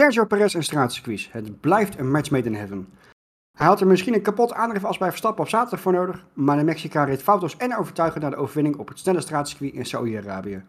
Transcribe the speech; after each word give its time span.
Sergio 0.00 0.24
Perez 0.24 0.54
en 0.54 0.62
straatcircuits. 0.62 1.28
Het 1.32 1.60
blijft 1.60 1.98
een 1.98 2.10
match 2.10 2.30
made 2.30 2.46
in 2.46 2.54
heaven. 2.54 2.88
Hij 3.58 3.66
had 3.66 3.80
er 3.80 3.86
misschien 3.86 4.14
een 4.14 4.22
kapot 4.22 4.52
aandrijf 4.52 4.84
als 4.84 4.98
bij 4.98 5.08
Verstappen 5.08 5.42
op 5.42 5.48
zaterdag 5.48 5.80
voor 5.80 5.92
nodig, 5.92 6.26
maar 6.32 6.56
de 6.56 6.64
Mexicaan 6.64 7.06
reed 7.06 7.22
foutloos 7.22 7.56
en 7.56 7.76
overtuigend 7.76 8.22
naar 8.22 8.30
de 8.30 8.36
overwinning 8.36 8.76
op 8.76 8.88
het 8.88 8.98
snelle 8.98 9.20
straatcircuit 9.20 9.72
in 9.72 9.86
Saudi-Arabië. 9.86 10.64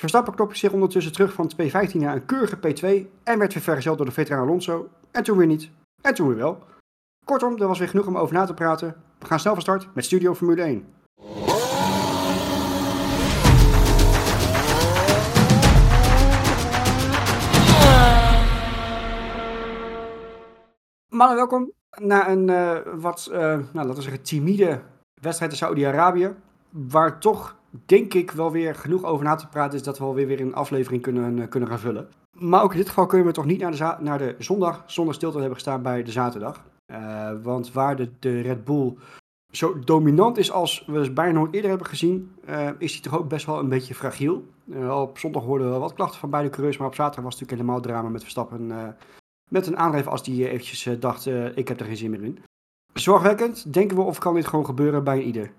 Verstappen 0.00 0.34
klopte 0.34 0.56
zich 0.58 0.72
ondertussen 0.72 1.12
terug 1.12 1.32
van 1.32 1.52
2.15 1.62 1.68
naar 1.92 2.14
een 2.14 2.26
keurige 2.26 2.56
P2 2.56 3.06
en 3.22 3.38
werd 3.38 3.54
weer 3.54 3.62
vergezeld 3.62 3.96
door 3.96 4.06
de 4.06 4.12
veteraan 4.12 4.42
Alonso. 4.42 4.88
En 5.10 5.22
toen 5.22 5.38
weer 5.38 5.46
niet. 5.46 5.70
En 6.02 6.14
toen 6.14 6.28
weer 6.28 6.36
wel. 6.36 6.64
Kortom, 7.24 7.60
er 7.60 7.68
was 7.68 7.78
weer 7.78 7.88
genoeg 7.88 8.06
om 8.06 8.18
over 8.18 8.34
na 8.34 8.44
te 8.44 8.54
praten. 8.54 8.96
We 9.18 9.26
gaan 9.26 9.40
snel 9.40 9.52
van 9.52 9.62
start 9.62 9.88
met 9.94 10.04
Studio 10.04 10.34
Formule 10.34 10.62
1. 10.62 10.86
Mannen, 21.14 21.36
welkom 21.36 21.72
naar 22.00 22.30
een 22.30 22.48
uh, 22.48 22.78
wat, 22.94 23.28
uh, 23.32 23.38
nou, 23.38 23.68
laten 23.72 23.94
we 23.94 24.02
zeggen, 24.02 24.22
timide 24.22 24.80
wedstrijd 25.20 25.50
in 25.50 25.56
Saudi-Arabië. 25.56 26.34
Waar 26.70 27.20
toch, 27.20 27.56
denk 27.86 28.14
ik, 28.14 28.30
wel 28.30 28.50
weer 28.50 28.74
genoeg 28.74 29.04
over 29.04 29.24
na 29.24 29.34
te 29.34 29.48
praten 29.48 29.78
is 29.78 29.84
dat 29.84 29.98
we 29.98 30.04
alweer 30.04 30.26
weer 30.26 30.40
een 30.40 30.54
aflevering 30.54 31.02
kunnen, 31.02 31.36
uh, 31.36 31.48
kunnen 31.48 31.68
gaan 31.68 31.78
vullen. 31.78 32.08
Maar 32.38 32.62
ook 32.62 32.72
in 32.72 32.78
dit 32.78 32.88
geval 32.88 33.06
kunnen 33.06 33.26
we 33.26 33.32
toch 33.32 33.44
niet 33.44 33.60
naar 33.60 33.70
de, 33.70 33.96
naar 33.98 34.18
de 34.18 34.34
zondag 34.38 34.82
zonder 34.86 35.14
stilte 35.14 35.38
hebben 35.38 35.54
gestaan 35.54 35.82
bij 35.82 36.02
de 36.02 36.10
zaterdag. 36.10 36.64
want 37.42 37.72
waar 37.72 37.96
de, 37.96 38.10
de 38.18 38.40
Red 38.40 38.64
Bull 38.64 38.96
zo 39.50 39.78
dominant 39.78 40.38
is 40.38 40.52
als 40.52 40.84
we 40.86 41.12
bijna 41.12 41.38
nooit 41.38 41.54
eerder 41.54 41.70
hebben 41.70 41.88
gezien, 41.88 42.34
is 42.78 42.92
hij 42.92 43.02
toch 43.02 43.18
ook 43.18 43.28
best 43.28 43.46
wel 43.46 43.58
een 43.58 43.68
beetje 43.68 43.94
fragiel. 43.94 44.44
op 44.90 45.18
zondag 45.18 45.42
hoorden 45.42 45.72
we 45.72 45.78
wat 45.78 45.94
klachten 45.94 46.20
van 46.20 46.30
beide 46.30 46.50
coureurs, 46.50 46.76
maar 46.76 46.86
op 46.86 46.94
zaterdag 46.94 47.24
was 47.24 47.32
het 47.32 47.42
natuurlijk 47.42 47.68
helemaal 47.68 47.92
drama 47.92 48.08
met 48.08 48.22
Verstappen 48.22 48.96
met 49.50 49.66
een 49.66 49.76
aandrijf 49.76 50.06
als 50.06 50.24
die 50.24 50.48
eventjes 50.48 50.86
uh, 50.86 51.00
dacht, 51.00 51.26
uh, 51.26 51.56
ik 51.56 51.68
heb 51.68 51.80
er 51.80 51.86
geen 51.86 51.96
zin 51.96 52.10
meer 52.10 52.22
in. 52.22 52.38
Zorgwekkend, 52.92 53.72
denken 53.72 53.96
we 53.96 54.02
of 54.02 54.18
kan 54.18 54.34
dit 54.34 54.46
gewoon 54.46 54.64
gebeuren 54.64 55.04
bij 55.04 55.20
ieder? 55.20 55.50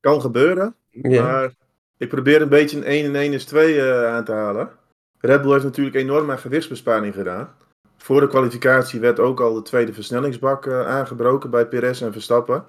Kan 0.00 0.20
gebeuren, 0.20 0.74
ja. 0.90 1.22
maar 1.22 1.54
ik 1.96 2.08
probeer 2.08 2.42
een 2.42 2.48
beetje 2.48 2.76
een 2.76 2.84
1 2.84 3.04
en 3.04 3.16
1 3.16 3.32
is 3.32 3.44
2 3.44 3.74
uh, 3.74 4.06
aan 4.06 4.24
te 4.24 4.32
halen. 4.32 4.70
Red 5.18 5.42
Bull 5.42 5.52
heeft 5.52 5.64
natuurlijk 5.64 5.96
enorm 5.96 6.30
aan 6.30 6.38
gewichtsbesparing 6.38 7.14
gedaan. 7.14 7.54
Voor 7.96 8.20
de 8.20 8.28
kwalificatie 8.28 9.00
werd 9.00 9.20
ook 9.20 9.40
al 9.40 9.54
de 9.54 9.62
tweede 9.62 9.92
versnellingsbak 9.92 10.66
uh, 10.66 10.86
aangebroken 10.86 11.50
bij 11.50 11.66
Perez 11.66 12.02
en 12.02 12.12
Verstappen. 12.12 12.64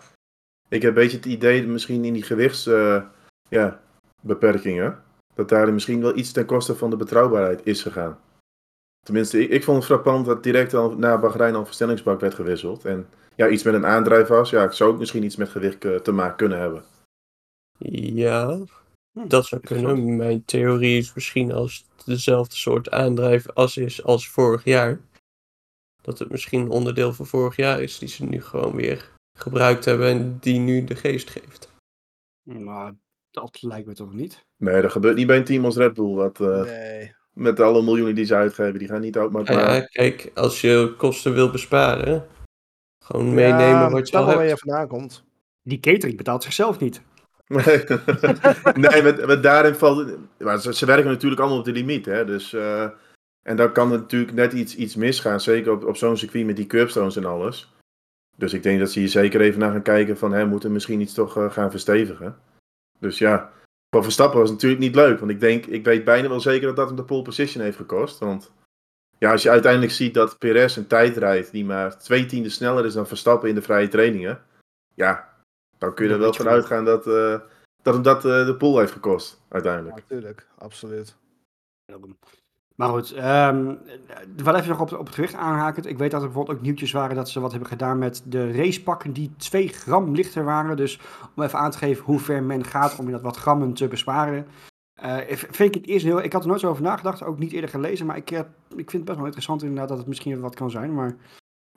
Ik 0.70 0.82
heb 0.82 0.96
een 0.96 1.02
beetje 1.02 1.18
het 1.18 1.26
idee, 1.26 1.68
misschien 1.68 2.06
in 2.06 2.14
die 2.14 2.24
gewichtsbeperkingen, 2.24 4.84
ja, 4.84 5.04
dat 5.36 5.50
daar 5.50 5.74
misschien 5.74 6.02
wel 6.02 6.18
iets 6.18 6.32
ten 6.32 6.46
koste 6.46 6.76
van 6.76 6.90
de 6.90 6.96
betrouwbaarheid 6.96 7.62
is 7.64 7.82
gegaan. 7.82 8.20
Tenminste, 9.06 9.42
ik, 9.42 9.50
ik 9.50 9.64
vond 9.64 9.78
het 9.78 9.86
frappant 9.86 10.26
dat 10.26 10.44
direct 10.44 10.74
al 10.74 10.96
na 10.96 11.20
Bahrein 11.20 11.56
al 11.56 11.66
verstellingsbak 11.66 12.20
werd 12.20 12.34
gewisseld. 12.34 12.86
En 12.86 13.08
ja, 13.36 13.50
iets 13.50 13.64
met 13.64 13.74
een 13.74 13.86
aandrijf 13.86 14.28
was. 14.28 14.50
Ja, 14.50 14.64
ik 14.64 14.72
zou 14.72 14.92
ook 14.92 15.00
misschien 15.00 15.24
iets 15.24 15.36
met 15.36 15.50
gewicht 15.50 15.86
uh, 15.86 15.96
te 15.96 16.12
maken 16.12 16.36
kunnen 16.36 16.60
hebben. 16.60 16.84
Ja, 18.14 18.60
hm, 19.12 19.28
dat 19.28 19.46
zou 19.46 19.62
kunnen. 19.62 20.16
Mijn 20.16 20.46
theorie 20.46 20.98
is 20.98 21.14
misschien 21.14 21.52
als 21.52 21.86
het 21.96 22.06
dezelfde 22.06 22.56
soort 22.56 22.92
aandrijf 22.92 23.50
als 23.50 23.78
is 23.78 24.04
als 24.04 24.30
vorig 24.30 24.64
jaar. 24.64 25.00
Dat 26.02 26.20
het 26.20 26.32
misschien 26.32 26.62
een 26.62 26.70
onderdeel 26.70 27.14
van 27.14 27.26
vorig 27.26 27.56
jaar 27.56 27.82
is 27.82 27.98
die 27.98 28.10
ze 28.10 28.26
nu 28.26 28.42
gewoon 28.42 28.76
weer 28.76 29.12
gebruikt 29.38 29.86
hebben 29.86 30.08
en 30.08 30.38
die 30.40 30.60
nu 30.60 30.84
de 30.84 30.96
geest 30.96 31.30
geeft. 31.30 31.70
Maar 32.44 32.94
dat 33.32 33.62
lijkt 33.62 33.88
me 33.88 33.94
toch 33.94 34.14
niet? 34.14 34.46
Nee, 34.58 34.82
dat 34.82 34.92
gebeurt 34.92 35.16
niet 35.16 35.28
bij 35.28 35.38
een 35.38 35.44
team 35.44 35.66
als 35.66 35.76
Red 35.76 35.94
Bull. 35.94 36.14
Wat, 36.14 36.40
uh, 36.40 36.62
nee 36.62 37.16
met 37.36 37.60
alle 37.60 37.84
miljoenen 37.84 38.16
die 38.16 38.26
ze 38.26 38.36
uitgeven. 38.36 38.80
Die 38.80 38.88
gaan 38.88 39.02
niet 39.02 39.18
ook 39.18 39.32
maar. 39.32 39.52
Ja, 39.52 39.80
kijk, 39.80 40.32
als 40.34 40.62
je 40.62 40.94
kosten 40.98 41.34
wil 41.34 41.52
besparen, 41.52 42.28
gewoon 43.04 43.34
meenemen 43.34 43.92
wat 43.92 44.10
je 44.10 44.18
al 44.18 44.26
hebt. 44.26 44.38
waar 44.38 44.48
je 44.48 44.58
vandaan 44.58 44.88
komt. 44.88 45.24
Die 45.62 45.80
catering 45.80 46.18
betaalt 46.18 46.44
zichzelf 46.44 46.80
niet. 46.80 47.02
Nee, 47.48 47.84
nee 48.74 49.02
met, 49.02 49.26
met 49.26 49.44
daarin 49.44 49.76
valt. 49.76 50.18
Maar 50.38 50.60
ze, 50.60 50.74
ze, 50.74 50.86
werken 50.86 51.10
natuurlijk 51.10 51.42
allemaal 51.42 51.60
op 51.60 51.66
de 51.66 51.72
limiet. 51.72 52.06
Hè? 52.06 52.26
Dus, 52.26 52.54
uh, 52.54 52.90
en 53.42 53.56
dan 53.56 53.72
kan 53.72 53.90
natuurlijk 53.90 54.34
net 54.34 54.54
iets, 54.54 54.76
iets 54.76 54.96
misgaan. 54.96 55.40
Zeker 55.40 55.72
op, 55.72 55.86
op 55.86 55.98
zo'n 55.98 56.18
circuit 56.18 56.46
met 56.46 56.56
die 56.56 56.68
curbstones 56.68 57.16
en 57.16 57.26
alles. 57.26 57.74
Dus 58.38 58.54
ik 58.54 58.64
denk 58.64 58.80
dat 58.80 58.92
ze 58.92 59.00
hier 59.00 59.10
zeker 59.10 59.42
even 59.42 59.60
naar 59.60 59.72
gaan 59.72 59.82
kijken 59.82 60.18
van... 60.18 60.32
Hè, 60.32 60.46
moeten 60.46 60.72
misschien 60.72 61.02
iets 61.02 61.14
toch 61.14 61.38
uh, 61.38 61.52
gaan 61.52 61.72
verstevigen. 61.72 62.38
Dus 63.00 63.18
ja, 63.18 63.52
voor 63.96 64.04
Verstappen 64.04 64.40
was 64.40 64.50
het 64.50 64.62
natuurlijk 64.62 64.82
niet 64.82 64.96
leuk. 64.96 65.20
Want 65.20 65.32
ik 65.32 65.40
denk, 65.40 65.66
ik 65.66 65.84
weet 65.86 66.04
bijna 66.04 66.30
wel 66.30 66.40
zeker 66.40 66.68
dat 66.68 66.76
dat 66.76 66.88
hem 66.88 66.96
de 66.96 67.04
pole 67.04 67.22
position 67.22 67.64
heeft 67.64 67.78
gekost. 67.78 68.20
Want 68.20 68.52
ja, 69.18 69.32
als 69.32 69.44
je 69.44 69.50
uiteindelijk 69.50 69.92
ziet 69.92 70.14
dat 70.14 70.38
Perez 70.38 70.76
een 70.76 70.88
tijd 70.88 71.18
rijdt 71.18 71.52
die 71.52 71.66
maar 71.66 72.00
twee 72.00 72.26
tienden 72.26 72.52
sneller 72.52 72.86
is 72.86 72.94
dan 72.94 73.08
Verstappen 73.08 73.50
in 73.50 73.56
de 73.56 73.62
vrije 73.62 73.88
trainingen. 73.88 74.42
Ja, 74.94 75.34
dan 75.78 75.94
kun 75.94 76.08
je 76.08 76.14
er 76.14 76.20
wel 76.20 76.34
van 76.34 76.48
uitgaan 76.48 76.86
dat, 76.86 77.08
uh, 77.08 77.40
dat 77.82 77.94
hem 77.94 78.04
dat 78.04 78.26
uh, 78.26 78.46
de 78.46 78.56
pole 78.58 78.80
heeft 78.80 78.92
gekost, 78.92 79.42
uiteindelijk. 79.50 79.96
natuurlijk, 79.96 80.48
absoluut. 80.58 81.16
Maar 82.76 82.90
goed, 82.90 83.16
um, 83.18 83.78
wel 84.44 84.56
even 84.56 84.70
nog 84.70 84.80
op, 84.80 84.94
op 84.94 85.06
het 85.06 85.16
gewicht 85.16 85.34
aanhakend. 85.34 85.86
Ik 85.86 85.98
weet 85.98 86.12
dat 86.12 86.22
er 86.22 86.28
bijvoorbeeld 86.28 86.58
ook 86.58 86.64
nieuwtjes 86.64 86.92
waren 86.92 87.16
dat 87.16 87.30
ze 87.30 87.40
wat 87.40 87.52
hebben 87.52 87.70
gedaan 87.70 87.98
met 87.98 88.24
de 88.26 88.52
racepakken 88.52 89.14
die 89.14 89.32
2 89.38 89.68
gram 89.68 90.16
lichter 90.16 90.44
waren. 90.44 90.78
Dus 90.78 91.00
om 91.36 91.44
even 91.44 91.60
aan 91.60 91.72
te 91.72 91.78
geven 91.78 92.04
hoe 92.04 92.20
ver 92.20 92.44
men 92.44 92.64
gaat 92.64 93.00
om 93.00 93.12
dat 93.12 93.22
wat 93.22 93.38
grammen 93.38 93.74
te 93.74 93.88
besparen. 93.88 94.48
Uh, 95.04 95.18
vind 95.28 95.76
ik 95.76 95.82
het 95.82 95.88
eerst 95.88 96.06
heel. 96.06 96.24
Ik 96.24 96.34
had 96.34 96.42
er 96.42 96.48
nooit 96.48 96.60
zo 96.60 96.70
over 96.70 96.84
nagedacht, 96.84 97.24
ook 97.24 97.40
niet 97.40 97.52
eerder 97.52 97.70
gelezen. 97.70 98.06
Maar 98.06 98.18
ik, 98.18 98.32
uh, 98.32 98.40
ik 98.70 98.90
vind 98.90 98.92
het 98.92 99.06
best 99.06 99.18
wel 99.18 99.26
interessant 99.26 99.62
inderdaad 99.62 99.90
dat 99.90 99.98
het 99.98 100.08
misschien 100.08 100.40
wat 100.40 100.56
kan 100.56 100.72
zijn. 100.72 100.94
Maar 100.94 101.16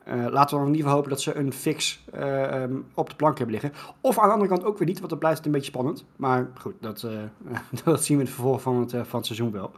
laten 0.05 0.57
we 0.57 0.63
dan 0.63 0.67
in 0.67 0.75
ieder 0.75 0.81
geval 0.81 0.95
hopen 0.95 1.09
dat 1.09 1.21
ze 1.21 1.35
een 1.35 1.53
fix 1.53 2.05
um, 2.15 2.85
op 2.93 3.09
de 3.09 3.15
plank 3.15 3.37
hebben 3.37 3.55
liggen. 3.61 3.73
Of 4.01 4.19
aan 4.19 4.27
de 4.27 4.33
andere 4.33 4.49
kant 4.49 4.63
ook 4.63 4.77
weer 4.77 4.87
niet, 4.87 4.97
want 4.97 5.09
dan 5.09 5.19
blijft 5.19 5.45
een 5.45 5.51
beetje 5.51 5.71
spannend. 5.71 6.05
Maar 6.15 6.49
goed, 6.59 6.73
dat, 6.79 7.07
dat 7.83 8.03
zien 8.03 8.17
we 8.17 8.23
in 8.23 8.29
het 8.29 8.35
vervolg 8.35 8.61
van 8.61 8.79
het, 8.79 8.91
van 8.91 9.17
het 9.19 9.25
seizoen 9.25 9.51
wel. 9.51 9.71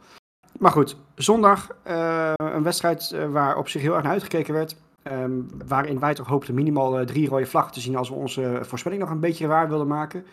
Maar 0.62 0.72
goed, 0.72 0.96
zondag 1.14 1.76
uh, 1.86 2.32
een 2.36 2.62
wedstrijd 2.62 3.10
uh, 3.14 3.30
waar 3.30 3.56
op 3.56 3.68
zich 3.68 3.82
heel 3.82 3.94
erg 3.94 4.02
naar 4.02 4.12
uitgekeken 4.12 4.54
werd. 4.54 4.76
Um, 5.04 5.48
waarin 5.66 5.98
wij 5.98 6.14
toch 6.14 6.26
hoopten 6.26 6.54
minimaal 6.54 7.00
uh, 7.00 7.06
drie 7.06 7.28
rode 7.28 7.46
vlaggen 7.46 7.72
te 7.72 7.80
zien 7.80 7.96
als 7.96 8.08
we 8.08 8.14
onze 8.14 8.58
voorspelling 8.62 9.00
nog 9.00 9.10
een 9.10 9.20
beetje 9.20 9.46
waar 9.46 9.68
wilden 9.68 9.86
maken. 9.86 10.26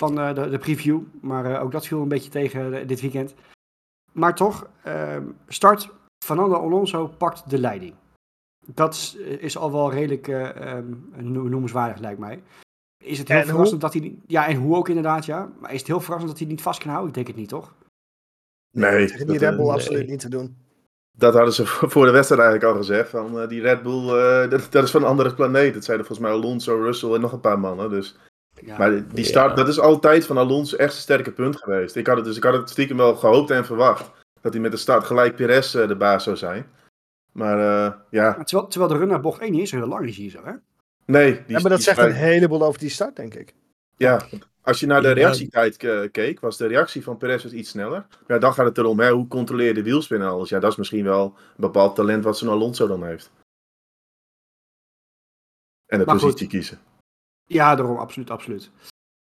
Van 0.00 0.14
de, 0.14 0.48
de, 0.50 0.58
preview. 0.58 1.00
Maar 1.20 1.60
ook 1.60 1.72
dat 1.72 1.86
viel 1.86 2.02
een 2.02 2.08
beetje 2.08 2.30
tegen 2.30 2.86
dit 2.86 3.00
weekend. 3.00 3.34
Maar 4.12 4.34
toch, 4.34 4.68
ehm, 4.82 5.24
start 5.48 5.90
Fernando 6.24 6.54
Alonso 6.54 7.06
pakt 7.06 7.50
de 7.50 7.58
leiding. 7.58 7.94
Dat 8.74 9.16
is 9.38 9.56
al 9.56 9.72
wel 9.72 9.92
redelijk 9.92 10.26
um, 10.26 11.10
noemenswaardig, 11.18 11.98
lijkt 11.98 12.20
mij. 12.20 12.42
Is 13.04 13.18
het 13.18 13.28
heel 13.28 13.38
en 13.38 13.46
verrassend 13.46 13.82
hoe? 13.82 13.90
dat 13.90 14.02
hij. 14.02 14.18
Ja, 14.26 14.46
en 14.46 14.56
hoe 14.56 14.76
ook 14.76 14.88
inderdaad, 14.88 15.24
ja. 15.24 15.50
Maar 15.60 15.72
is 15.72 15.78
het 15.78 15.86
heel 15.86 16.00
verrassend 16.00 16.30
dat 16.30 16.40
hij 16.40 16.48
niet 16.48 16.62
vast 16.62 16.80
kan 16.80 16.90
houden? 16.90 17.08
Ik 17.08 17.14
denk 17.14 17.26
het 17.26 17.36
niet, 17.36 17.48
toch? 17.48 17.74
Nee. 18.76 19.06
Tegen 19.06 19.26
die 19.26 19.38
Red 19.38 19.56
Bull 19.56 19.68
absoluut 19.68 20.08
niet 20.08 20.20
te 20.20 20.28
doen. 20.28 20.56
Dat 21.12 21.34
hadden 21.34 21.52
ze 21.52 21.66
voor 21.92 22.06
de 22.06 22.12
wedstrijd 22.12 22.42
eigenlijk 22.42 22.72
al 22.72 22.78
gezegd. 22.78 23.08
Van, 23.08 23.42
uh, 23.42 23.48
die 23.48 23.60
Red 23.60 23.82
Bull, 23.82 24.04
uh, 24.04 24.50
dat, 24.50 24.66
dat, 24.70 24.84
is 24.84 24.90
van 24.90 25.02
een 25.02 25.08
andere 25.08 25.34
planeet. 25.34 25.74
Dat 25.74 25.84
zeiden 25.84 26.06
volgens 26.06 26.28
mij 26.28 26.36
Alonso, 26.36 26.82
Russell 26.82 27.12
en 27.12 27.20
nog 27.20 27.32
een 27.32 27.40
paar 27.40 27.58
mannen. 27.58 27.90
Dus. 27.90 28.18
Ja, 28.60 28.78
maar 28.78 29.08
die 29.08 29.24
start, 29.24 29.50
ja. 29.50 29.56
dat 29.56 29.68
is 29.68 29.80
altijd 29.80 30.26
van 30.26 30.38
Alonso 30.38 30.76
echt 30.76 30.94
een 30.94 31.00
sterke 31.00 31.32
punt 31.32 31.56
geweest. 31.56 31.96
Ik 31.96 32.06
had 32.06 32.16
het, 32.16 32.24
dus 32.24 32.36
ik 32.36 32.42
had 32.42 32.54
het 32.54 32.70
stiekem 32.70 32.96
wel 32.96 33.14
gehoopt 33.14 33.50
en 33.50 33.64
verwacht. 33.64 34.10
Dat 34.40 34.52
hij 34.52 34.62
met 34.62 34.70
de 34.70 34.76
start 34.76 35.04
gelijk 35.04 35.36
Perez 35.36 35.74
uh, 35.74 35.88
de 35.88 35.96
baas 35.96 36.24
zou 36.24 36.36
zijn. 36.36 36.66
Maar 37.32 37.58
ja. 38.10 38.34
Maar 38.36 38.44
terwijl, 38.44 38.68
terwijl 38.68 38.92
de 38.92 38.98
run 38.98 39.08
naar 39.08 39.20
bocht 39.20 39.40
1 39.40 39.50
niet 39.50 39.60
eens 39.60 39.70
heel 39.70 39.86
lang 39.86 40.06
is 40.06 40.16
hier 40.16 40.30
zo, 40.30 40.44
hè? 40.44 40.52
Nee. 41.06 41.32
Die, 41.32 41.42
ja, 41.46 41.60
maar 41.60 41.70
dat 41.70 41.82
zegt 41.82 41.98
vrij... 41.98 42.10
een 42.10 42.16
heleboel 42.16 42.62
over 42.62 42.78
die 42.78 42.90
start, 42.90 43.16
denk 43.16 43.34
ik. 43.34 43.54
Ja, 43.96 44.20
als 44.66 44.80
je 44.80 44.86
naar 44.86 45.02
de 45.02 45.12
reactietijd 45.12 45.76
keek, 46.10 46.40
was 46.40 46.56
de 46.56 46.66
reactie 46.66 47.02
van 47.02 47.16
Perez 47.16 47.44
iets 47.44 47.70
sneller. 47.70 48.06
Ja, 48.26 48.38
dan 48.38 48.52
gaat 48.52 48.66
het 48.66 48.78
erom, 48.78 49.00
hè, 49.00 49.10
hoe 49.10 49.28
controleer 49.28 49.66
je 49.66 49.74
de 49.74 49.82
wielspin 49.82 50.20
en 50.20 50.28
alles. 50.28 50.48
Ja, 50.48 50.58
dat 50.58 50.70
is 50.70 50.76
misschien 50.76 51.04
wel 51.04 51.24
een 51.24 51.54
bepaald 51.56 51.94
talent 51.94 52.24
wat 52.24 52.38
zo'n 52.38 52.48
Alonso 52.48 52.86
dan 52.86 53.04
heeft. 53.04 53.30
En 55.86 55.98
de 55.98 56.04
maar 56.04 56.14
positie 56.14 56.38
goed. 56.38 56.48
kiezen. 56.48 56.78
Ja, 57.44 57.74
daarom, 57.74 57.96
absoluut, 57.96 58.30
absoluut. 58.30 58.70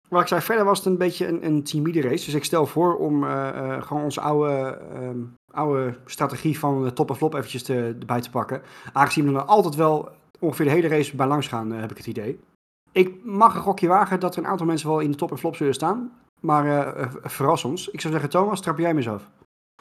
Maar 0.09 0.21
ik 0.21 0.29
zei, 0.29 0.41
verder 0.41 0.65
was 0.65 0.79
het 0.79 0.87
een 0.87 0.99
beetje 0.99 1.27
een, 1.27 1.45
een 1.45 1.63
timide 1.63 2.01
race. 2.01 2.25
Dus 2.25 2.35
ik 2.35 2.45
stel 2.45 2.67
voor 2.67 2.97
om 2.97 3.25
uh, 3.25 3.31
uh, 3.31 3.83
gewoon 3.83 4.03
onze 4.03 4.21
oude, 4.21 4.79
um, 4.93 5.35
oude 5.51 5.99
strategie 6.05 6.59
van 6.59 6.93
top 6.93 7.09
en 7.09 7.17
flop 7.17 7.35
eventjes 7.35 7.63
te, 7.63 7.97
erbij 7.99 8.21
te 8.21 8.31
pakken. 8.31 8.63
Aangezien 8.93 9.33
we 9.33 9.39
er 9.39 9.45
altijd 9.45 9.75
wel 9.75 10.09
ongeveer 10.39 10.65
de 10.65 10.71
hele 10.71 10.89
race 10.89 11.17
bij 11.17 11.27
langs 11.27 11.49
gaan, 11.49 11.73
uh, 11.73 11.81
heb 11.81 11.91
ik 11.91 11.97
het 11.97 12.07
idee. 12.07 12.41
Ik 12.95 13.25
mag 13.25 13.55
een 13.55 13.61
gokje 13.61 13.89
wagen 13.89 14.21
dat 14.21 14.37
er 14.37 14.43
een 14.43 14.49
aantal 14.49 14.67
mensen 14.67 14.89
wel 14.89 15.01
in 15.01 15.11
de 15.11 15.17
top 15.17 15.31
en 15.31 15.39
flop 15.39 15.57
zullen 15.57 15.75
staan. 15.75 16.13
Maar 16.41 16.67
uh, 16.67 17.07
verras 17.23 17.65
ons. 17.65 17.89
Ik 17.89 18.01
zou 18.01 18.13
zeggen, 18.13 18.31
Thomas, 18.31 18.61
trap 18.61 18.79
jij 18.79 18.93
me 18.93 18.99
eens 18.99 19.09
af. 19.09 19.31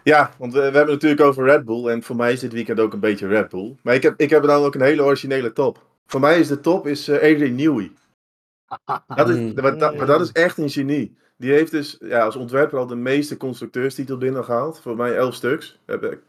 Ja, 0.04 0.32
want 0.38 0.54
we, 0.54 0.60
we, 0.60 0.64
hebben 0.64 0.82
het 0.82 0.92
natuurlijk 0.92 1.22
over 1.22 1.46
Red 1.46 1.66
Bull. 1.66 1.88
En 1.88 2.04
voor 2.04 2.16
mij 2.16 2.32
is 2.32 2.40
dit 2.40 2.54
weekend 2.54 2.80
ook 2.80 2.94
een 2.94 3.00
beetje 3.00 3.28
Red 3.28 3.50
Bull. 3.50 3.76
Maar 3.82 3.94
ik 3.94 4.04
heb, 4.04 4.14
ik 4.20 4.30
heb 4.30 4.44
dan 4.44 4.64
ook 4.64 4.76
een 4.76 4.82
hele 4.82 5.04
originele 5.04 5.54
top. 5.54 5.86
Voor 6.06 6.20
mij 6.20 6.40
is 6.40 6.48
de 6.48 6.60
top 6.60 6.88
is 6.88 7.10
uh, 7.10 7.16
Adrian 7.16 7.56
Newey. 7.56 7.92
Dat 9.16 9.30
is, 9.30 9.54
maar, 9.54 9.78
dat, 9.78 9.98
maar 9.98 10.06
dat 10.06 10.22
is 10.22 10.32
echt 10.32 10.58
een 10.58 10.70
genie. 10.70 11.18
Die 11.38 11.52
heeft 11.52 11.72
dus 11.72 11.98
ja, 12.00 12.26
als 12.26 12.36
ontwerper 12.36 12.80
al 12.80 12.88
de 12.88 12.96
meeste 12.96 13.38
constructeurstitel 13.38 14.18
binnengehaald. 14.18 14.80
Voor 14.80 14.96
mij 14.96 15.16
elf 15.16 15.34
stuks 15.34 15.80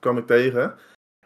kwam 0.01 0.19
ik 0.19 0.27
tegen. 0.27 0.75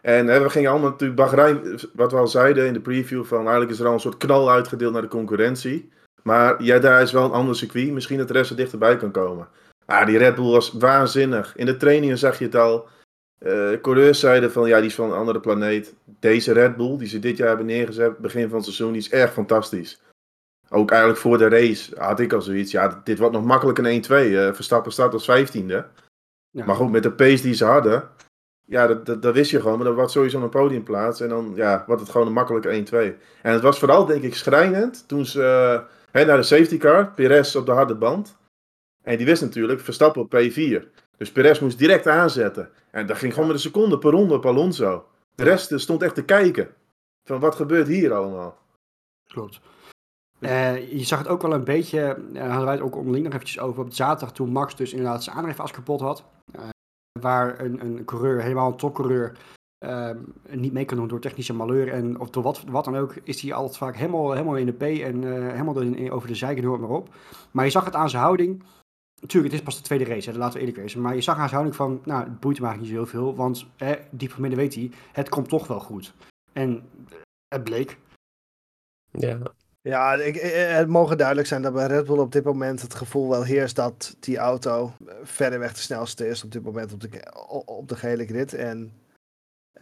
En 0.01 0.27
hè, 0.27 0.41
we 0.41 0.49
gingen 0.49 0.71
allemaal 0.71 0.89
natuurlijk 0.89 1.19
Bahrein, 1.19 1.79
wat 1.93 2.11
we 2.11 2.17
al 2.17 2.27
zeiden 2.27 2.67
in 2.67 2.73
de 2.73 2.79
preview, 2.79 3.23
van 3.23 3.39
eigenlijk 3.39 3.71
is 3.71 3.79
er 3.79 3.87
al 3.87 3.93
een 3.93 3.99
soort 3.99 4.17
knal 4.17 4.51
uitgedeeld 4.51 4.93
naar 4.93 5.01
de 5.01 5.07
concurrentie. 5.07 5.89
Maar 6.23 6.63
ja, 6.63 6.79
daar 6.79 7.01
is 7.01 7.11
wel 7.11 7.25
een 7.25 7.31
ander 7.31 7.55
circuit. 7.55 7.91
Misschien 7.91 8.17
dat 8.17 8.27
de 8.27 8.33
rest 8.33 8.49
er 8.49 8.55
dichterbij 8.55 8.97
kan 8.97 9.11
komen. 9.11 9.47
Maar 9.85 10.05
die 10.05 10.17
Red 10.17 10.35
Bull 10.35 10.51
was 10.51 10.71
waanzinnig. 10.71 11.55
In 11.55 11.65
de 11.65 11.77
trainingen 11.77 12.17
zag 12.17 12.39
je 12.39 12.45
het 12.45 12.55
al. 12.55 12.87
Uh, 13.39 13.81
coureurs 13.81 14.19
zeiden 14.19 14.51
van 14.51 14.67
ja, 14.67 14.77
die 14.77 14.85
is 14.85 14.95
van 14.95 15.11
een 15.11 15.17
andere 15.17 15.39
planeet. 15.39 15.93
Deze 16.05 16.53
Red 16.53 16.75
Bull, 16.75 16.97
die 16.97 17.07
ze 17.07 17.19
dit 17.19 17.37
jaar 17.37 17.47
hebben 17.47 17.65
neergezet, 17.65 18.17
begin 18.17 18.47
van 18.47 18.55
het 18.55 18.63
seizoen, 18.63 18.91
die 18.91 19.01
is 19.01 19.09
echt 19.09 19.33
fantastisch. 19.33 20.01
Ook 20.69 20.89
eigenlijk 20.89 21.21
voor 21.21 21.37
de 21.37 21.47
race 21.47 21.91
had 21.97 22.19
ik 22.19 22.33
al 22.33 22.41
zoiets. 22.41 22.71
Ja, 22.71 23.01
dit 23.03 23.17
wordt 23.17 23.33
nog 23.33 23.43
makkelijk 23.43 23.77
een 23.77 24.03
1-2. 24.03 24.09
Uh, 24.09 24.53
Verstappen 24.53 24.91
staat 24.91 25.13
als 25.13 25.29
15e. 25.29 25.83
Ja. 26.51 26.65
Maar 26.65 26.75
goed, 26.75 26.91
met 26.91 27.03
de 27.03 27.11
pace 27.11 27.41
die 27.41 27.53
ze 27.53 27.65
hadden, 27.65 28.09
ja, 28.69 28.87
dat, 28.87 29.05
dat, 29.05 29.21
dat, 29.21 29.33
wist 29.33 29.51
je 29.51 29.61
gewoon. 29.61 29.77
Maar 29.77 29.87
dat 29.87 29.95
was 29.95 30.11
sowieso 30.11 30.41
een 30.41 30.49
podiumplaats. 30.49 31.21
En 31.21 31.29
dan 31.29 31.51
ja, 31.55 31.83
wordt 31.87 32.01
het 32.01 32.11
gewoon 32.11 32.27
een 32.27 32.33
makkelijke 32.33 32.85
1-2. 32.91 32.95
En 33.41 33.53
het 33.53 33.61
was 33.61 33.79
vooral, 33.79 34.05
denk 34.05 34.23
ik, 34.23 34.35
schrijnend 34.35 35.07
toen 35.07 35.25
ze 35.25 35.39
uh, 35.39 35.93
hè, 36.11 36.25
naar 36.25 36.37
de 36.37 36.43
safety 36.43 36.77
car, 36.77 37.11
Perez 37.11 37.55
op 37.55 37.65
de 37.65 37.71
harde 37.71 37.95
band. 37.95 38.37
En 39.03 39.17
die 39.17 39.25
wist 39.25 39.41
natuurlijk, 39.41 39.79
Verstappen 39.79 40.21
op 40.21 40.35
P4. 40.35 40.83
Dus 41.17 41.31
Perez 41.31 41.59
moest 41.59 41.77
direct 41.77 42.07
aanzetten. 42.07 42.69
En 42.91 43.07
dat 43.07 43.17
ging 43.17 43.33
gewoon 43.33 43.47
met 43.47 43.55
een 43.55 43.61
seconde 43.61 43.97
per 43.97 44.11
ronde 44.11 44.33
op 44.33 44.45
Alonso. 44.45 45.05
De 45.35 45.43
rest 45.43 45.79
stond 45.79 46.03
echt 46.03 46.15
te 46.15 46.23
kijken. 46.23 46.67
Van 47.23 47.39
wat 47.39 47.55
gebeurt 47.55 47.87
hier 47.87 48.13
allemaal? 48.13 48.57
Klopt. 49.27 49.59
Uh, 50.39 50.91
je 50.91 51.03
zag 51.03 51.19
het 51.19 51.27
ook 51.27 51.41
wel 51.41 51.53
een 51.53 51.63
beetje, 51.63 52.17
uh, 52.33 52.41
hadden 52.41 52.65
wij 52.65 52.73
het 52.73 52.83
ook 52.83 52.95
onderling 52.95 53.23
nog 53.23 53.33
eventjes 53.33 53.59
over 53.59 53.83
op 53.83 53.93
zaterdag 53.93 54.35
toen 54.35 54.49
Max 54.49 54.75
dus 54.75 54.91
inderdaad 54.91 55.23
zijn 55.23 55.35
aandrijfas 55.35 55.71
kapot 55.71 55.99
had. 55.99 56.23
Uh, 56.55 56.61
waar 57.21 57.59
een, 57.59 57.85
een 57.85 58.05
coureur, 58.05 58.41
helemaal 58.41 58.71
een 58.71 58.77
topcoureur, 58.77 59.37
niet 60.49 60.73
mee 60.73 60.85
kan 60.85 60.97
doen 60.97 61.07
door 61.07 61.19
technische 61.19 61.53
malheur 61.53 61.91
en 61.91 62.19
of 62.19 62.29
door 62.29 62.43
wat, 62.43 62.63
wat 62.67 62.85
dan 62.85 62.97
ook, 62.97 63.15
is 63.23 63.41
hij 63.41 63.53
altijd 63.53 63.77
vaak 63.77 63.95
helemaal, 63.95 64.31
helemaal 64.31 64.57
in 64.57 64.65
de 64.65 64.71
P 64.71 64.81
en 64.81 65.23
helemaal 65.51 65.81
in, 65.81 66.11
over 66.11 66.27
de 66.27 66.35
zijken 66.35 66.63
door 66.63 66.79
maar 66.79 66.89
op. 66.89 67.15
Maar 67.51 67.65
je 67.65 67.71
zag 67.71 67.85
het 67.85 67.95
aan 67.95 68.09
zijn 68.09 68.23
houding. 68.23 68.63
Natuurlijk, 69.21 69.53
het 69.53 69.61
is 69.61 69.67
pas 69.67 69.77
de 69.77 69.83
tweede 69.83 70.05
race, 70.05 70.29
hè, 70.29 70.37
laten 70.37 70.53
we 70.53 70.59
eerlijk 70.59 70.77
wezen. 70.77 71.01
Maar 71.01 71.15
je 71.15 71.21
zag 71.21 71.37
aan 71.37 71.49
zijn 71.49 71.61
houding 71.61 71.75
van, 71.75 72.01
nou, 72.03 72.23
het 72.23 72.39
boeit 72.39 72.59
me 72.59 72.65
eigenlijk 72.65 72.79
niet 72.79 72.89
zo 72.89 72.95
heel 72.95 73.21
veel, 73.21 73.35
want 73.35 73.65
hè, 73.75 73.95
diep 74.11 74.31
van 74.31 74.41
midden 74.41 74.59
weet 74.59 74.75
hij, 74.75 74.91
het 75.11 75.29
komt 75.29 75.49
toch 75.49 75.67
wel 75.67 75.79
goed. 75.79 76.13
En 76.53 76.89
het 77.47 77.63
bleek. 77.63 77.97
Ja, 79.11 79.39
ja, 79.81 80.13
ik, 80.13 80.35
het 80.35 80.87
mogen 80.87 81.17
duidelijk 81.17 81.47
zijn 81.47 81.61
dat 81.61 81.73
bij 81.73 81.87
Red 81.87 82.05
Bull 82.05 82.17
op 82.17 82.31
dit 82.31 82.43
moment 82.43 82.81
het 82.81 82.93
gevoel 82.93 83.29
wel 83.29 83.43
heerst 83.43 83.75
dat 83.75 84.15
die 84.19 84.37
auto 84.37 84.93
verreweg 85.23 85.73
de 85.73 85.79
snelste 85.79 86.27
is 86.27 86.43
op 86.43 86.51
dit 86.51 86.63
moment 86.63 86.93
op 86.93 87.01
de, 87.01 87.33
op 87.65 87.87
de 87.87 87.95
gele 87.95 88.25
grid. 88.25 88.53
En 88.53 88.91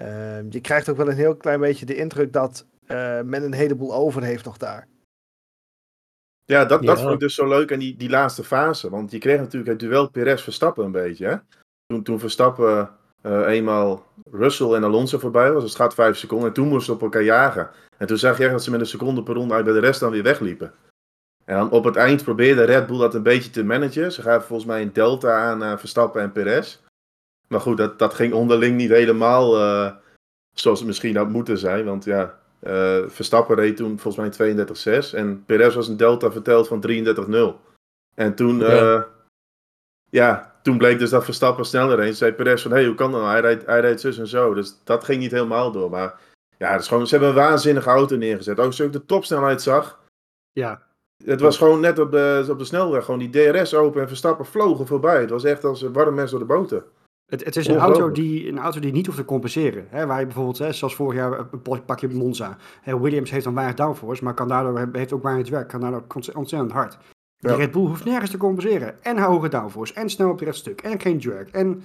uh, 0.01 0.51
je 0.51 0.61
krijgt 0.61 0.89
ook 0.89 0.97
wel 0.97 1.09
een 1.09 1.15
heel 1.15 1.35
klein 1.35 1.59
beetje 1.59 1.85
de 1.85 1.95
indruk 1.95 2.33
dat 2.33 2.65
uh, 2.88 3.21
men 3.21 3.44
een 3.44 3.53
heleboel 3.53 3.94
over 3.94 4.23
heeft 4.23 4.45
nog 4.45 4.57
daar. 4.57 4.88
Ja, 6.43 6.65
dat, 6.65 6.83
dat 6.83 6.97
ja. 6.97 7.01
vond 7.03 7.13
ik 7.13 7.19
dus 7.19 7.35
zo 7.35 7.47
leuk 7.47 7.71
aan 7.71 7.79
die, 7.79 7.95
die 7.95 8.09
laatste 8.09 8.43
fase. 8.43 8.89
Want 8.89 9.11
je 9.11 9.17
kreeg 9.17 9.39
natuurlijk 9.39 9.71
het 9.71 9.79
duel 9.79 10.09
Perez-Verstappen 10.09 10.85
een 10.85 10.91
beetje. 10.91 11.27
Hè? 11.27 11.35
Toen, 11.85 12.03
toen 12.03 12.19
Verstappen 12.19 12.89
uh, 13.23 13.47
eenmaal 13.47 14.05
Russell 14.31 14.73
en 14.73 14.83
Alonso 14.83 15.17
voorbij 15.17 15.51
was. 15.51 15.63
Het 15.63 15.75
gaat 15.75 15.93
vijf 15.93 16.17
seconden. 16.17 16.47
En 16.47 16.53
toen 16.53 16.67
moesten 16.67 16.85
ze 16.85 16.91
op 16.91 17.01
elkaar 17.01 17.23
jagen. 17.23 17.69
En 17.97 18.07
toen 18.07 18.17
zag 18.17 18.37
je 18.37 18.43
echt 18.43 18.51
dat 18.51 18.63
ze 18.63 18.71
met 18.71 18.79
een 18.79 18.85
seconde 18.85 19.23
per 19.23 19.33
ronde 19.33 19.53
uit 19.53 19.65
bij 19.65 19.73
de 19.73 19.79
rest 19.79 19.99
dan 19.99 20.11
weer 20.11 20.23
wegliepen. 20.23 20.73
En 21.45 21.57
dan 21.57 21.69
op 21.69 21.83
het 21.83 21.95
eind 21.95 22.23
probeerde 22.23 22.63
Red 22.63 22.87
Bull 22.87 22.97
dat 22.97 23.13
een 23.13 23.23
beetje 23.23 23.49
te 23.49 23.63
managen. 23.63 24.11
Ze 24.11 24.21
gaven 24.21 24.47
volgens 24.47 24.67
mij 24.67 24.81
een 24.81 24.93
delta 24.93 25.49
aan 25.49 25.63
uh, 25.63 25.77
Verstappen 25.77 26.21
en 26.21 26.31
Perez. 26.31 26.79
Maar 27.47 27.59
goed, 27.59 27.77
dat, 27.77 27.99
dat 27.99 28.13
ging 28.13 28.33
onderling 28.33 28.75
niet 28.75 28.89
helemaal 28.89 29.57
uh, 29.57 29.91
zoals 30.53 30.79
het 30.79 30.87
misschien 30.87 31.15
had 31.15 31.29
moeten 31.29 31.57
zijn. 31.57 31.85
Want 31.85 32.05
ja, 32.05 32.39
uh, 32.63 32.97
Verstappen 33.07 33.55
reed 33.55 33.77
toen 33.77 33.99
volgens 33.99 34.37
mij 34.37 34.55
32-6. 35.05 35.13
En 35.13 35.45
Perez 35.45 35.75
was 35.75 35.87
een 35.87 35.97
delta 35.97 36.31
verteld 36.31 36.67
van 36.67 36.83
33-0. 36.87 37.65
En 38.15 38.35
toen, 38.35 38.59
ja. 38.59 39.07
ja. 40.09 40.56
Toen 40.67 40.77
bleek 40.77 40.99
dus 40.99 41.09
dat 41.09 41.23
Verstappen 41.23 41.65
sneller 41.65 41.95
reed. 41.95 42.17
zei 42.17 42.31
Perez 42.31 42.61
van, 42.61 42.71
hé, 42.71 42.77
hey, 42.77 42.87
hoe 42.87 42.95
kan 42.95 43.11
dat 43.11 43.21
nou? 43.21 43.31
Hij 43.31 43.41
rijdt, 43.41 43.65
hij 43.65 43.79
rijdt 43.79 44.01
zus 44.01 44.17
en 44.17 44.27
zo. 44.27 44.53
Dus 44.53 44.81
dat 44.83 45.03
ging 45.03 45.19
niet 45.19 45.31
helemaal 45.31 45.71
door. 45.71 45.89
Maar 45.89 46.19
ja, 46.57 46.71
het 46.71 46.81
is 46.81 46.87
gewoon, 46.87 47.07
ze 47.07 47.15
hebben 47.15 47.29
een 47.29 47.43
waanzinnige 47.43 47.89
auto 47.89 48.15
neergezet. 48.15 48.59
Ook 48.59 48.65
als 48.65 48.77
je 48.77 48.83
ook 48.83 48.91
de 48.91 49.05
topsnelheid 49.05 49.61
zag. 49.61 49.99
Ja. 50.51 50.81
Het 51.25 51.41
was 51.41 51.57
gewoon 51.57 51.79
net 51.79 51.99
op 51.99 52.11
de, 52.11 52.45
op 52.49 52.59
de 52.59 52.65
snelweg. 52.65 53.05
Gewoon 53.05 53.19
die 53.19 53.29
DRS 53.29 53.73
open 53.73 54.01
en 54.01 54.07
Verstappen 54.07 54.45
vlogen 54.45 54.87
voorbij. 54.87 55.19
Het 55.19 55.29
was 55.29 55.43
echt 55.43 55.63
als 55.63 55.81
een 55.81 55.93
warm 55.93 56.15
mes 56.15 56.31
door 56.31 56.39
de 56.39 56.45
boter. 56.45 56.83
Het, 57.25 57.43
het 57.43 57.55
is 57.55 57.67
een 57.67 57.77
auto, 57.77 58.11
die, 58.11 58.47
een 58.47 58.59
auto 58.59 58.79
die 58.79 58.91
niet 58.91 59.05
hoeft 59.05 59.17
te 59.17 59.25
compenseren. 59.25 59.87
Hè, 59.89 60.05
waar 60.05 60.19
je 60.19 60.25
bijvoorbeeld, 60.25 60.57
hè, 60.57 60.73
zoals 60.73 60.95
vorig 60.95 61.15
jaar, 61.15 61.39
een 61.51 61.85
pakje 61.85 62.07
Monza. 62.07 62.57
Hè, 62.81 62.99
Williams 62.99 63.31
heeft 63.31 63.43
dan 63.43 63.53
weinig 63.53 63.75
downforce, 63.75 64.23
maar 64.23 64.33
kan 64.33 64.47
daardoor, 64.47 64.89
heeft 64.91 65.13
ook 65.13 65.23
weinig 65.23 65.49
werk. 65.49 65.67
Kan 65.67 65.81
daardoor 65.81 66.03
ontzettend 66.33 66.71
hard. 66.71 66.97
Ja. 67.38 67.56
Red 67.56 67.72
Bull 67.72 67.86
hoeft 67.86 68.06
nergens 68.06 68.31
te 68.31 68.38
compenseren. 68.38 69.04
En 69.04 69.18
hoge 69.18 69.50
downforce. 69.50 69.94
En 69.94 70.10
snel 70.10 70.30
op 70.30 70.39
het 70.39 70.56
stuk. 70.56 70.81
En 70.81 71.00
geen 71.00 71.18
jerk. 71.18 71.50
En, 71.50 71.84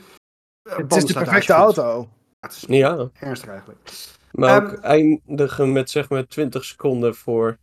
uh, 0.69 0.77
het 0.77 0.97
is 0.97 1.05
de 1.05 1.13
perfecte 1.13 1.53
auto. 1.53 2.01
Ja, 2.01 2.37
het 2.41 2.53
is 2.53 2.65
ja. 2.69 3.09
ernstig 3.13 3.49
eigenlijk. 3.49 3.91
Maar 4.33 4.63
ook 4.63 4.73
um, 4.73 4.83
eindigen 4.83 5.73
met 5.73 5.91
zeg 5.91 6.09
maar 6.09 6.27
20 6.27 6.65
seconden 6.65 7.15
voor 7.15 7.59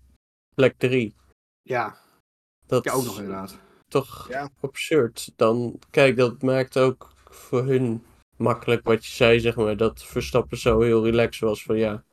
plek 0.55 0.73
3. 0.77 1.15
Ja. 1.61 1.97
Dat 2.65 2.83
ja, 2.83 2.91
ook 2.91 3.03
nog 3.03 3.19
inderdaad. 3.19 3.57
Toch 3.87 4.27
ja. 4.29 4.49
absurd. 4.59 5.31
Dan, 5.35 5.79
kijk, 5.89 6.17
dat 6.17 6.41
maakt 6.41 6.77
ook 6.77 7.11
voor 7.29 7.63
hun 7.63 8.03
makkelijk 8.37 8.83
wat 8.83 9.05
je 9.05 9.11
zei, 9.11 9.39
zeg 9.39 9.55
maar. 9.55 9.77
Dat 9.77 10.03
Verstappen 10.03 10.57
zo 10.57 10.81
heel 10.81 11.03
relaxed 11.03 11.41
was 11.41 11.63
van 11.63 11.77
ja, 11.77 12.03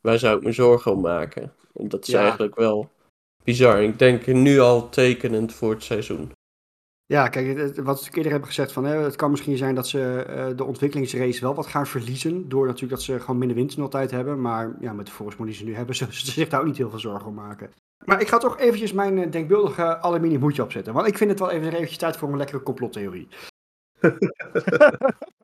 waar 0.00 0.18
zou 0.18 0.36
ik 0.36 0.44
me 0.44 0.52
zorgen 0.52 0.92
om 0.92 1.00
maken? 1.00 1.52
En 1.74 1.88
dat 1.88 2.06
is 2.06 2.12
ja. 2.12 2.20
eigenlijk 2.20 2.54
wel 2.54 2.90
bizar. 3.44 3.82
Ik 3.82 3.98
denk 3.98 4.26
nu 4.26 4.58
al 4.58 4.88
tekenend 4.88 5.52
voor 5.52 5.70
het 5.70 5.82
seizoen. 5.82 6.32
Ja, 7.06 7.28
kijk, 7.28 7.76
wat 7.76 8.06
ik 8.06 8.16
eerder 8.16 8.32
heb 8.32 8.44
gezegd, 8.44 8.72
van, 8.72 8.84
hè, 8.84 8.96
het 8.96 9.16
kan 9.16 9.30
misschien 9.30 9.56
zijn 9.56 9.74
dat 9.74 9.88
ze 9.88 10.26
uh, 10.28 10.56
de 10.56 10.64
ontwikkelingsrace 10.64 11.40
wel 11.40 11.54
wat 11.54 11.66
gaan 11.66 11.86
verliezen. 11.86 12.48
Door 12.48 12.66
natuurlijk 12.66 12.92
dat 12.92 13.02
ze 13.02 13.20
gewoon 13.20 13.38
minder 13.38 13.56
windsnelheid 13.56 14.10
hebben. 14.10 14.40
Maar 14.40 14.76
ja, 14.80 14.92
met 14.92 15.06
de 15.06 15.12
voorsprong 15.12 15.48
die 15.48 15.58
ze 15.58 15.64
nu 15.64 15.74
hebben, 15.74 15.94
zullen 15.96 16.14
ze 16.14 16.30
zich 16.30 16.48
daar 16.48 16.60
ook 16.60 16.66
niet 16.66 16.76
heel 16.76 16.90
veel 16.90 16.98
zorgen 16.98 17.28
om 17.28 17.34
maken. 17.34 17.70
Maar 18.04 18.20
ik 18.20 18.28
ga 18.28 18.38
toch 18.38 18.58
eventjes 18.58 18.92
mijn 18.92 19.16
uh, 19.16 19.30
denkbeeldige 19.30 19.98
aluminium 19.98 20.40
hoedje 20.40 20.62
opzetten. 20.62 20.92
Want 20.92 21.06
ik 21.06 21.16
vind 21.16 21.30
het 21.30 21.38
wel 21.38 21.50
even 21.50 21.72
eventjes 21.72 21.98
tijd 21.98 22.16
voor 22.16 22.28
een 22.28 22.36
lekkere 22.36 22.62
complottheorie. 22.62 23.28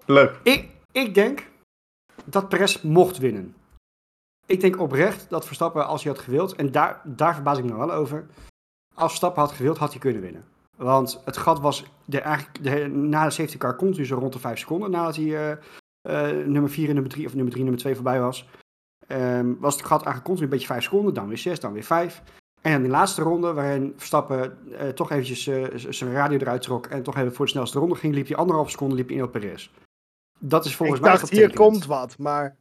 Leuk. 0.07 0.41
Ik, 0.55 0.69
ik 0.93 1.15
denk 1.15 1.47
dat 2.25 2.49
Perez 2.49 2.83
mocht 2.83 3.19
winnen. 3.19 3.55
Ik 4.47 4.61
denk 4.61 4.81
oprecht 4.81 5.27
dat 5.31 5.47
Verstappen, 5.47 5.87
als 5.87 6.03
hij 6.03 6.13
had 6.13 6.23
gewild, 6.23 6.55
en 6.55 6.73
daar, 6.73 7.01
daar 7.05 7.35
verbaas 7.35 7.59
ik 7.59 7.65
me 7.65 7.77
wel 7.77 7.93
over. 7.93 8.27
Als 8.95 9.09
Verstappen 9.09 9.43
had 9.43 9.53
gewild, 9.53 9.79
had 9.79 9.91
hij 9.91 10.01
kunnen 10.01 10.23
winnen. 10.23 10.45
Want 10.77 11.23
het 11.25 11.37
gat 11.37 11.61
was 11.61 11.85
de, 12.05 12.21
eigenlijk 12.21 12.65
de, 12.65 12.87
na 12.89 13.25
de 13.25 13.31
safety 13.31 13.57
car 13.57 13.77
continu 13.77 14.07
zo 14.07 14.19
rond 14.19 14.33
de 14.33 14.39
5 14.39 14.59
seconden 14.59 14.91
nadat 14.91 15.17
hij 15.17 15.25
uh, 15.25 15.51
uh, 15.51 16.47
nummer 16.47 16.71
4 16.71 16.89
en 16.89 16.95
nummer 16.95 17.13
3 17.13 17.27
of 17.27 17.35
nummer 17.35 17.53
3 17.53 17.65
nummer 17.65 17.83
2 17.83 17.95
voorbij 17.95 18.21
was. 18.21 18.49
Um, 19.09 19.57
was 19.61 19.75
het 19.75 19.85
gat 19.85 20.03
eigenlijk 20.03 20.25
continu 20.25 20.45
een 20.45 20.53
beetje 20.53 20.67
5 20.67 20.83
seconden, 20.83 21.15
dan 21.15 21.29
weer 21.29 21.39
6, 21.39 21.61
dan 21.61 21.73
weer 21.73 21.85
5. 21.85 22.23
En 22.61 22.73
in 22.73 22.83
de 22.83 22.89
laatste 22.89 23.23
ronde, 23.23 23.53
waarin 23.53 23.93
Verstappen 23.97 24.59
uh, 24.69 24.89
toch 24.89 25.11
eventjes 25.11 25.43
zijn 25.99 26.13
radio 26.13 26.39
eruit 26.39 26.63
trok 26.63 26.87
en 26.87 27.03
toch 27.03 27.17
even 27.17 27.35
voor 27.35 27.45
de 27.45 27.51
snelste 27.51 27.79
ronde 27.79 27.95
ging, 27.95 28.15
liep 28.15 28.27
hij 28.27 28.37
anderhalf 28.37 28.71
seconde 28.71 28.95
liep 28.95 29.11
in 29.11 29.23
op 29.23 29.33
Perez. 29.33 29.71
Dat 30.39 30.65
is 30.65 30.77
volgens 30.77 30.99
ik 30.99 31.05
mij. 31.05 31.15
Dacht, 31.15 31.31
hier 31.31 31.55
komt 31.55 31.87
wat, 31.87 32.19
maar. 32.19 32.57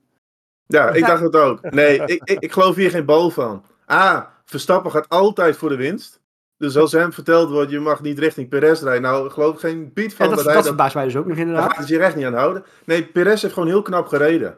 Ja, 0.66 0.90
ik 0.90 1.06
dacht 1.06 1.22
het 1.22 1.36
ook. 1.36 1.72
Nee, 1.72 2.00
ik, 2.06 2.22
ik, 2.24 2.40
ik 2.40 2.52
geloof 2.52 2.76
hier 2.76 2.90
geen 2.90 3.06
bal 3.06 3.30
van. 3.30 3.66
A, 3.92 4.34
Verstappen 4.46 4.92
gaat 4.92 5.10
altijd 5.10 5.58
voor 5.58 5.70
de 5.70 5.76
winst. 5.76 6.22
Dus 6.58 6.78
als 6.78 6.92
hem 6.92 7.14
verteld 7.14 7.50
wordt, 7.50 7.72
je 7.72 7.80
mag 7.80 8.02
niet 8.02 8.20
richting 8.20 8.50
Perez 8.50 8.82
rijden. 8.82 9.02
Nou, 9.02 9.30
geloof 9.30 9.54
ik 9.54 9.60
geen 9.60 9.92
beat 9.94 10.14
van. 10.14 10.30
En 10.30 10.36
dat, 10.36 10.46
dat, 10.46 10.54
dat 10.54 10.66
verbaast 10.66 10.96
mij 10.96 11.04
dus 11.04 11.16
ook 11.16 11.26
nog 11.26 11.38
inderdaad. 11.38 11.62
Daar 11.64 11.76
gaat 11.76 11.88
hij 11.88 11.96
zich 11.96 12.06
echt 12.06 12.16
niet 12.16 12.26
aan 12.26 12.34
houden. 12.34 12.64
Nee, 12.86 13.06
Perez 13.06 13.42
heeft 13.42 13.54
gewoon 13.54 13.70
heel 13.70 13.82
knap 13.82 14.08
gereden. 14.08 14.58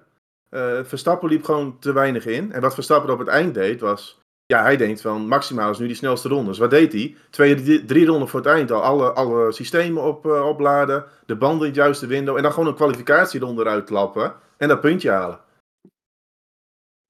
Uh, 0.52 0.80
Verstappen 0.84 1.30
liep 1.30 1.44
gewoon 1.44 1.80
te 1.80 1.94
weinig 1.94 2.26
in. 2.26 2.52
En 2.52 2.62
wat 2.62 2.74
Verstappen 2.74 3.14
op 3.14 3.20
het 3.20 3.28
eind 3.28 3.54
deed, 3.54 3.82
was... 3.82 4.24
Ja, 4.46 4.62
hij 4.62 4.78
denkt 4.78 5.02
van, 5.02 5.28
maximaal 5.28 5.72
is 5.72 5.78
nu 5.78 5.88
die 5.88 5.96
snelste 5.96 6.28
ronde. 6.28 6.50
Dus 6.50 6.60
wat 6.60 6.70
deed 6.70 6.94
hij? 6.94 7.16
Twee, 7.30 7.56
drie, 7.56 7.86
drie 7.86 8.06
ronden 8.06 8.28
voor 8.28 8.40
het 8.40 8.50
eind 8.50 8.72
al 8.72 8.82
alle, 8.82 9.12
alle 9.12 9.52
systemen 9.52 10.04
op, 10.04 10.26
uh, 10.26 10.48
opladen. 10.48 11.06
De 11.26 11.36
banden 11.36 11.62
in 11.62 11.74
het 11.74 11.76
juiste 11.76 12.08
window. 12.08 12.36
En 12.38 12.44
dan 12.44 12.52
gewoon 12.52 12.68
een 12.68 12.76
kwalificatieronde 12.76 13.62
eruit 13.62 13.86
klappen. 13.86 14.34
En 14.58 14.68
dat 14.68 14.82
puntje 14.82 15.10
halen. 15.10 15.40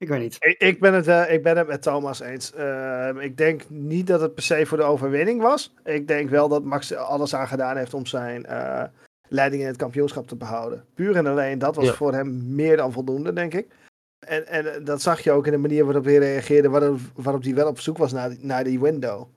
Ik 0.05 0.11
weet 0.11 0.19
niet. 0.19 0.37
Ik, 0.39 0.59
ik, 0.59 0.79
ben, 0.79 0.93
het, 0.93 1.07
uh, 1.07 1.33
ik 1.33 1.43
ben 1.43 1.57
het 1.57 1.67
met 1.67 1.81
Thomas 1.81 2.19
eens. 2.19 2.53
Uh, 2.57 3.09
ik 3.19 3.37
denk 3.37 3.69
niet 3.69 4.07
dat 4.07 4.21
het 4.21 4.33
per 4.33 4.43
se 4.43 4.65
voor 4.65 4.77
de 4.77 4.83
overwinning 4.83 5.41
was. 5.41 5.73
Ik 5.83 6.07
denk 6.07 6.29
wel 6.29 6.47
dat 6.47 6.63
Max 6.63 6.95
alles 6.95 7.35
aan 7.35 7.47
gedaan 7.47 7.77
heeft 7.77 7.93
om 7.93 8.05
zijn 8.05 8.45
uh, 8.49 8.83
leiding 9.27 9.61
in 9.61 9.67
het 9.67 9.77
kampioenschap 9.77 10.27
te 10.27 10.35
behouden. 10.35 10.85
Puur 10.93 11.15
en 11.15 11.27
alleen 11.27 11.59
dat 11.59 11.75
was 11.75 11.85
ja. 11.85 11.93
voor 11.93 12.13
hem 12.13 12.55
meer 12.55 12.77
dan 12.77 12.91
voldoende, 12.91 13.33
denk 13.33 13.53
ik. 13.53 13.67
En, 14.19 14.47
en 14.47 14.83
dat 14.83 15.01
zag 15.01 15.19
je 15.19 15.31
ook 15.31 15.45
in 15.45 15.51
de 15.51 15.57
manier 15.57 15.85
waarop 15.85 16.05
hij 16.05 16.17
reageerde, 16.17 16.69
waarop, 16.69 16.99
waarop 17.15 17.43
hij 17.43 17.55
wel 17.55 17.67
op 17.67 17.79
zoek 17.79 17.97
was 17.97 18.11
naar, 18.11 18.35
naar 18.39 18.63
die 18.63 18.79
window. 18.79 19.27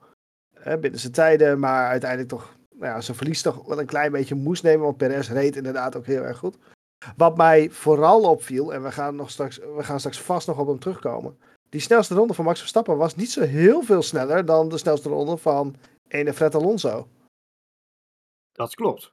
binnen 0.81 1.01
zijn 1.01 1.13
tijden, 1.13 1.59
maar 1.59 1.89
uiteindelijk 1.89 2.31
toch 2.31 2.57
nou 2.71 2.93
ja, 2.93 3.01
zijn 3.01 3.17
verlies 3.17 3.43
toch 3.43 3.67
wel 3.67 3.81
een 3.81 3.87
klein 3.87 4.13
beetje 4.13 4.35
moest 4.35 4.63
nemen. 4.63 4.85
Want 4.85 4.97
Perez 4.97 5.29
reed 5.29 5.57
inderdaad 5.57 5.97
ook 5.97 6.07
heel 6.07 6.23
erg 6.23 6.39
goed. 6.39 6.57
Wat 7.17 7.37
mij 7.37 7.71
vooral 7.71 8.23
opviel, 8.23 8.75
en 8.75 8.83
we 8.83 8.93
gaan, 8.93 9.17
nog 9.17 9.31
straks, 9.31 9.59
we 9.59 9.83
gaan 9.83 9.99
straks 9.99 10.21
vast 10.21 10.47
nog 10.47 10.59
op 10.59 10.67
hem 10.67 10.79
terugkomen. 10.79 11.39
Die 11.69 11.81
snelste 11.81 12.15
ronde 12.15 12.35
van 12.35 12.45
Max 12.45 12.59
Verstappen 12.59 12.97
was 12.97 13.15
niet 13.15 13.31
zo 13.31 13.41
heel 13.41 13.83
veel 13.83 14.03
sneller 14.03 14.45
dan 14.45 14.69
de 14.69 14.79
snelste 14.79 15.09
ronde 15.09 15.37
van 15.37 15.77
ene 16.09 16.33
Fred 16.33 16.55
Alonso. 16.55 17.09
Dat 18.53 18.75
klopt. 18.75 19.13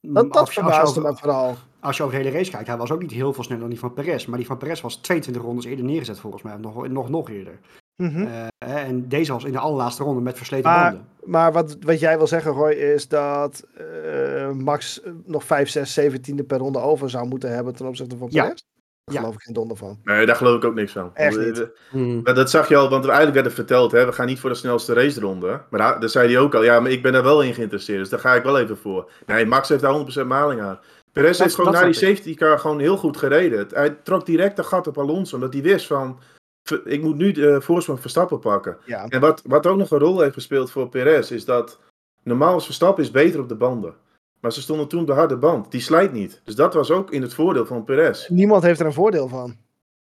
Dat, 0.00 0.32
dat 0.32 0.52
verbaasde 0.52 1.00
me 1.00 1.16
vooral. 1.16 1.54
Als 1.80 1.96
je 1.96 2.02
over 2.02 2.16
de 2.16 2.22
hele 2.22 2.36
race 2.36 2.50
kijkt, 2.50 2.66
hij 2.66 2.76
was 2.76 2.90
ook 2.90 3.02
niet 3.02 3.10
heel 3.10 3.32
veel 3.32 3.42
sneller 3.42 3.62
dan 3.62 3.70
die 3.70 3.78
van 3.78 3.92
Perez. 3.92 4.26
Maar 4.26 4.38
die 4.38 4.46
van 4.46 4.58
Perez 4.58 4.80
was 4.80 4.96
22 4.96 5.42
rondes 5.42 5.64
eerder 5.64 5.84
neergezet 5.84 6.20
volgens 6.20 6.42
mij. 6.42 6.56
Nog, 6.56 6.88
nog, 6.88 7.08
nog 7.08 7.30
eerder. 7.30 7.60
Mhm. 8.00 8.26
Eh, 8.26 8.46
en 8.88 9.08
deze 9.08 9.32
was 9.32 9.44
in 9.44 9.52
de 9.52 9.58
allerlaatste 9.58 10.02
ronde 10.02 10.20
met 10.20 10.36
versleten 10.36 10.70
Maar- 10.70 10.90
banden. 10.90 11.08
Maar 11.24 11.52
wat, 11.52 11.76
wat 11.80 12.00
jij 12.00 12.16
wil 12.16 12.26
zeggen, 12.26 12.52
Roy, 12.52 12.70
is 12.72 13.08
dat 13.08 13.64
eh, 13.76 14.50
Max 14.50 15.00
nog 15.24 15.44
5, 15.44 15.68
6, 15.68 15.92
17 15.94 16.46
per 16.46 16.58
ronde 16.58 16.78
over 16.78 17.10
zou 17.10 17.26
moeten 17.28 17.54
hebben 17.54 17.74
ten 17.74 17.86
opzichte 17.86 18.16
van 18.16 18.28
Ja. 18.30 18.42
Perez? 18.42 18.60
Daar 19.04 19.14
Ja. 19.14 19.20
geloof 19.20 19.34
ik 19.34 19.42
geen 19.42 19.54
donder 19.54 19.76
van. 19.76 19.98
Nee, 20.04 20.26
daar 20.26 20.36
geloof 20.36 20.56
ik 20.56 20.64
ook 20.64 20.74
niks 20.74 20.92
van. 20.92 21.10
Echt 21.14 21.36
We- 21.36 21.44
niet. 21.44 21.58
we- 21.58 21.78
Hmm. 21.90 22.20
Maar 22.22 22.34
dat 22.34 22.50
zag 22.50 22.68
je 22.68 22.76
al, 22.76 22.88
want 22.88 23.04
eigenlijk 23.04 23.34
werd 23.34 23.46
het 23.46 23.54
verteld, 23.54 23.92
hè, 23.92 24.06
we 24.06 24.12
gaan 24.12 24.26
niet 24.26 24.40
voor 24.40 24.50
de 24.50 24.56
snelste 24.56 24.92
raceronde. 24.92 25.60
Maar 25.70 25.80
daar, 25.80 26.00
daar 26.00 26.08
zei 26.08 26.32
hij 26.32 26.38
ook 26.42 26.54
al, 26.54 26.62
ja, 26.64 26.80
maar 26.80 26.90
ik 26.90 27.02
ben 27.02 27.12
daar 27.12 27.22
wel 27.22 27.42
in 27.42 27.54
geïnteresseerd, 27.54 27.98
dus 27.98 28.08
daar 28.08 28.20
ga 28.20 28.34
ik 28.34 28.42
wel 28.42 28.58
even 28.58 28.76
voor. 28.76 29.10
Nee, 29.26 29.46
Max 29.46 29.68
heeft 29.68 29.82
daar 29.82 29.92
100% 29.92 30.28
maling 30.28 30.60
aan. 30.60 30.78
Perez 31.12 31.38
heeft 31.38 31.54
gewoon 31.54 31.72
dat 31.72 31.80
na 31.80 31.86
die 31.86 31.96
safety 31.96 32.34
car 32.34 32.58
gewoon 32.58 32.78
heel 32.80 32.96
goed 32.96 33.16
gereden. 33.16 33.66
Hij 33.72 33.90
trok 34.02 34.26
direct 34.26 34.58
een 34.58 34.64
gat 34.64 34.86
op 34.86 34.98
Alonso, 34.98 35.34
omdat 35.34 35.52
hij 35.52 35.62
wist 35.62 35.86
van, 35.86 36.18
"Ver- 36.18 36.38
ik 36.84 37.02
moet 37.02 37.16
nu 37.16 37.32
de 37.32 37.60
voorsprong 37.60 38.00
Verstappen 38.00 38.38
pakken. 38.38 38.76
Ja. 38.86 39.08
En 39.08 39.20
wat, 39.20 39.42
wat 39.46 39.66
ook 39.66 39.78
nog 39.78 39.90
een 39.90 39.98
rol 39.98 40.20
heeft 40.20 40.34
gespeeld 40.34 40.70
voor 40.70 40.88
Perez, 40.88 41.30
is 41.30 41.44
dat 41.44 41.78
normaal 42.22 42.56
is 42.56 42.64
Verstappen 42.64 43.04
is 43.04 43.10
beter 43.10 43.40
op 43.40 43.48
de 43.48 43.54
banden. 43.54 43.94
Maar 44.40 44.52
ze 44.52 44.60
stonden 44.60 44.88
toen 44.88 45.00
op 45.00 45.06
de 45.06 45.12
harde 45.12 45.36
band, 45.36 45.70
die 45.70 45.80
slijt 45.80 46.12
niet. 46.12 46.40
Dus 46.44 46.54
dat 46.54 46.74
was 46.74 46.90
ook 46.90 47.10
in 47.10 47.22
het 47.22 47.34
voordeel 47.34 47.66
van 47.66 47.84
Perez. 47.84 48.28
Niemand 48.28 48.62
heeft 48.62 48.80
er 48.80 48.86
een 48.86 48.92
voordeel 48.92 49.28
van. 49.28 49.56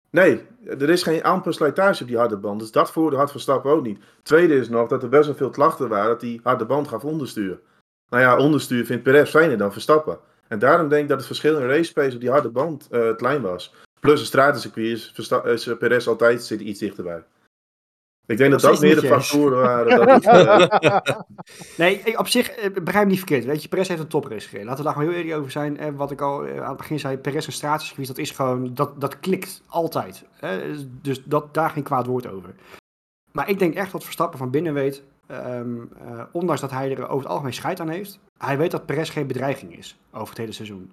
Nee, 0.09 0.41
er 0.65 0.89
is 0.89 1.03
geen 1.03 1.23
amper 1.23 1.53
slijtage 1.53 2.01
op 2.01 2.07
die 2.07 2.17
harde 2.17 2.37
band. 2.37 2.59
Dus 2.59 2.71
dat 2.71 2.91
voordeel 2.91 3.19
had 3.19 3.31
Verstappen 3.31 3.71
ook 3.71 3.83
niet. 3.83 3.99
Tweede 4.23 4.55
is 4.55 4.69
nog 4.69 4.87
dat 4.87 5.03
er 5.03 5.09
best 5.09 5.25
wel 5.25 5.35
veel 5.35 5.49
klachten 5.49 5.89
waren 5.89 6.07
dat 6.07 6.19
die 6.19 6.39
harde 6.43 6.65
band 6.65 6.87
gaf 6.87 7.03
onderstuur. 7.03 7.59
Nou 8.09 8.23
ja, 8.23 8.37
onderstuur 8.37 8.85
vindt 8.85 9.03
Perez 9.03 9.29
fijner 9.29 9.57
dan 9.57 9.71
Verstappen. 9.71 10.19
En 10.47 10.59
daarom 10.59 10.89
denk 10.89 11.01
ik 11.01 11.07
dat 11.07 11.17
het 11.17 11.27
verschil 11.27 11.59
in 11.59 11.67
race 11.67 11.93
pace 11.93 12.15
op 12.15 12.21
die 12.21 12.29
harde 12.29 12.49
band 12.49 12.87
eh, 12.91 13.15
klein 13.15 13.41
was. 13.41 13.73
Plus 14.07 14.19
een 14.19 14.25
stratencircuit 14.25 14.85
is, 14.87 15.29
is 15.43 15.77
Perez 15.79 16.07
altijd 16.07 16.43
zit 16.43 16.59
iets 16.61 16.79
dichterbij. 16.79 17.23
Ik 18.25 18.37
denk 18.37 18.51
dat 18.51 18.61
dat 18.61 18.81
meer 18.81 18.95
de 19.01 19.07
factoren 19.07 19.57
waren. 19.61 19.97
Dat 19.97 20.23
het, 20.23 20.25
eh, 20.25 21.19
Nee, 21.77 22.01
ik- 22.03 22.19
op 22.19 22.27
zich, 22.27 22.49
eh, 22.49 22.71
begrijp 22.83 23.03
me 23.05 23.09
niet 23.09 23.19
verkeerd. 23.19 23.45
Weet 23.45 23.61
je, 23.61 23.67
Perez 23.69 23.87
heeft 23.87 24.01
een 24.01 24.07
toprace 24.07 24.47
gereden. 24.47 24.67
Laten 24.67 24.83
we 24.83 24.89
daar 24.89 24.97
gewoon 24.97 25.09
heel 25.13 25.21
eerlijk 25.21 25.39
over 25.39 25.51
zijn. 25.51 25.77
En 25.77 25.95
wat 25.95 26.11
ik 26.11 26.21
al 26.21 26.45
eh, 26.45 26.61
aan 26.61 26.67
het 26.67 26.77
begin 26.77 26.99
zei, 26.99 27.17
Perez 27.17 27.45
een 27.45 27.51
stratencircuit, 27.53 28.07
dat 28.07 28.17
is 28.17 28.31
gewoon, 28.31 28.73
dat, 28.73 29.01
dat 29.01 29.19
klikt 29.19 29.61
altijd. 29.67 30.23
Hè? 30.31 30.73
Dus 31.01 31.23
dat, 31.23 31.53
daar 31.53 31.69
geen 31.69 31.83
kwaad 31.83 32.05
woord 32.05 32.27
over. 32.27 32.53
Maar 33.31 33.49
ik 33.49 33.59
denk 33.59 33.73
echt 33.75 33.91
dat 33.91 34.03
Verstappen 34.03 34.37
van 34.39 34.49
binnen 34.49 34.73
weet, 34.73 35.03
ehm, 35.27 35.75
eh, 36.05 36.21
ondanks 36.31 36.61
dat 36.61 36.71
hij 36.71 36.91
er 36.91 37.07
over 37.07 37.17
het 37.23 37.27
algemeen 37.31 37.53
scheid 37.53 37.79
aan 37.79 37.89
heeft, 37.89 38.19
hij 38.37 38.57
weet 38.57 38.71
dat 38.71 38.85
Perez 38.85 39.11
geen 39.11 39.27
bedreiging 39.27 39.77
is 39.77 39.97
over 40.11 40.29
het 40.29 40.37
hele 40.37 40.51
seizoen. 40.51 40.91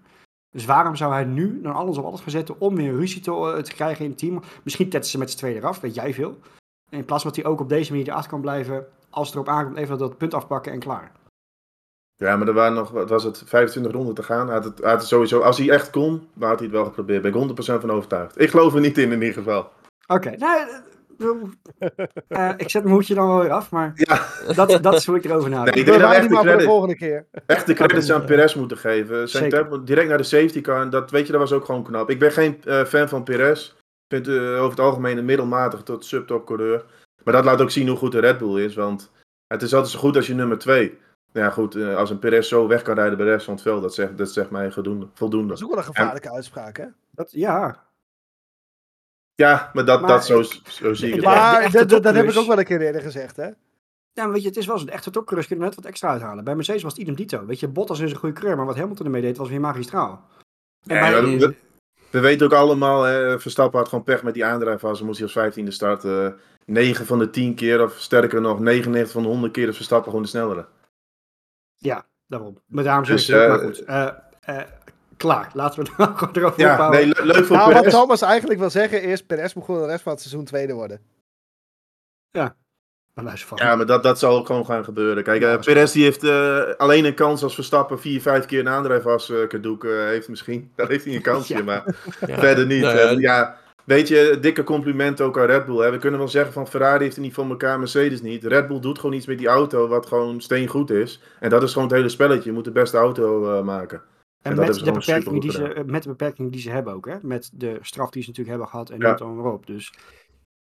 Dus 0.55 0.65
waarom 0.65 0.97
zou 0.97 1.13
hij 1.13 1.25
nu 1.25 1.61
dan 1.61 1.75
alles 1.75 1.99
op 1.99 2.05
alles 2.05 2.21
gaan 2.21 2.31
zetten 2.31 2.61
om 2.61 2.77
weer 2.77 2.93
ruzie 2.93 3.21
te, 3.21 3.31
eh, 3.31 3.57
te 3.57 3.75
krijgen 3.75 4.05
in 4.05 4.11
het 4.11 4.19
team? 4.19 4.43
Misschien 4.63 4.89
tetten 4.89 5.11
ze 5.11 5.19
met 5.19 5.31
z'n 5.31 5.37
tweeën 5.37 5.57
eraf, 5.57 5.81
weet 5.81 5.95
jij 5.95 6.15
veel. 6.15 6.39
In 6.91 7.05
plaats 7.05 7.23
van 7.23 7.33
dat 7.33 7.43
hij 7.43 7.53
ook 7.53 7.61
op 7.61 7.69
deze 7.69 7.91
manier 7.91 8.09
erachter 8.09 8.31
kan 8.31 8.41
blijven, 8.41 8.87
als 9.11 9.27
het 9.27 9.37
erop 9.37 9.49
aankomt, 9.49 9.77
even 9.77 9.99
dat 9.99 10.19
punt 10.19 10.35
afpakken 10.35 10.73
en 10.73 10.79
klaar. 10.79 11.13
ja, 12.17 12.37
maar 12.37 12.49
er 12.49 12.55
waren 12.55 12.75
nog, 12.75 12.91
wat 12.91 13.09
was 13.09 13.25
het, 13.25 13.43
25 13.47 13.93
ronden 13.93 14.15
te 14.15 14.23
gaan. 14.23 14.47
Hij 14.47 14.55
had 14.55 14.65
het, 14.65 14.79
hij 14.79 14.91
had 14.91 14.99
het 14.99 15.09
sowieso, 15.09 15.41
als 15.41 15.59
hij 15.59 15.71
echt 15.71 15.91
kon, 15.91 16.29
dan 16.35 16.49
had 16.49 16.59
hij 16.59 16.67
het 16.67 16.77
wel 16.77 16.85
geprobeerd. 16.85 17.23
Ben 17.23 17.35
ik 17.35 17.51
100% 17.51 17.81
van 17.81 17.91
overtuigd. 17.91 18.41
Ik 18.41 18.51
geloof 18.51 18.75
er 18.75 18.81
niet 18.81 18.99
in, 18.99 19.13
in 19.13 19.23
ieder 19.23 19.43
geval. 19.43 19.71
Oké, 20.07 20.37
nou, 20.37 20.67
eh, 21.19 22.49
eh, 22.49 22.55
ik 22.57 22.71
zet 22.71 22.83
mijn 22.83 22.95
hoedje 22.95 23.15
dan 23.15 23.29
wel 23.29 23.41
weer 23.41 23.51
af, 23.51 23.71
maar 23.71 23.93
Ja, 23.95 24.27
dat, 24.55 24.83
dat 24.83 24.95
is 24.95 25.07
hoe 25.07 25.17
ik 25.17 25.25
erover 25.25 25.51
nadenk. 25.51 25.75
Nee, 25.75 25.85
ik 25.85 25.91
We 25.91 25.99
denk 25.99 26.11
dat 26.11 26.15
echt 26.15 26.29
die 26.29 26.57
de 26.57 26.65
volgende 26.65 26.97
keer. 26.97 27.27
echt 27.47 27.67
de 27.67 27.75
credits 27.75 28.13
aan 28.13 28.25
Perez 28.25 28.55
moeten 28.55 28.77
geven. 28.77 29.29
Zijn 29.29 29.85
direct 29.85 30.09
naar 30.09 30.19
de 30.19 30.25
safety 30.25 30.61
car. 30.61 30.81
En 30.81 30.91
dat, 30.91 31.11
weet 31.11 31.27
je, 31.27 31.33
dat 31.33 31.41
was 31.41 31.53
ook 31.53 31.65
gewoon 31.65 31.83
knap. 31.85 32.11
Ik 32.11 32.19
ben 32.19 32.33
geen 32.33 32.63
eh, 32.65 32.85
fan 32.85 33.09
van 33.09 33.25
Perez. 33.25 33.67
Ik 34.09 34.25
vind 34.25 34.29
eh, 34.29 34.35
over 34.35 34.71
het 34.71 34.81
algemeen 34.81 35.19
een 35.19 35.25
middelmatig 35.25 35.83
tot 35.83 36.05
subtop 36.05 36.47
coureur. 36.47 36.85
Maar 37.25 37.35
dat 37.35 37.45
laat 37.45 37.61
ook 37.61 37.71
zien 37.71 37.89
hoe 37.89 37.97
goed 37.97 38.13
de 38.13 38.21
Red 38.21 38.39
Bull 38.39 38.65
is. 38.65 38.75
Want 38.75 39.11
het 39.47 39.63
is 39.63 39.75
altijd 39.75 39.93
zo 39.93 39.99
goed 39.99 40.17
als 40.17 40.27
je 40.27 40.35
nummer 40.35 40.59
2. 40.59 40.99
Ja 41.33 41.51
goed, 41.51 41.77
als 41.77 42.11
een 42.11 42.19
Perez 42.19 42.49
zo 42.49 42.67
weg 42.67 42.83
kan 42.83 42.95
rijden 42.95 43.17
bij 43.17 43.27
de 43.27 43.33
rest 43.33 43.45
van 43.45 43.55
het 43.55 43.63
veld. 43.63 43.83
Dat 43.83 43.95
zegt, 43.95 44.19
dat 44.19 44.31
zegt 44.31 44.51
mij 44.51 44.71
voldoende. 44.71 45.47
Dat 45.47 45.57
is 45.57 45.65
ook 45.65 45.71
wel 45.71 45.79
een 45.79 45.85
gevaarlijke 45.85 46.33
uitspraak, 46.33 46.77
hè? 46.77 46.85
Dat, 47.11 47.33
ja, 47.33 47.85
Ja, 49.35 49.71
maar 49.73 49.85
dat, 49.85 50.01
Maar 50.01 50.11
dat 50.11 50.27
zo, 50.27 50.41
ik- 50.41 50.61
zo 50.69 50.95
zie 50.95 51.09
ik 51.09 51.15
het. 51.15 51.25
Maar 51.25 51.71
dat, 51.73 51.89
dat 51.89 52.15
heb 52.15 52.29
ik 52.31 52.37
ook 52.37 52.47
wel 52.47 52.59
een 52.59 52.65
keer 52.65 52.81
eerder 52.81 53.03
gezegd, 53.03 53.37
hè? 53.37 53.45
ja 54.13 54.23
maar 54.25 54.33
weet 54.33 54.43
je, 54.43 54.49
het 54.49 54.57
is 54.57 54.67
wel 54.67 54.79
zo. 54.79 54.85
De 54.85 54.91
echte 54.93 55.11
topcoureurs 55.11 55.47
kunnen 55.49 55.67
net 55.67 55.75
wat 55.75 55.85
extra 55.85 56.09
uithalen. 56.09 56.45
Bij 56.45 56.55
Mercedes 56.55 56.83
was 56.83 56.93
het 56.93 57.01
idem 57.01 57.15
dito. 57.15 57.47
Weet 57.47 57.61
je, 57.61 57.69
Bottas 57.69 58.01
is 58.01 58.11
een 58.11 58.17
goede 58.17 58.35
coureur, 58.35 58.57
maar 58.57 58.67
wat 58.67 58.77
Hamilton 58.77 59.07
ermee 59.07 59.23
deed 59.23 59.37
was 59.37 59.49
weer 59.49 59.61
magistraal. 59.61 60.29
En 60.87 60.97
Ja, 60.97 61.11
bij- 61.11 61.39
we, 61.39 61.55
we 62.11 62.21
weten 62.21 62.47
ook 62.47 62.53
allemaal, 62.53 63.03
hè, 63.03 63.41
Verstappen 63.41 63.79
had 63.79 63.89
gewoon 63.89 64.05
pech 64.05 64.23
met 64.23 64.35
die 64.35 64.45
aandrijfas. 64.45 65.03
Moest 65.03 65.19
hij 65.19 65.27
als 65.27 65.55
15e 65.59 65.69
starten. 65.73 66.39
9 66.67 67.07
van 67.07 67.19
de 67.19 67.31
10 67.31 67.55
keer, 67.55 67.83
of 67.83 67.95
sterker 67.99 68.41
nog, 68.41 68.59
99 68.61 69.13
van 69.13 69.23
de 69.23 69.29
100 69.29 69.53
keer 69.53 69.69
is 69.69 69.77
Verstappen 69.77 70.09
gewoon 70.09 70.23
de 70.23 70.29
snellere. 70.31 70.67
Ja, 71.77 72.07
daarom. 72.27 72.59
Maar 72.67 72.85
daarom 72.85 73.05
zeg 73.05 73.17
Dus, 73.17 73.29
ik 73.29 73.35
het 73.35 73.45
ook, 73.45 73.51
eh, 73.51 73.63
maar 73.65 73.75
goed. 73.75 73.85
Eh, 74.41 74.59
eh, 74.61 74.67
klaar, 75.25 75.51
laten 75.53 75.83
we 75.83 75.89
het 75.89 75.99
nou 75.99 76.17
gewoon 76.17 76.35
erover 76.37 76.61
Ja, 76.61 76.73
ophouden. 76.73 77.01
nee, 77.01 77.09
le- 77.15 77.33
leuk 77.33 77.45
voor 77.45 77.57
Nou, 77.57 77.73
wat. 77.73 77.91
Thomas 77.91 78.23
eigenlijk 78.23 78.61
wil 78.61 78.71
zeggen 78.71 79.03
is, 79.03 79.25
Perez 79.25 79.53
moet 79.55 79.65
gewoon 79.65 79.81
de 79.81 79.87
rest 79.87 80.03
van 80.03 80.13
het 80.13 80.21
seizoen 80.21 80.45
tweede 80.45 80.73
worden. 80.73 81.01
Maar 83.15 83.25
luister 83.25 83.49
van. 83.49 83.59
Ja, 83.67 83.77
maar 83.77 83.87
dat, 83.87 84.03
dat 84.03 84.19
zal 84.19 84.37
ook 84.37 84.47
gewoon 84.47 84.67
gaan 84.67 84.85
gebeuren. 84.85 85.23
Kijk, 85.23 85.43
eh, 85.43 85.59
Perez 85.59 85.93
die 85.93 86.03
heeft 86.05 86.25
eh, 86.25 86.63
alleen 86.77 87.05
een 87.05 87.15
kans 87.15 87.43
als 87.43 87.55
Verstappen 87.55 88.01
4, 88.01 88.21
5 88.21 88.47
keer 88.47 88.61
een 88.61 88.69
aandrijfas 88.69 89.31
eh 89.31 89.47
cadeau 89.47 89.89
eh, 89.89 90.05
heeft 90.07 90.29
misschien. 90.29 90.71
Dan 90.77 90.89
heeft 90.89 91.05
hij 91.05 91.15
een 91.15 91.23
kansje, 91.23 91.55
Ja. 91.57 91.63
maar 91.63 91.85
Ja. 92.27 92.39
verder 92.39 92.67
niet. 92.67 92.81
Ja, 92.83 93.11
ja, 93.11 93.57
weet 93.85 94.09
je, 94.09 94.39
dikke 94.41 94.65
compliment 94.65 95.21
ook 95.21 95.39
aan 95.39 95.47
Red 95.47 95.67
Bull. 95.67 95.79
Hè. 95.85 95.91
We 95.91 95.99
kunnen 95.99 96.19
wel 96.19 96.29
zeggen 96.29 96.53
van 96.53 96.69
Ferrari 96.69 97.03
heeft 97.03 97.15
het 97.17 97.25
niet 97.25 97.35
voor 97.35 97.49
elkaar, 97.49 97.79
Mercedes 97.79 98.23
niet. 98.23 98.45
Red 98.45 98.69
Bull 98.69 98.81
doet 98.81 98.99
gewoon 98.99 99.17
iets 99.17 99.27
met 99.27 99.39
die 99.39 99.49
auto 99.49 99.89
wat 99.89 100.07
gewoon 100.07 100.41
steengoed 100.41 100.91
is. 100.91 101.21
En 101.41 101.51
dat 101.51 101.63
is 101.63 101.73
gewoon 101.73 101.89
het 101.89 101.97
hele 101.97 102.09
spelletje. 102.09 102.49
Je 102.49 102.55
moet 102.55 102.65
de 102.65 102.71
beste 102.73 102.97
auto 102.97 103.57
eh, 103.59 103.65
maken. 103.65 104.03
En, 104.45 104.55
dat 104.55 104.67
met, 104.67 104.85
de 104.85 104.93
beperkingen 104.93 105.41
die 105.41 105.51
ze, 105.51 105.73
eh, 105.73 105.85
met 105.85 106.03
de 106.03 106.09
beperkingen 106.09 106.51
die 106.51 106.61
ze 106.61 106.71
hebben 106.71 106.93
ook, 106.95 107.07
hè? 107.07 107.17
Met 107.23 107.51
de 107.55 107.79
straf 107.81 108.11
die 108.11 108.23
ze 108.23 108.29
natuurlijk 108.29 108.57
hebben 108.57 108.69
gehad 108.69 108.91
en 108.91 108.97
Ja. 108.97 109.03
noem 109.03 109.11
het 109.11 109.19
dan 109.19 109.37
maar 109.37 109.53
op. 109.53 109.67
Dus 109.67 109.95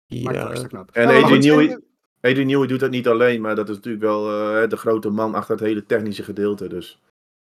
Ja, 0.05 0.53
knap. 0.67 0.89
En 0.91 1.01
Ja, 1.03 1.07
Adrian 1.09 1.29
goed, 1.29 1.43
Newey, 1.43 1.67
eh, 1.67 2.29
Adrian 2.31 2.47
Newey 2.47 2.67
doet 2.67 2.79
dat 2.79 2.89
niet 2.89 3.07
alleen, 3.07 3.41
maar 3.41 3.55
dat 3.55 3.69
is 3.69 3.75
natuurlijk 3.75 4.03
wel 4.03 4.29
eh, 4.61 4.69
de 4.69 4.77
grote 4.77 5.09
man 5.09 5.35
achter 5.35 5.55
het 5.55 5.63
hele 5.63 5.85
technische 5.85 6.23
gedeelte. 6.23 6.67
Dus. 6.67 7.01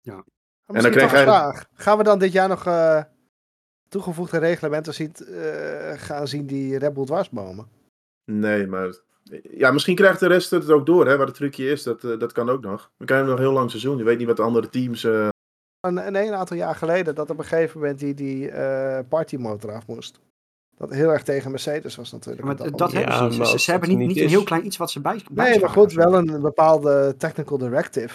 Misschien 0.02 0.24
dan 0.66 0.90
krijg 0.90 1.10
hij- 1.10 1.22
vraag. 1.22 1.66
Gaan 1.74 1.98
we 1.98 2.04
dan 2.04 2.18
dit 2.18 2.32
jaar 2.32 2.48
nog 2.48 2.66
eh, 2.66 3.02
toegevoegde 3.88 4.38
reglementen 4.38 4.94
zien, 4.94 5.12
eh, 5.14 5.92
gaan 5.96 6.28
zien 6.28 6.46
die 6.46 6.78
Red 6.78 6.94
Bull 6.94 7.04
dwarsbomen? 7.04 7.68
Nee, 8.24 8.66
maar. 8.66 8.94
Ja, 9.42 9.70
misschien 9.70 9.94
krijgt 9.96 10.20
de 10.20 10.26
rest 10.26 10.50
het 10.50 10.70
ook 10.70 10.86
door, 10.86 11.06
hè, 11.06 11.16
waar 11.16 11.26
het 11.26 11.34
trucje 11.34 11.70
is. 11.70 11.82
Dat, 11.82 12.04
eh, 12.04 12.18
dat 12.18 12.32
kan 12.32 12.48
ook 12.50 12.60
nog. 12.62 12.90
We 12.96 13.04
krijgen 13.04 13.28
nog 13.28 13.36
een 13.36 13.42
heel 13.42 13.52
lang 13.52 13.70
seizoen. 13.70 13.98
Je 13.98 14.04
weet 14.04 14.18
niet 14.18 14.26
wat 14.26 14.36
de 14.36 14.42
andere 14.42 14.68
teams. 14.68 15.06
Een, 15.80 16.06
een, 16.06 16.14
een 16.14 16.34
aantal 16.34 16.56
jaar 16.56 16.74
geleden 16.74 17.14
dat 17.14 17.30
op 17.30 17.38
een 17.38 17.44
gegeven 17.44 17.80
moment 17.80 17.98
die, 17.98 18.14
die 18.14 18.50
eh 18.50 18.98
partymotor 19.08 19.72
af 19.72 19.86
moest. 19.86 20.20
Dat 20.76 20.90
heel 20.90 21.10
erg 21.10 21.22
tegen 21.22 21.50
Mercedes 21.50 21.96
was 21.96 22.12
natuurlijk. 22.12 22.44
Maar 22.44 22.56
dat. 22.56 22.90
Ja, 22.92 22.98
hebben 22.98 23.32
ze 23.32 23.40
niet. 23.40 23.60
Ze, 23.60 23.70
hebben 23.70 23.88
niet, 23.88 23.98
niet 23.98 24.16
een 24.16 24.28
heel 24.28 24.42
klein 24.42 24.66
iets 24.66 24.76
wat 24.76 24.90
ze 24.90 25.00
bij 25.00 25.20
Nee, 25.32 25.60
maar 25.60 25.70
goed, 25.70 25.92
wel 25.92 26.14
een 26.14 26.40
bepaalde 26.40 27.14
technical 27.16 27.58
directive. 27.58 28.14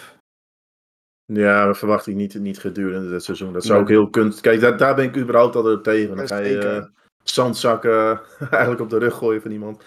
ja, 1.24 1.66
dat 1.66 1.78
verwacht 1.78 2.06
ik 2.06 2.14
niet, 2.14 2.34
niet 2.34 2.58
gedurende 2.58 3.10
dit 3.10 3.24
seizoen. 3.24 3.52
Dat 3.52 3.64
zou 3.64 3.80
ook 3.80 3.88
heel 3.88 4.10
kunst. 4.10 4.40
Kijk, 4.40 4.60
daar, 4.60 4.76
daar 4.76 4.94
ben 4.94 5.04
ik 5.04 5.16
überhaupt 5.16 5.56
altijd 5.56 5.76
op 5.76 5.82
tegen. 5.82 6.16
Dan 6.16 6.26
ga 6.26 6.38
je 6.38 6.58
eh, 6.58 6.84
zandzakken 7.22 8.20
eigenlijk 8.50 8.80
op 8.80 8.90
de 8.90 8.98
rug 8.98 9.14
gooien 9.14 9.42
van 9.42 9.50
iemand. 9.50 9.82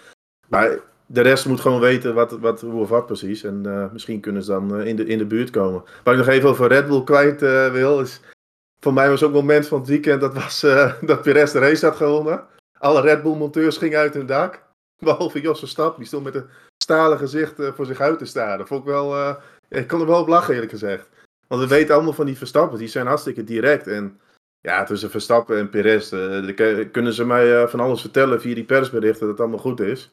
Maar 0.48 0.80
de 1.08 1.22
rest 1.22 1.46
moet 1.46 1.60
gewoon 1.60 1.80
weten 1.80 2.14
wat, 2.14 2.32
wat, 2.32 2.62
hoe 2.62 2.82
of 2.82 2.90
wat 2.90 3.06
precies. 3.06 3.44
En 3.44 3.66
eh, 3.66 3.92
misschien 3.92 4.20
kunnen 4.20 4.44
ze 4.44 4.52
dan 4.52 4.80
eh, 4.80 4.86
in, 4.86 4.96
de, 4.96 5.06
in 5.06 5.18
de 5.18 5.26
buurt 5.26 5.50
komen. 5.50 5.84
Waar 6.04 6.14
ik 6.14 6.20
nog 6.20 6.30
even 6.30 6.50
over 6.50 6.68
Red 6.68 6.88
Bull 6.88 7.04
kwijt 7.04 7.42
eh, 7.42 7.72
wil. 7.72 8.00
Is, 8.00 8.22
voor 8.80 8.94
mij 8.94 9.10
was 9.10 9.24
ook 9.24 9.30
een 9.30 9.36
moment 9.36 9.68
van 9.68 9.80
het 9.80 9.88
weekend. 9.88 10.22
Dat 10.22 10.34
was 10.34 10.60
dat 11.02 11.22
Perez 11.22 11.52
de 11.52 11.60
race 11.60 11.86
had 11.86 11.96
gewonnen. 11.96 12.46
Alle 12.80 13.02
Red 13.02 13.24
Bull 13.24 13.36
monteurs 13.36 13.78
gingen 13.78 14.00
uit 14.00 14.14
hun 14.14 14.26
dak. 14.26 14.64
Behalve 15.00 15.42
Jos 15.42 15.60
Verstappen. 15.60 16.00
Die 16.00 16.08
stond 16.08 16.24
met 16.24 16.36
een 16.36 16.50
stalen 16.84 17.18
gezicht 17.18 17.56
voor 17.58 17.86
zich 17.86 18.00
uit 18.00 18.20
te 18.20 18.26
staren. 18.26 18.68
Vond 18.68 18.82
ik 18.82 18.88
wel... 18.88 19.38
ik 19.70 19.88
kon 19.88 20.00
er 20.00 20.08
wel 20.08 20.22
op 20.22 20.28
lachen 20.28 20.54
eerlijk 20.54 20.72
gezegd. 20.72 21.10
Want 21.48 21.62
we 21.62 21.68
weten 21.68 21.96
allemaal 21.96 22.14
van 22.14 22.26
die 22.26 22.38
Verstappen. 22.38 22.78
Die 22.78 22.88
zijn 22.88 23.08
hartstikke 23.08 23.44
direct. 23.44 23.88
En 23.88 24.20
ja, 24.62 24.84
tussen 24.84 25.10
Verstappen 25.10 25.58
en 25.58 25.70
ke- 26.56 26.90
kunnen 26.92 27.14
ze 27.14 27.26
mij 27.26 27.68
van 27.68 27.80
alles 27.80 28.02
vertellen 28.02 28.42
via 28.42 28.56
die 28.56 28.64
persberichten 28.64 29.20
dat 29.20 29.30
het 29.30 29.40
allemaal 29.40 29.60
goed 29.60 29.80
is. 29.80 30.12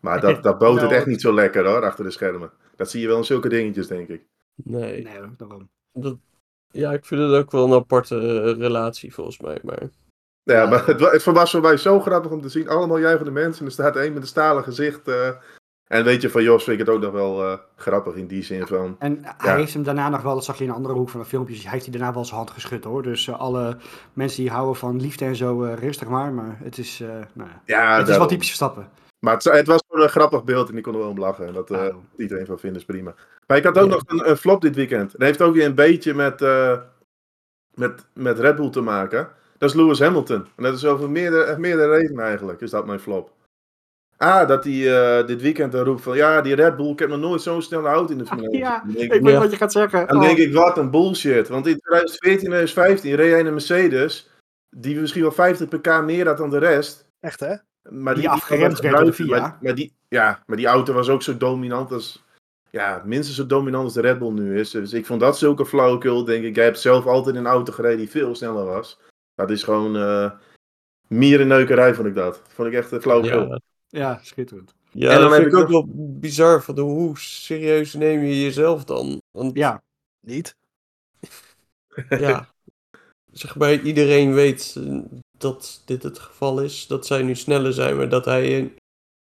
Maar 0.00 0.20
dat, 0.20 0.42
dat 0.42 0.58
boot 0.58 0.72
het 0.72 0.82
Nou, 0.82 0.94
echt 0.94 1.06
niet 1.06 1.20
zo 1.20 1.34
lekker 1.34 1.66
hoor, 1.66 1.84
achter 1.84 2.04
de 2.04 2.10
schermen. 2.10 2.50
Dat 2.76 2.90
zie 2.90 3.00
je 3.00 3.06
wel 3.06 3.16
in 3.16 3.24
zulke 3.24 3.48
dingetjes, 3.48 3.86
denk 3.86 4.08
ik. 4.08 4.22
nee. 4.54 5.02
Nee, 5.02 5.18
daarom. 5.36 5.68
Dat, 5.92 6.16
Ja, 6.70 6.92
ik 6.92 7.04
vind 7.04 7.20
het 7.20 7.32
ook 7.32 7.50
wel 7.50 7.64
een 7.66 7.72
aparte 7.80 8.16
eh, 8.16 8.58
relatie 8.58 9.14
volgens 9.14 9.40
mij. 9.40 9.58
Maar 9.62 9.78
Ja, 10.42 10.66
maar 10.66 10.86
het, 10.86 11.00
het 11.00 11.24
was 11.24 11.50
voor 11.50 11.60
mij 11.60 11.76
zo 11.76 12.00
grappig 12.00 12.30
om 12.30 12.40
te 12.40 12.48
zien. 12.48 12.68
Allemaal 12.68 12.98
juichende 12.98 13.30
mensen. 13.30 13.60
En 13.60 13.66
er 13.66 13.72
staat 13.72 13.96
één 13.96 14.12
met 14.12 14.22
een 14.22 14.28
stalen 14.28 14.62
gezicht. 14.62 15.08
eh. 15.08 15.28
en 15.86 16.04
weet 16.04 16.22
je, 16.22 16.30
van 16.30 16.42
Jos 16.42 16.64
vind 16.64 16.80
ik 16.80 16.86
het 16.86 16.94
ook 16.94 17.02
nog 17.02 17.12
wel 17.12 17.42
eh, 17.44 17.58
grappig 17.76 18.14
in 18.14 18.26
die 18.26 18.42
zin 18.42 18.66
van... 18.66 18.96
En 18.98 19.20
hij 19.36 19.56
heeft 19.56 19.72
hem 19.74 19.82
daarna 19.82 20.08
nog 20.08 20.22
wel, 20.22 20.34
dat 20.34 20.44
zag 20.44 20.58
je 20.58 20.64
in 20.64 20.70
een 20.70 20.76
andere 20.76 20.94
hoek 20.94 21.08
van 21.08 21.20
de 21.20 21.26
filmpjes, 21.26 21.62
hij 21.62 21.72
heeft 21.72 21.84
hij 21.86 21.92
daarna 21.98 22.14
wel 22.14 22.24
zijn 22.24 22.36
hand 22.36 22.50
geschud 22.50 22.84
hoor. 22.84 23.02
Dus 23.02 23.30
alle 23.32 23.76
mensen 24.12 24.42
die 24.42 24.50
houden 24.50 24.76
van 24.76 25.00
liefde 25.00 25.24
en 25.24 25.36
zo, 25.36 25.64
eh, 25.64 25.74
rustig 25.74 26.08
maar. 26.08 26.32
Maar 26.32 26.56
het 26.62 26.78
is, 26.78 27.00
eh, 27.00 27.08
nou 27.08 27.48
ja, 27.50 27.62
Ja, 27.66 27.98
het 27.98 28.08
is 28.08 28.16
wel 28.16 28.26
typisch 28.26 28.46
Verstappen. 28.46 28.88
Maar 29.20 29.34
het, 29.34 29.44
het 29.44 29.66
was 29.66 29.82
gewoon 29.88 30.04
een 30.04 30.10
grappig 30.10 30.44
beeld 30.44 30.68
en 30.70 30.76
ik 30.76 30.82
kon 30.82 30.92
er 30.94 30.98
wel 31.00 31.08
om 31.08 31.18
lachen. 31.18 31.46
En 31.46 31.52
dat 31.52 31.70
eh, 31.70 31.76
Daarom. 31.78 32.08
iedereen 32.16 32.46
van 32.46 32.58
vinden 32.58 32.78
is 32.80 32.86
prima. 32.86 33.14
Maar 33.46 33.56
ik 33.56 33.64
had 33.64 33.78
ook 33.78 33.88
nog 33.88 34.02
een, 34.06 34.28
een 34.30 34.36
flop 34.36 34.60
dit 34.60 34.74
weekend. 34.76 35.12
Dat 35.12 35.20
heeft 35.20 35.42
ook 35.42 35.54
weer 35.54 35.64
een 35.66 35.74
beetje 35.74 36.14
met, 36.14 36.42
eh, 36.42 36.78
met, 37.74 38.06
met 38.14 38.38
Red 38.38 38.56
Bull 38.56 38.70
te 38.70 38.80
maken. 38.80 39.28
Dat 39.58 39.70
is 39.70 39.76
Lewis 39.76 39.98
Hamilton. 40.00 40.46
En 40.56 40.62
dat 40.62 40.74
is 40.74 40.84
over 40.84 41.10
meerdere, 41.10 41.58
meerdere 41.58 41.96
redenen 41.96 42.24
eigenlijk, 42.24 42.60
is 42.60 42.70
dat 42.70 42.86
mijn 42.86 43.00
flop. 43.00 43.32
A, 44.22 44.44
dat 44.44 44.64
hij 44.64 45.18
eh, 45.20 45.26
dit 45.26 45.42
weekend 45.42 45.72
dan 45.72 45.84
roept 45.84 46.02
van... 46.02 46.16
Ja, 46.16 46.40
die 46.40 46.54
Red 46.54 46.76
Bull, 46.76 46.90
ik 46.90 46.98
heb 46.98 47.08
nog 47.08 47.18
nooit 47.20 47.42
zo'n 47.42 47.62
snelle 47.62 47.88
auto 47.88 48.12
in 48.12 48.18
de 48.18 48.26
Formule 48.30 48.50
1 48.50 48.58
Ja, 48.58 48.84
Ik 48.88 49.12
ik, 49.12 49.22
weet 49.22 49.32
Ja. 49.32 49.38
wat 49.38 49.50
je 49.50 49.56
gaat 49.56 49.72
zeggen. 49.72 50.06
dan 50.06 50.16
Oh. 50.16 50.22
denk 50.22 50.38
ik, 50.38 50.52
wat 50.54 50.78
een 50.78 50.90
bullshit. 50.90 51.48
Want 51.48 51.66
in 51.66 51.78
2014 51.80 52.32
en 52.52 52.64
2015 52.64 53.14
reed 53.14 53.30
hij 53.32 53.40
een 53.40 53.52
Mercedes... 53.52 54.30
die 54.76 55.00
misschien 55.00 55.22
wel 55.22 55.32
50 55.32 55.68
pk 55.68 56.02
meer 56.02 56.26
had 56.26 56.36
dan 56.36 56.50
de 56.50 56.58
rest... 56.58 57.08
Echt, 57.20 57.40
hè? 57.40 57.54
Maar 57.88 58.14
Die 58.14 58.28
afgeremd 58.28 58.80
werd 58.80 58.96
door 58.96 59.04
de 59.04 59.12
FIA. 59.12 59.40
Maar, 59.40 59.58
maar 59.60 59.74
die, 59.74 59.92
ja, 60.08 60.42
maar 60.46 60.56
die 60.56 60.66
auto 60.66 60.92
was 60.92 61.08
ook 61.08 61.22
zo 61.22 61.36
dominant 61.36 61.92
als... 61.92 62.24
Ja, 62.70 63.02
minstens 63.04 63.36
zo 63.36 63.46
dominant 63.46 63.84
als 63.84 63.94
de 63.94 64.00
Red 64.00 64.18
Bull 64.18 64.32
nu 64.32 64.58
is. 64.58 64.70
Dus 64.70 64.92
ik 64.92 65.06
vond 65.06 65.20
dat 65.20 65.38
zulke 65.38 65.66
flauwekul, 65.66 66.24
denk 66.24 66.44
ik. 66.44 66.54
Jij 66.54 66.64
hebt 66.64 66.80
zelf 66.80 67.06
altijd 67.06 67.36
een 67.36 67.46
auto 67.46 67.72
gereden 67.72 67.98
die 67.98 68.10
veel 68.10 68.34
sneller 68.34 68.64
was. 68.64 68.98
Dat 69.34 69.50
is 69.50 69.62
gewoon... 69.62 69.96
eh 69.96 70.30
mierenneukerij, 71.10 71.94
vond 71.94 72.08
ik 72.08 72.14
dat. 72.14 72.42
Vond 72.48 72.68
ik 72.68 72.74
echt 72.74 72.92
een 72.92 73.00
flauwekul. 73.00 73.48
ja, 73.48 73.60
Ja, 73.88 74.20
schitterend. 74.22 74.74
ja 74.90 75.08
En 75.08 75.20
dan 75.20 75.22
dat 75.22 75.32
heb 75.32 75.42
vind 75.42 75.54
ik 75.54 75.60
ook 75.60 75.68
wel 75.68 75.86
bizar. 75.94 76.62
Van 76.62 76.78
hoe 76.78 77.18
serieus 77.18 77.94
neem 77.94 78.22
je 78.22 78.42
jezelf 78.42 78.84
dan? 78.84 79.22
Want 79.30 79.56
Ja, 79.56 79.82
Niet. 80.20 80.56
ja, 82.08 82.48
zeg 83.32 83.56
maar, 83.56 83.72
iedereen 83.80 84.34
weet 84.34 84.74
eh, 84.78 85.00
dat 85.40 85.82
dit 85.84 86.02
het 86.02 86.18
geval 86.18 86.60
is. 86.60 86.86
Dat 86.86 87.06
zij 87.06 87.22
nu 87.22 87.34
sneller 87.34 87.72
zijn, 87.72 87.96
maar 87.96 88.08
dat 88.08 88.24
hij 88.24 88.58
eh, 88.60 88.66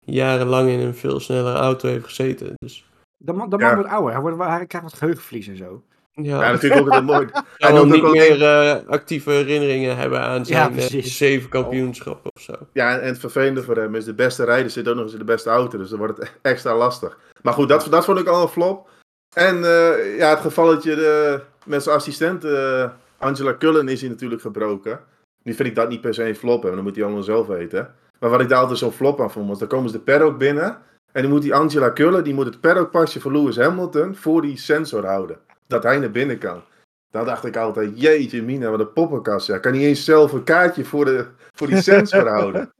jarenlang 0.00 0.68
in 0.70 0.80
een 0.80 0.94
veel 0.94 1.20
snellere 1.20 1.56
auto 1.58 1.88
heeft 1.88 2.04
gezeten. 2.04 2.52
Dus 2.56 2.90
de 3.16 3.32
man, 3.32 3.50
de 3.50 3.56
Ja. 3.58 3.66
man 3.66 3.74
wordt 3.74 3.90
ouder. 3.90 4.12
Hij, 4.12 4.20
wordt, 4.20 4.38
hij 4.38 4.66
krijgt 4.66 4.88
wat 4.90 4.98
geheugenverlies 4.98 5.48
en 5.48 5.56
zo. 5.56 5.82
ja, 6.12 6.42
Ja, 6.44 6.52
dat 6.52 6.62
ik 6.62 6.72
ook 6.72 6.84
altijd 6.84 7.04
mooi. 7.04 7.26
hij 7.56 7.72
wil 7.72 7.86
niet 7.86 8.02
meer 8.10 8.42
eh, 8.44 8.86
actieve 8.88 9.30
herinneringen 9.30 9.96
hebben 9.96 10.20
aan 10.20 10.46
zijn 10.46 10.68
eh, 10.70 10.72
precies. 10.76 11.16
zeven 11.16 11.48
kampioenschappen 11.50 12.30
of 12.34 12.42
zo. 12.42 12.52
Ja, 12.72 12.98
en 12.98 13.06
het 13.08 13.18
vervelende 13.18 13.62
voor 13.62 13.76
hem 13.76 13.94
is 13.94 14.04
de 14.04 14.14
beste 14.14 14.44
rijder 14.44 14.70
zit 14.70 14.88
ook 14.88 14.94
nog 14.94 15.04
eens 15.04 15.12
in 15.12 15.18
de 15.18 15.24
beste 15.24 15.50
auto. 15.50 15.78
Dus 15.78 15.88
dan 15.90 15.98
wordt 15.98 16.18
het 16.18 16.32
extra 16.42 16.76
lastig. 16.76 17.18
Maar 17.42 17.52
goed, 17.52 17.68
dat, 17.68 17.86
dat 17.90 18.04
vond 18.04 18.18
ik 18.18 18.26
al 18.28 18.42
een 18.42 18.48
flop. 18.48 18.88
En 19.36 19.56
eh, 19.64 20.16
ja, 20.18 20.30
het 20.30 20.40
gevalletje 20.40 20.94
de, 20.94 21.40
met 21.64 21.82
zijn 21.82 21.96
assistent 21.96 22.44
eh, 22.44 22.90
Angela 23.18 23.56
Cullen 23.58 23.88
is 23.88 24.00
hij 24.00 24.10
natuurlijk 24.10 24.40
gebroken. 24.40 25.00
Nu 25.46 25.54
vind 25.54 25.68
ik 25.68 25.74
dat 25.74 25.88
niet 25.88 26.00
per 26.00 26.14
se 26.14 26.28
een 26.28 26.34
flop, 26.36 26.62
hè, 26.62 26.68
want 26.68 26.74
dat 26.74 26.84
moet 26.84 26.94
hij 26.94 27.04
allemaal 27.04 27.22
zelf 27.22 27.46
weten. 27.46 27.94
Maar 28.20 28.30
wat 28.30 28.40
ik 28.40 28.48
daar 28.48 28.58
altijd 28.60 28.78
zo'n 28.78 28.92
flop 28.92 29.20
aan 29.20 29.30
vond, 29.30 29.48
was 29.48 29.58
dan 29.58 29.68
komen 29.68 29.90
ze 29.90 29.96
de 29.96 30.02
paddock 30.02 30.38
binnen. 30.38 30.78
En 31.12 31.22
dan 31.22 31.30
moet 31.30 31.42
die 31.42 31.54
Angela 31.54 31.92
Cullen, 31.92 32.24
die 32.24 32.34
moet 32.34 32.44
het 32.46 32.60
paddockpasje 32.60 33.20
voor 33.20 33.32
Lewis 33.32 33.56
Hamilton 33.56 34.14
voor 34.14 34.42
die 34.42 34.56
sensor 34.56 35.06
houden. 35.06 35.38
Dat 35.66 35.82
hij 35.82 35.98
naar 35.98 36.10
binnen 36.10 36.38
kan. 36.38 36.62
Dan 37.10 37.24
dacht 37.24 37.44
ik 37.44 37.56
altijd, 37.56 38.00
jeetje 38.00 38.42
mina, 38.42 38.70
wat 38.70 38.80
een 38.80 38.92
poppenkast. 38.92 39.46
Ja, 39.46 39.58
kan 39.58 39.72
niet 39.72 39.82
eens 39.82 40.04
zelf 40.04 40.32
een 40.32 40.44
kaartje 40.44 40.84
voor, 40.84 41.04
de, 41.04 41.26
voor 41.52 41.66
die 41.66 41.80
sensor 41.82 42.28
houden. 42.28 42.72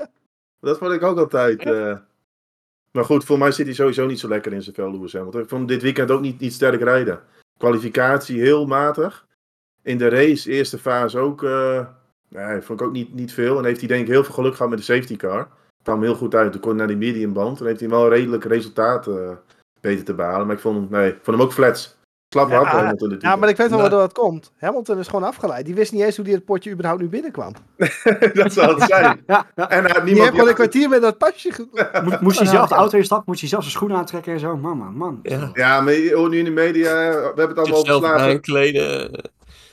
Dat 0.60 0.78
vond 0.78 0.92
ik 0.92 1.02
ook 1.02 1.18
altijd. 1.18 1.62
eh. 1.62 1.96
Maar 2.92 3.04
goed, 3.04 3.24
voor 3.24 3.38
mij 3.38 3.52
zit 3.52 3.66
hij 3.66 3.74
sowieso 3.74 4.06
niet 4.06 4.18
zo 4.18 4.28
lekker 4.28 4.52
in 4.52 4.62
zijn 4.62 4.74
vel, 4.74 4.90
Lewis 4.90 5.12
Hamilton. 5.12 5.40
Ik 5.40 5.48
vond 5.48 5.60
hem 5.60 5.70
dit 5.70 5.82
weekend 5.82 6.10
ook 6.10 6.20
niet, 6.20 6.40
niet 6.40 6.52
sterk 6.52 6.82
rijden. 6.82 7.20
Kwalificatie 7.58 8.40
heel 8.40 8.66
matig. 8.66 9.26
In 9.82 9.98
de 9.98 10.08
race, 10.08 10.50
eerste 10.50 10.78
fase 10.78 11.18
ook. 11.18 11.42
eh 11.42 11.86
nee, 12.28 12.60
vond 12.62 12.80
ik 12.80 12.86
ook 12.86 12.92
niet, 12.92 13.14
niet 13.14 13.32
veel. 13.32 13.58
En 13.58 13.64
heeft 13.64 13.78
hij 13.78 13.88
denk 13.88 14.00
ik 14.06 14.08
heel 14.12 14.24
veel 14.24 14.34
geluk 14.34 14.54
gehad 14.54 14.68
met 14.70 14.78
de 14.78 14.84
safety 14.84 15.16
car. 15.16 15.48
Kwam 15.82 16.02
heel 16.02 16.14
goed 16.14 16.34
uit. 16.34 16.52
Toen 16.52 16.60
kon 16.60 16.70
hij 16.70 16.78
naar 16.78 16.86
die 16.86 16.96
medium 16.96 17.32
band. 17.32 17.56
Toen 17.58 17.66
heeft 17.66 17.80
hij 17.80 17.88
wel 17.88 18.02
een 18.04 18.08
redelijk 18.10 18.44
resultaat 18.44 19.06
eh, 19.06 19.30
beter 19.80 20.04
te 20.04 20.14
behalen. 20.14 20.46
Maar 20.46 20.56
ik 20.56 20.62
vond 20.62 20.76
hem, 20.76 21.00
nee, 21.00 21.08
ik 21.08 21.18
vond 21.22 21.36
hem 21.36 21.46
ook 21.46 21.52
flats. 21.52 21.96
Slap 22.34 22.50
Ja, 22.50 22.64
Hamilton 22.64 23.08
dit 23.08 23.22
Ja, 23.22 23.36
maar 23.36 23.48
ik 23.48 23.56
weet 23.56 23.68
wel 23.68 23.78
Nou. 23.78 23.80
waardoor 23.90 24.08
dat 24.08 24.18
komt. 24.18 24.52
Hamilton 24.58 24.98
is 24.98 25.06
gewoon 25.08 25.24
afgeleid. 25.24 25.64
Die 25.66 25.74
wist 25.74 25.92
niet 25.92 26.02
eens 26.02 26.16
hoe 26.16 26.24
die 26.24 26.34
het 26.34 26.44
potje 26.44 26.70
überhaupt 26.70 27.00
nu 27.02 27.08
binnenkwam. 27.08 27.52
dat 28.34 28.52
zal 28.52 28.74
het 28.74 28.82
zijn. 28.82 29.22
Ja, 29.26 29.46
ja. 29.54 29.68
En 29.70 29.82
hij 29.82 29.90
had 29.92 29.94
Die 29.94 30.02
niemand 30.04 30.18
heeft 30.18 30.30
gewoon 30.30 30.48
een 30.48 30.54
kwartier 30.54 30.88
met 30.88 31.00
dat 31.02 31.18
pasje... 31.18 31.52
ge- 31.52 32.00
Mo- 32.04 32.16
moest 32.20 32.38
hij 32.42 32.48
zelf 32.48 32.68
de 32.68 32.74
auto 32.74 32.96
instappen? 32.98 33.24
Moest 33.26 33.40
hij 33.40 33.48
zelf 33.48 33.62
zijn 33.62 33.74
schoenen 33.74 33.96
aantrekken 33.96 34.32
en 34.32 34.40
zo? 34.40 34.56
Man, 34.56 34.78
man, 34.78 34.94
man. 34.94 35.18
Ja. 35.22 35.50
Ja, 35.52 35.80
maar 35.80 35.92
je 35.92 36.14
hoort 36.14 36.30
nu 36.30 36.38
in 36.38 36.44
de 36.44 36.50
media, 36.50 36.92
we 37.08 37.22
hebben 37.24 37.48
het 37.48 37.58
allemaal 37.58 37.78
Jezelf 37.80 38.02
overslagen. 38.02 38.30
aankleden. 38.32 39.10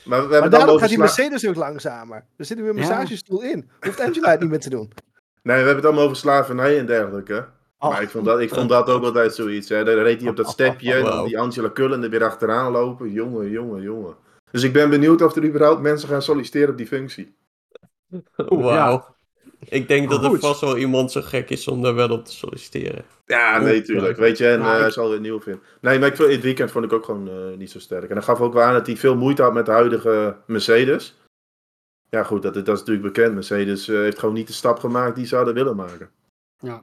Maar 0.06 0.30
we 0.30 0.39
Maar 0.39 0.50
daarom 0.50 0.78
gaat 0.80 0.89
die. 0.89 0.98
Mercedes 0.98 1.48
ook 1.48 1.56
langzamer. 1.56 2.26
Er 2.38 2.46
zit 2.46 2.58
nu 2.58 2.70
een 2.70 2.76
Ja. 2.76 2.80
massagestoel 2.82 3.41
in. 3.44 3.70
Hoeft 3.80 4.00
Angela 4.00 4.32
het 4.32 4.39
niet 4.39 4.50
meer 4.50 4.60
te 4.60 4.70
doen. 4.70 4.91
Nee, 5.41 5.58
we 5.58 5.65
hebben 5.65 5.76
het 5.76 5.86
allemaal 5.86 6.04
over 6.04 6.15
slavernij 6.15 6.80
en 6.80 6.86
dergelijke. 6.86 7.48
Oh. 7.80 7.89
Maar 7.89 8.02
ik 8.02 8.10
vond, 8.10 8.26
dat, 8.26 8.39
ik 8.39 8.50
vond 8.54 8.70
dat 8.70 8.89
ook 8.89 9.04
altijd 9.04 9.36
zoiets. 9.36 9.70
Hè. 9.70 9.84
Dan 9.84 9.96
reed 9.96 10.22
hij 10.22 10.30
op 10.30 10.36
dat 10.36 10.50
stepje 10.50 10.94
en 10.94 11.04
dan 11.04 11.26
die 11.26 11.39
Angela 11.39 11.72
Cullen 11.72 12.04
er 12.04 12.10
weer 12.10 12.24
achteraan 12.24 12.72
lopen. 12.72 13.12
Jongen, 13.12 13.50
jongen, 13.50 13.82
jongen. 13.82 14.15
Dus 14.52 14.63
ik 14.63 14.74
ben 14.74 14.89
benieuwd 14.89 15.22
of 15.22 15.36
er 15.36 15.46
überhaupt 15.46 15.82
mensen 15.82 16.10
gaan 16.10 16.22
solliciteren 16.22 16.70
op 16.70 16.78
die 16.78 16.88
functie. 16.88 17.36
Wauw. 18.36 19.15
Ik 19.60 19.88
denk 19.88 20.10
dat 20.10 20.24
er 20.24 20.39
vast 20.39 20.62
wel 20.62 20.78
iemand 20.78 21.12
zo 21.12 21.22
gek 21.22 21.50
is 21.50 21.68
om 21.68 21.82
daar 21.82 21.96
wel 21.96 22.10
op 22.10 22.26
te 22.26 22.32
solliciteren. 22.32 23.06
Ja, 23.26 23.60
nee, 23.60 23.82
tuurlijk. 23.82 24.18
Weet 24.18 24.38
je, 24.38 24.48
en 24.50 24.60
Maar 24.60 24.76
eh, 24.76 24.82
hij 24.82 24.92
zal 24.92 25.10
weer 25.10 25.20
nieuw 25.20 25.42
vinden. 25.42 25.64
Nee, 25.82 26.00
maar 26.00 26.08
ik, 26.08 26.16
vond- 26.16 26.28
in 26.30 26.36
het 26.36 26.44
weekend 26.44 26.72
vond 26.72 26.86
ik 26.86 26.94
ook 26.94 27.06
gewoon 27.06 27.30
eh, 27.30 27.58
niet 27.58 27.72
zo 27.72 27.80
sterk. 27.80 28.10
En 28.10 28.16
dan 28.16 28.24
gaf 28.24 28.42
ook 28.42 28.54
wel 28.54 28.64
aan 28.64 28.74
dat 28.74 28.88
hij 28.88 28.98
veel 28.98 29.16
moeite 29.16 29.42
had 29.42 29.54
met 29.54 29.66
de 29.66 29.72
huidige 29.72 30.38
Mercedes. 30.48 31.22
Ja, 32.10 32.24
goed, 32.24 32.42
dat, 32.42 32.54
dat 32.54 32.68
is 32.68 32.80
natuurlijk 32.80 33.14
bekend. 33.14 33.34
Mercedes 33.34 33.88
eh, 33.88 33.96
heeft 33.96 34.20
gewoon 34.20 34.36
niet 34.36 34.48
de 34.48 34.54
stap 34.54 34.80
gemaakt 34.80 35.16
die 35.16 35.26
ze 35.26 35.36
hadden 35.36 35.54
willen 35.54 35.76
maken. 35.76 36.10
Ja. 36.58 36.82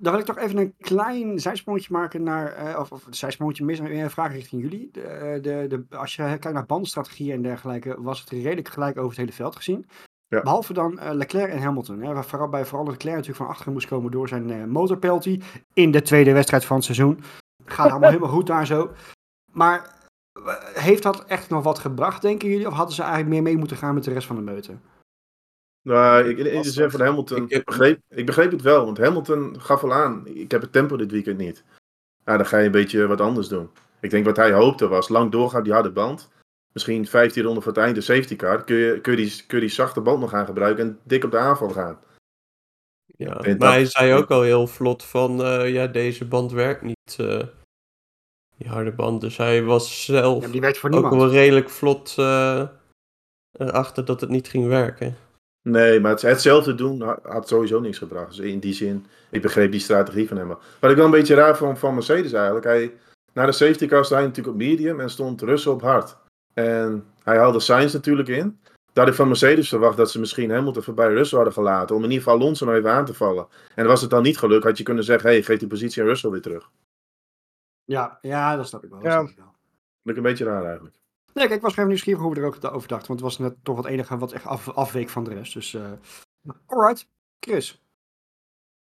Dan 0.00 0.12
wil 0.12 0.20
ik 0.20 0.26
toch 0.26 0.38
even 0.38 0.58
een 0.58 0.74
klein 0.78 1.38
zijsprongetje 1.38 1.92
maken 1.92 2.22
naar, 2.22 2.78
of, 2.80 2.92
of 2.92 3.06
een 3.06 3.14
zijsprongetje 3.14 3.64
mis, 3.64 3.78
een 3.78 4.10
vraag 4.10 4.32
richting 4.32 4.62
jullie. 4.62 4.88
De, 4.92 5.38
de, 5.42 5.64
de, 5.68 5.96
als 5.96 6.16
je 6.16 6.22
kijkt 6.22 6.52
naar 6.52 6.66
bandstrategieën 6.66 7.34
en 7.34 7.42
dergelijke, 7.42 8.02
was 8.02 8.20
het 8.20 8.30
redelijk 8.30 8.68
gelijk 8.68 8.96
over 8.96 9.08
het 9.10 9.18
hele 9.18 9.32
veld 9.32 9.56
gezien. 9.56 9.86
Ja. 10.32 10.42
Behalve 10.42 10.72
dan 10.72 10.98
eh, 10.98 11.12
Leclerc 11.12 11.50
en 11.50 11.62
Hamilton. 11.62 12.02
Hè, 12.02 12.12
waar 12.12 12.24
vooral 12.24 12.48
bij 12.48 12.64
vooral 12.64 12.86
Leclerc 12.86 13.16
natuurlijk 13.16 13.44
van 13.44 13.48
achteren 13.48 13.72
moest 13.72 13.86
komen 13.86 14.10
door 14.10 14.28
zijn 14.28 14.50
eh 14.50 14.64
motorpenalty 14.64 15.40
in 15.72 15.90
de 15.90 16.02
tweede 16.02 16.32
wedstrijd 16.32 16.64
van 16.64 16.76
het 16.76 16.84
seizoen. 16.84 17.22
Gaat 17.64 17.90
allemaal 17.90 18.10
helemaal 18.14 18.32
goed 18.32 18.46
daar 18.46 18.66
zo. 18.66 18.92
Maar 19.52 19.94
eh, 20.32 20.54
heeft 20.74 21.02
dat 21.02 21.24
echt 21.24 21.48
nog 21.48 21.62
wat 21.62 21.78
gebracht, 21.78 22.22
denken 22.22 22.48
jullie? 22.48 22.66
Of 22.66 22.72
hadden 22.72 22.94
ze 22.94 23.02
eigenlijk 23.02 23.32
meer 23.32 23.42
mee 23.42 23.56
moeten 23.56 23.76
gaan 23.76 23.94
met 23.94 24.04
de 24.04 24.12
rest 24.12 24.26
van 24.26 24.36
de 24.36 24.42
meute? 24.42 24.76
Nou, 25.82 26.28
ik, 26.28 26.38
in, 26.38 26.52
in 26.52 26.62
de 26.62 26.70
zin 26.70 26.90
van 26.90 27.00
Hamilton, 27.00 27.44
Ik 27.48 27.64
begreep, 27.64 28.00
ik 28.08 28.26
begreep 28.26 28.50
het 28.50 28.62
wel, 28.62 28.84
want 28.84 28.98
Hamilton 28.98 29.60
gaf 29.60 29.80
wel 29.80 29.94
aan, 29.94 30.26
ik 30.26 30.50
heb 30.50 30.60
het 30.60 30.72
tempo 30.72 30.96
dit 30.96 31.10
weekend 31.10 31.38
niet. 31.38 31.64
Nou, 32.24 32.38
dan 32.38 32.46
ga 32.46 32.58
je 32.58 32.66
een 32.66 32.70
beetje 32.70 33.06
wat 33.06 33.20
anders 33.20 33.48
doen. 33.48 33.70
Ik 34.00 34.10
denk 34.10 34.24
wat 34.24 34.36
hij 34.36 34.52
hoopte 34.52 34.88
was, 34.88 35.08
lang 35.08 35.30
doorgaan 35.30 35.62
die 35.62 35.72
harde 35.72 35.90
band. 35.90 36.30
Misschien 36.72 37.06
15 37.06 37.42
ronden 37.42 37.62
voor 37.62 37.72
het 37.72 37.80
eind 37.82 37.94
de 37.94 38.00
safety 38.00 38.36
car. 38.36 38.64
Kun 38.64 38.76
je, 38.76 39.00
kun 39.00 39.12
je, 39.12 39.18
die, 39.18 39.42
kun 39.46 39.58
je 39.58 39.64
die 39.66 39.74
zachte 39.74 40.00
band 40.00 40.20
nog 40.20 40.30
gaan 40.30 40.46
gebruiken 40.46 40.84
en 40.84 40.98
dik 41.02 41.24
op 41.24 41.30
de 41.30 41.38
aanval 41.38 41.68
gaan. 41.70 41.98
Ja. 43.16 43.34
Maar 43.34 43.58
dat- 43.58 43.68
hij 43.72 43.84
zei 43.84 44.12
ook 44.14 44.30
al 44.30 44.42
heel 44.42 44.66
vlot 44.66 45.04
van, 45.04 45.42
eh, 45.44 45.72
ja, 45.72 45.86
deze 45.86 46.24
band 46.24 46.52
werkt 46.52 46.82
niet. 46.82 47.16
eh, 47.16 47.42
die 48.56 48.68
harde 48.70 48.92
band. 48.92 49.20
Dus 49.20 49.36
hij 49.36 49.62
was 49.62 50.04
zelf 50.04 50.44
Ja, 50.44 50.50
die 50.50 50.60
werkt 50.60 50.78
voor 50.78 50.90
ook 50.90 51.10
wel 51.10 51.30
redelijk 51.30 51.70
vlot 51.70 52.14
eh, 52.18 52.68
erachter 53.58 54.04
dat 54.04 54.20
het 54.20 54.30
niet 54.30 54.48
ging 54.48 54.66
werken. 54.66 55.16
Nee, 55.68 56.00
maar 56.00 56.10
het, 56.10 56.22
hetzelfde 56.22 56.74
doen 56.74 57.00
ha- 57.00 57.18
had 57.22 57.48
sowieso 57.48 57.80
niks 57.80 57.98
gebracht. 57.98 58.28
Dus 58.36 58.38
in 58.46 58.58
die 58.58 58.72
zin, 58.74 59.06
ik 59.30 59.42
begreep 59.42 59.70
die 59.70 59.80
strategie 59.80 60.28
van 60.28 60.36
hem 60.36 60.48
wel. 60.48 60.58
Wat 60.80 60.90
ik 60.90 60.96
wel 60.96 61.04
een 61.04 61.10
beetje 61.10 61.34
raar 61.34 61.56
vond 61.56 61.78
van 61.78 61.94
Mercedes 61.94 62.32
eigenlijk. 62.32 62.64
Hij, 62.64 62.94
na 63.32 63.46
de 63.46 63.52
safety 63.52 63.86
car 63.86 64.04
stond 64.04 64.20
hij 64.20 64.28
natuurlijk 64.28 64.54
op 64.56 64.62
medium 64.62 65.00
en 65.00 65.10
stond 65.10 65.42
Russell 65.42 65.72
op 65.72 65.82
hard. 65.82 66.16
En 66.54 67.06
hij 67.22 67.38
haalde 67.38 67.60
Sainz 67.60 67.92
natuurlijk 67.92 68.28
in. 68.28 68.60
Daar 68.92 69.04
had 69.04 69.12
ik 69.12 69.18
van 69.20 69.28
Mercedes 69.28 69.68
verwacht 69.68 69.96
dat 69.96 70.10
ze 70.10 70.20
misschien 70.20 70.50
Hamilton 70.50 70.82
voorbij 70.82 71.08
Russell 71.08 71.36
hadden 71.38 71.54
gelaten. 71.56 71.96
Om 71.96 72.04
in 72.04 72.10
ieder 72.10 72.24
geval 72.24 72.40
Alonso 72.40 72.64
nog 72.66 72.74
even 72.74 72.90
aan 72.92 73.04
te 73.04 73.14
vallen. 73.14 73.46
En 73.74 73.86
was 73.86 74.00
het 74.00 74.10
dan 74.10 74.22
niet 74.22 74.38
gelukt, 74.38 74.64
had 74.64 74.78
je 74.78 74.84
kunnen 74.84 75.04
zeggen, 75.04 75.30
hey, 75.30 75.42
geef 75.42 75.58
die 75.58 75.68
positie 75.68 76.02
aan 76.02 76.08
Russell 76.08 76.30
weer 76.30 76.40
terug. 76.42 76.70
Ja, 77.84 78.18
ja, 78.22 78.56
dat 78.56 78.68
snap 78.68 78.84
ik 78.84 78.90
wel. 78.90 79.00
dat 79.00 79.12
Ja. 79.12 79.16
wel. 79.16 79.34
Vond 79.34 79.46
ik 80.04 80.16
een 80.16 80.22
beetje 80.22 80.44
raar 80.44 80.64
eigenlijk. 80.64 80.96
Nee, 81.34 81.44
kijk, 81.46 81.56
ik 81.56 81.62
was 81.62 81.74
gewoon 81.74 81.88
nieuwsgierig 81.88 82.22
hoe 82.22 82.34
we 82.34 82.40
er 82.40 82.46
ook 82.46 82.54
over 82.74 82.88
dachten. 82.88 83.08
Want 83.08 83.08
het 83.08 83.20
was 83.20 83.38
net 83.38 83.56
toch 83.62 83.76
het 83.76 83.86
enige 83.86 84.18
wat 84.18 84.32
echt 84.32 84.46
af, 84.46 84.68
afweek 84.68 85.08
van 85.08 85.24
de 85.24 85.34
rest. 85.34 85.52
Dus, 85.52 85.74
eh 85.74 85.92
alright. 86.66 87.08
Chris. 87.40 87.82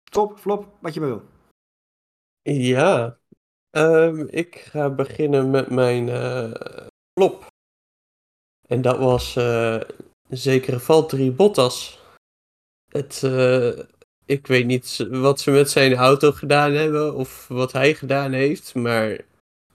Top, 0.04 0.40
flop, 0.40 0.68
wat 0.80 0.94
je 0.94 1.00
maar 1.00 1.10
wil. 1.10 1.24
Ja, 2.42 3.18
ehm, 3.70 4.26
ik 4.30 4.56
ga 4.56 4.90
beginnen 4.90 5.50
met 5.50 5.70
mijn 5.70 6.10
eh 6.10 6.88
flop. 7.20 7.49
En 8.70 8.82
dat 8.82 8.98
was 8.98 9.36
eh, 9.36 9.74
een 10.30 10.38
zekere 10.38 10.80
Valtteri 10.80 11.32
Bottas. 11.32 12.00
Het, 12.92 13.24
eh, 13.24 13.80
ik 14.26 14.48
weet 14.48 14.66
niet 14.66 15.08
wat 15.10 15.40
ze 15.40 15.52
met 15.52 15.70
zijn 15.70 15.94
auto 15.96 16.32
gedaan 16.32 16.72
hebben 16.72 17.16
of 17.16 17.48
wat 17.48 17.72
hij 17.72 17.96
gedaan 17.96 18.32
heeft, 18.32 18.76
maar 18.76 19.20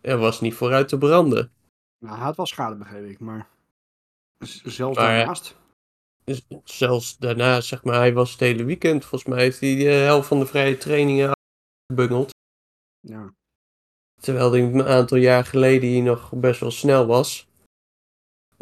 er 0.00 0.18
was 0.18 0.40
niet 0.40 0.54
vooruit 0.54 0.88
te 0.88 0.98
branden. 0.98 1.52
Nou, 1.98 2.16
hij 2.16 2.24
had 2.24 2.36
wel 2.36 2.46
schade, 2.46 2.76
begreep 2.76 3.04
ik, 3.08 3.20
maar 3.20 3.48
z- 4.38 4.62
zelfs 4.64 4.96
Maar 4.98 5.16
daarnaast. 5.16 5.56
Zelfs 6.64 7.18
daarna, 7.18 7.60
zeg 7.60 7.84
maar, 7.84 7.94
hij 7.94 8.12
was 8.12 8.30
het 8.30 8.40
hele 8.40 8.64
weekend. 8.64 9.04
Volgens 9.04 9.30
mij 9.30 9.42
heeft 9.42 9.60
hij 9.60 9.76
de 9.76 9.84
helft 9.84 10.28
van 10.28 10.38
de 10.38 10.46
vrije 10.46 10.78
trainingen 10.78 11.32
gebungeld. 11.86 12.30
Ja. 13.00 13.32
Terwijl 14.20 14.52
hij 14.52 14.60
een 14.62 14.84
aantal 14.84 15.18
jaar 15.18 15.44
geleden 15.44 15.88
hier 15.88 16.02
nog 16.02 16.30
best 16.34 16.60
wel 16.60 16.70
snel 16.70 17.06
was. 17.06 17.46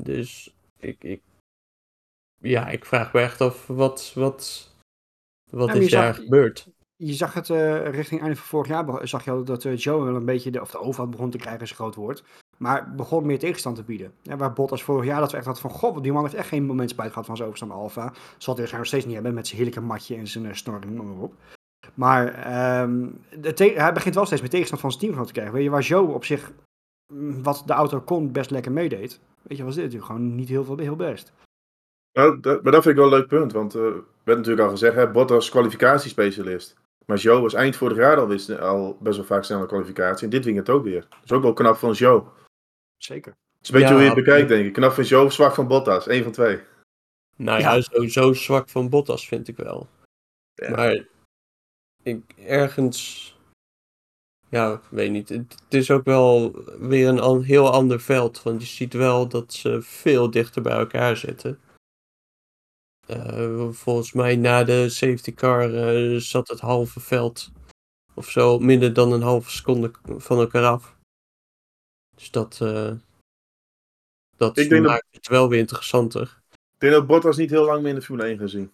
Dus 0.03 0.55
ik, 0.79 1.05
ik, 1.05 1.23
ja, 2.39 2.69
ik 2.69 2.85
vraag 2.85 3.13
me 3.13 3.21
echt 3.21 3.41
af 3.41 3.67
wat, 3.67 4.13
wat, 4.15 4.71
wat 5.51 5.75
is 5.75 5.91
daar 5.91 6.15
zag- 6.15 6.25
gebeurd. 6.25 6.69
Je 6.97 7.15
zag 7.15 7.35
het 7.35 7.51
eh, 7.51 7.89
richting 7.91 8.21
einde 8.21 8.37
van 8.37 8.47
vorig 8.47 8.69
jaar, 8.69 9.09
zag 9.09 9.25
je 9.25 9.31
al 9.31 9.45
dat 9.45 9.65
eh, 9.65 9.77
Joe 9.77 10.05
wel 10.05 10.17
een 10.17 10.25
beetje 10.25 10.51
de, 10.51 10.61
of 10.61 10.71
de 10.71 10.79
overhand 10.79 11.11
begon 11.11 11.31
te 11.31 11.39
krijgen, 11.39 11.63
is 11.63 11.71
een 11.71 11.77
groot 11.77 11.95
woord. 11.95 12.25
Maar 12.59 12.95
begon 12.95 13.27
meer 13.27 13.39
tegenstand 13.39 13.77
te 13.77 13.83
bieden. 13.83 14.13
Ja, 14.23 14.37
waar 14.37 14.53
Bottas 14.53 14.83
vorig 14.83 15.05
jaar 15.05 15.21
dat 15.21 15.31
we 15.31 15.37
echt 15.37 15.47
hadden 15.47 15.63
van, 15.63 15.73
god, 15.81 16.03
die 16.03 16.13
man 16.13 16.23
heeft 16.23 16.35
echt 16.35 16.49
geen 16.49 16.65
moment 16.65 16.91
spijt 16.91 17.09
gehad 17.09 17.27
van 17.27 17.37
zijn 17.37 17.49
overstand 17.49 17.81
Alfa. 17.81 18.13
Zal 18.39 18.57
hij 18.57 18.69
nog 18.73 18.87
steeds 18.87 19.05
niet 19.05 19.15
hebben, 19.15 19.35
met 19.35 19.47
zijn 19.47 19.61
heerlijke 19.61 19.87
matje 19.87 20.17
en 20.17 20.27
zijn 20.27 20.45
uh, 20.45 20.53
snorring, 20.53 20.95
noem 20.95 21.07
maar 21.07 21.23
op. 21.23 21.35
Maar 21.95 22.35
ehm, 22.35 23.09
de 23.41 23.73
hij 23.77 23.93
begint 23.93 24.15
wel 24.15 24.27
steeds 24.27 24.41
meer 24.41 24.51
tegenstand 24.51 24.81
van 24.81 24.93
zijn 24.93 25.13
team 25.13 25.27
te 25.27 25.33
krijgen. 25.33 25.55
Weet 25.55 25.65
je, 25.65 25.71
waar 25.71 25.83
Joe 25.83 26.09
op 26.09 26.25
zich, 26.25 26.53
wat 27.43 27.63
de 27.67 27.73
auto 27.73 28.01
kon, 28.01 28.33
best 28.33 28.51
lekker 28.51 28.73
meedeed. 28.73 29.21
Weet 29.43 29.59
je, 29.59 29.65
was 29.65 29.75
dit 29.75 29.85
natuurlijk 29.85 30.13
gewoon 30.13 30.35
niet 30.35 30.49
heel, 30.49 30.65
veel, 30.65 30.79
heel 30.79 30.97
best. 30.97 31.33
Nou, 32.13 32.41
dat, 32.41 32.63
maar 32.63 32.73
dat 32.73 32.83
vind 32.83 32.95
ik 32.95 33.01
wel 33.03 33.13
een 33.13 33.19
leuk 33.19 33.29
punt, 33.29 33.53
want 33.53 33.75
eh 33.75 33.93
werd 34.25 34.39
natuurlijk 34.39 34.67
al 34.67 34.71
gezegd, 34.71 34.95
hè, 34.95 35.11
Bottas 35.11 35.51
kwalificatiespecialist. 35.51 36.77
Maar 37.07 37.17
Joe 37.17 37.41
was 37.41 37.55
eind 37.55 37.77
vorig 37.77 37.97
jaar 37.97 38.17
al, 38.17 38.29
wist, 38.29 38.59
al 38.59 38.97
best 39.01 39.17
wel 39.17 39.27
vaak 39.27 39.45
snel 39.45 39.61
een 39.61 39.67
kwalificatie. 39.67 40.25
En 40.25 40.31
dit 40.31 40.45
weekend 40.45 40.71
ook 40.71 40.85
weer. 40.85 41.01
Dat 41.01 41.19
is 41.25 41.33
ook 41.33 41.43
wel 41.43 41.53
knap 41.53 41.77
van 41.77 41.93
Joe. 41.93 42.19
Het 42.19 42.25
Zeker. 42.97 43.37
is 43.63 43.69
een 43.69 43.75
beetje 43.75 43.89
Ja, 43.89 43.93
hoe 43.93 44.03
je 44.03 44.15
het 44.15 44.25
bekijkt, 44.25 44.49
denk 44.49 44.67
ik. 44.67 44.73
Knap 44.73 44.93
van 44.93 45.05
Joe, 45.05 45.31
zwak 45.31 45.55
van 45.55 45.67
Bottas. 45.67 46.09
Eén 46.09 46.23
van 46.23 46.33
twee. 46.33 46.61
Nou 47.37 47.61
Ja. 47.61 47.75
ja, 47.75 47.81
sowieso 47.81 48.33
zwak 48.33 48.69
van 48.69 48.89
Bottas 48.89 49.29
vind 49.29 49.49
ik 49.49 49.57
wel. 49.57 49.89
Ja. 50.55 50.71
Maar 50.71 51.05
ik, 52.03 52.35
ergens, 52.47 53.32
ja, 54.53 54.73
ik 54.73 54.81
weet 54.91 55.11
niet. 55.11 55.29
Het, 55.29 55.53
het 55.65 55.75
is 55.75 55.91
ook 55.91 56.05
wel 56.05 56.53
weer 56.79 57.09
een 57.09 57.21
an- 57.21 57.43
heel 57.43 57.71
ander 57.71 58.01
veld. 58.01 58.43
Want 58.43 58.61
je 58.61 58.67
ziet 58.67 58.93
wel 58.93 59.29
dat 59.29 59.53
ze 59.53 59.83
veel 59.83 60.31
dichter 60.31 60.63
bij 60.63 60.77
elkaar 60.79 61.17
zitten. 61.17 61.61
Eh, 63.07 63.69
volgens 63.71 64.13
mij 64.13 64.37
na 64.37 64.65
de 64.65 64.89
safety 64.89 65.35
car 65.35 65.75
eh, 65.75 66.17
zat 66.21 66.49
het 66.49 66.61
halve 66.61 67.01
veld 67.01 67.51
of 68.15 68.31
zo 68.31 68.59
minder 68.59 68.93
dan 68.93 69.13
een 69.13 69.23
halve 69.23 69.51
seconde 69.51 69.91
van 70.03 70.39
elkaar 70.39 70.65
af. 70.65 70.97
Dus 72.17 72.31
dat, 72.31 72.59
eh, 72.61 72.93
dat 74.37 74.59
Ik 74.59 74.69
denk 74.69 74.83
dat- 74.83 74.93
maakt 74.93 75.07
het 75.11 75.29
wel 75.29 75.49
weer 75.49 75.59
interessanter. 75.59 76.41
Ik 76.51 76.79
denk 76.89 76.93
dat 76.93 77.07
Bottas 77.07 77.37
niet 77.37 77.51
heel 77.51 77.65
lang 77.65 77.81
meer 77.83 77.91
in 77.93 77.99
de 77.99 78.03
Formule 78.05 78.29
1 78.29 78.39
gaan 78.39 78.49
zien. 78.49 78.73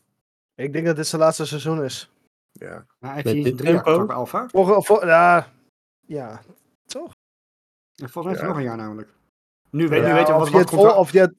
Ik 0.54 0.72
denk 0.72 0.86
dat 0.86 0.96
dit 0.96 1.06
zijn 1.06 1.20
laatste 1.22 1.46
seizoen 1.46 1.84
is. 1.84 2.10
Ja. 2.52 2.86
Maar 2.98 3.12
heeft 3.14 3.24
Met 3.24 3.34
hij 3.34 3.42
dit 3.42 3.56
drie 3.58 3.72
jaar 3.72 3.82
tempo? 3.84 4.12
Alfa? 4.12 4.48
Vol- 4.48 5.06
ja, 5.06 5.52
ja. 6.08 6.40
En 8.02 8.08
volgens 8.10 8.14
mij 8.14 8.24
heeft 8.24 8.40
hij 8.40 8.40
Ja. 8.40 8.46
nog 8.46 8.56
een 8.56 8.62
jaar 8.62 8.76
namelijk. 8.76 9.08
Nu, 9.70 9.88
weet, 9.88 10.00
Ja, 10.02 10.06
nu 10.08 10.12
weten 10.14 10.34
we 10.34 10.34
of 10.34 10.38
wat, 10.38 10.46
je 10.48 10.52
wat 10.52 10.60
het 10.60 10.70
contract- 10.70 10.98
of 10.98 11.12
je 11.12 11.20
het 11.20 11.34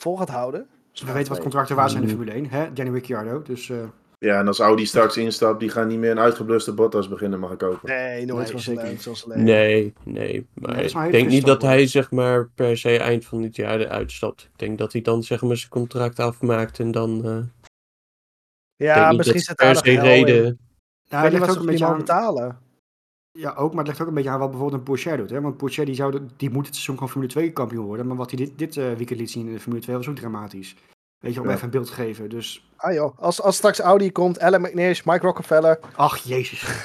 vol 0.00 0.16
gaat 0.16 0.28
houden. 0.28 0.68
we 0.92 1.12
weten 1.12 1.32
wat 1.32 1.40
contracten 1.42 1.76
waar 1.76 1.90
zijn 1.90 2.02
in 2.02 2.08
de 2.08 2.14
Mm. 2.14 2.18
Formule 2.20 2.40
1. 2.48 2.50
Hè? 2.50 2.72
Danny 2.72 2.92
Ricciardo. 2.92 3.42
Dus 3.42 3.70
eh, 3.70 3.84
ja, 4.18 4.38
en 4.38 4.46
als 4.46 4.58
Audi 4.58 4.86
straks 4.86 5.16
instapt, 5.16 5.60
die 5.60 5.68
gaan 5.70 5.88
niet 5.88 5.98
meer 5.98 6.10
een 6.10 6.18
uitgebluste 6.18 6.72
Bottas 6.74 7.08
beginnen 7.08 7.40
mag 7.40 7.56
kopen. 7.56 7.88
Nee, 7.88 8.24
nooit 8.24 8.52
Nee, 8.52 8.60
zeker 8.62 8.98
zoals. 9.00 9.26
Nee, 9.26 9.92
nee. 10.04 10.46
Maar 10.54 10.80
is 10.80 10.94
maar 10.94 11.06
ik 11.06 11.12
denk 11.12 11.28
niet 11.28 11.46
dat 11.46 11.62
hij 11.62 11.86
zeg 11.86 12.10
maar 12.10 12.48
per 12.48 12.76
se 12.78 12.98
eind 12.98 13.24
van 13.24 13.42
dit 13.42 13.56
jaar 13.56 13.80
eruit 13.80 14.12
stapt. 14.12 14.42
Ik 14.42 14.58
denk 14.58 14.78
dat 14.78 14.92
hij 14.92 15.00
dan 15.02 15.22
zeg 15.22 15.42
maar 15.42 15.56
zijn 15.56 15.70
contract 15.70 16.18
afmaakt 16.18 16.78
en 16.78 16.90
dan. 16.90 17.24
eh 17.24 17.36
ik 18.76 18.86
Ja, 18.88 19.12
misschien 19.12 19.40
zit 19.40 19.56
daar 19.56 19.76
se 19.76 19.82
geld 19.82 19.96
in. 19.96 20.02
reden. 20.02 20.46
Ik 20.46 20.56
het 21.08 21.20
weet 21.20 21.30
niet 21.30 21.40
ligt 21.40 21.52
ook 21.52 21.60
een 21.60 21.66
beetje 21.66 21.84
man 21.84 21.92
aan. 21.92 21.98
betalen. 21.98 22.58
Ja, 23.38 23.52
ook, 23.54 23.70
maar 23.70 23.78
het 23.78 23.86
ligt 23.88 24.00
ook 24.00 24.08
een 24.08 24.14
beetje 24.14 24.30
aan 24.30 24.38
wat 24.38 24.50
bijvoorbeeld 24.50 24.78
een 24.80 24.86
Porsche 24.86 25.16
doet. 25.16 25.30
Hè? 25.30 25.40
Want 25.40 25.56
Porsche 25.56 25.84
die, 25.84 25.94
zou, 25.94 26.20
die 26.36 26.50
moet 26.50 26.64
het 26.66 26.74
seizoen 26.74 26.94
gewoon 26.94 27.10
Formule 27.10 27.32
2 27.32 27.52
kampioen 27.52 27.84
worden. 27.86 28.06
Maar 28.06 28.16
wat 28.16 28.30
hij 28.30 28.38
dit, 28.38 28.58
dit 28.58 28.76
eh, 28.76 28.92
weekend 28.92 29.20
liet 29.20 29.30
zien 29.30 29.46
in 29.46 29.52
de 29.52 29.60
Formule 29.60 29.82
2 29.82 29.96
was 29.96 30.08
ook 30.08 30.16
dramatisch. 30.16 30.76
Weet 31.18 31.34
je, 31.34 31.40
om 31.40 31.46
Ja. 31.48 31.52
even 31.52 31.64
een 31.64 31.70
beeld 31.70 31.86
te 31.86 31.92
geven. 31.92 32.28
Dus, 32.28 32.70
Ah 32.76 32.92
joh, 32.94 33.18
als, 33.18 33.40
als 33.42 33.56
straks 33.56 33.78
Audi 33.78 34.12
komt, 34.12 34.40
Alan 34.40 34.60
McNeish, 34.60 35.02
Mike 35.02 35.26
Rockefeller. 35.26 35.78
ach 35.96 36.16
jezus. 36.16 36.64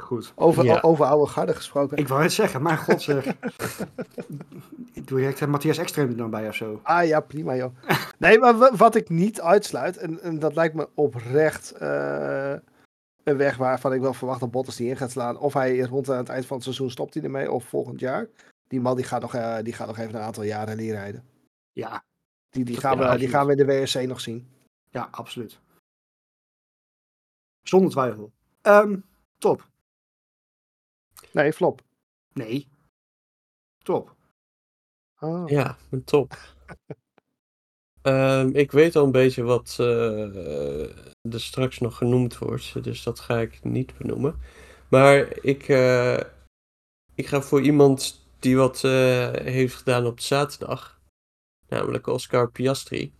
Goed. 0.00 0.32
Over, 0.34 0.64
Ja. 0.64 0.80
over 0.80 1.04
oude 1.04 1.30
garde 1.30 1.54
gesproken. 1.54 1.96
Ik 1.96 2.08
wou 2.08 2.22
het 2.22 2.32
zeggen, 2.32 2.62
mijn 2.62 2.78
god 2.78 3.02
zeg. 3.02 3.24
Doe 5.04 5.18
direct 5.18 5.40
eh, 5.40 5.48
Matthias 5.48 5.78
Extrem 5.78 6.08
er 6.08 6.16
dan 6.16 6.30
bij 6.30 6.48
of 6.48 6.54
zo. 6.54 6.80
Ah 6.82 7.06
ja, 7.06 7.20
prima 7.20 7.56
joh. 7.56 7.72
Nee, 8.18 8.38
maar 8.38 8.58
wa- 8.58 8.76
wat 8.76 8.94
ik 8.94 9.08
niet 9.08 9.40
uitsluit, 9.40 9.96
en, 9.96 10.20
en 10.22 10.38
dat 10.38 10.54
lijkt 10.54 10.74
me 10.74 10.88
oprecht 10.94 11.70
eh, 11.72 12.52
een 13.28 13.36
weg 13.36 13.56
waarvan 13.56 13.92
ik 13.92 14.00
wel 14.00 14.14
verwacht 14.14 14.40
dat 14.40 14.50
Bottas 14.50 14.76
die 14.76 14.88
in 14.88 14.96
gaat 14.96 15.10
slaan. 15.10 15.38
Of 15.38 15.52
hij 15.52 15.80
rond 15.80 16.10
aan 16.10 16.16
het 16.16 16.28
eind 16.28 16.46
van 16.46 16.56
het 16.56 16.64
seizoen 16.64 16.90
stopt 16.90 17.14
hij 17.14 17.22
ermee, 17.22 17.50
of 17.52 17.64
volgend 17.64 18.00
jaar. 18.00 18.28
Die 18.66 18.80
man 18.80 18.96
die 18.96 19.04
gaat 19.04 19.20
nog, 19.20 19.34
eh, 19.34 19.58
die 19.62 19.72
gaat 19.72 19.86
nog 19.86 19.98
even 19.98 20.14
een 20.14 20.20
aantal 20.20 20.42
jaren 20.42 20.66
rally 20.76 20.90
rijden. 20.90 21.24
Ja, 21.72 22.04
Die, 22.50 22.64
die, 22.64 22.74
Ja, 22.74 22.80
gaan 22.80 22.98
we, 22.98 23.18
die 23.18 23.28
gaan 23.28 23.46
we 23.46 23.52
in 23.52 23.58
de 23.58 23.64
WRC 23.64 24.06
nog 24.06 24.20
zien. 24.20 24.48
ja, 24.90 25.08
absoluut. 25.10 25.60
Zonder 27.62 27.90
twijfel. 27.90 28.32
Ehm, 28.62 29.00
top. 29.38 29.68
Nee, 31.32 31.52
flop. 31.52 31.80
Nee. 32.32 32.68
Top. 33.84 34.16
Oh. 35.20 35.48
Ja, 35.48 35.76
een 35.90 36.04
top. 36.04 36.32
Ehm, 38.08 38.50
ik 38.52 38.72
weet 38.72 38.96
al 38.96 39.04
een 39.04 39.12
beetje 39.12 39.42
wat 39.42 39.76
eh, 39.80 40.82
er 41.32 41.40
straks 41.40 41.78
nog 41.78 41.96
genoemd 41.96 42.38
wordt, 42.38 42.84
dus 42.84 43.02
dat 43.02 43.20
ga 43.20 43.38
ik 43.38 43.64
niet 43.64 43.98
benoemen. 43.98 44.40
Maar 44.88 45.36
ik, 45.40 45.68
eh, 45.68 46.20
ik 47.14 47.26
ga 47.26 47.42
voor 47.42 47.62
iemand 47.62 48.26
die 48.38 48.56
wat 48.56 48.84
eh, 48.84 49.30
heeft 49.32 49.74
gedaan 49.74 50.06
op 50.06 50.20
zaterdag, 50.20 51.00
namelijk 51.68 52.06
Oscar 52.06 52.50
Piastri. 52.50 53.12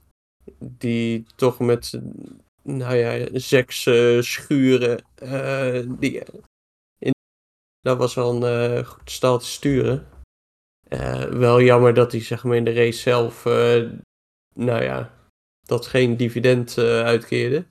Die 0.58 1.26
toch 1.36 1.58
met, 1.58 2.00
nou 2.62 2.94
ja, 2.94 3.12
eh, 3.16 4.20
schuren, 4.20 5.04
die, 5.98 6.22
in, 6.98 7.12
dat 7.80 7.98
was 7.98 8.14
wel 8.14 8.42
een 8.44 8.84
goed 8.84 9.10
stal 9.10 9.38
te 9.38 9.46
sturen. 9.46 10.06
Wel 11.30 11.60
jammer 11.60 11.94
dat 11.94 12.12
hij 12.12 12.20
zeg 12.20 12.44
maar 12.44 12.56
in 12.56 12.64
de 12.64 12.72
race 12.72 12.98
zelf, 12.98 13.44
nou 14.58 14.82
ja, 14.82 15.18
dat 15.62 15.86
geen 15.86 16.16
dividend 16.16 16.78
eh, 16.78 17.02
uitkeerde. 17.02 17.66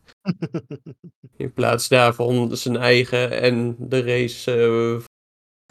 In 1.38 1.54
plaats 1.54 1.88
daarvan 1.88 2.58
zijn 2.58 2.78
eigen 2.78 3.32
en 3.32 3.76
de 3.80 4.02
race 4.02 4.52
eh, 4.52 5.06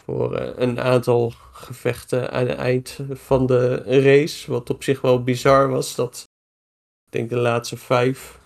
voor 0.03 0.35
eh, 0.35 0.53
een 0.55 0.79
aantal 0.79 1.29
gevechten 1.51 2.31
aan 2.31 2.47
het 2.47 2.57
eind 2.57 2.99
van 3.09 3.45
de 3.45 3.75
race. 4.01 4.51
Wat 4.51 4.69
op 4.69 4.83
zich 4.83 5.01
wel 5.01 5.23
bizar 5.23 5.69
was. 5.69 5.95
Dat 5.95 6.23
ik 7.05 7.11
denk 7.11 7.29
de 7.29 7.37
laatste 7.37 7.77
vijf 7.77 8.39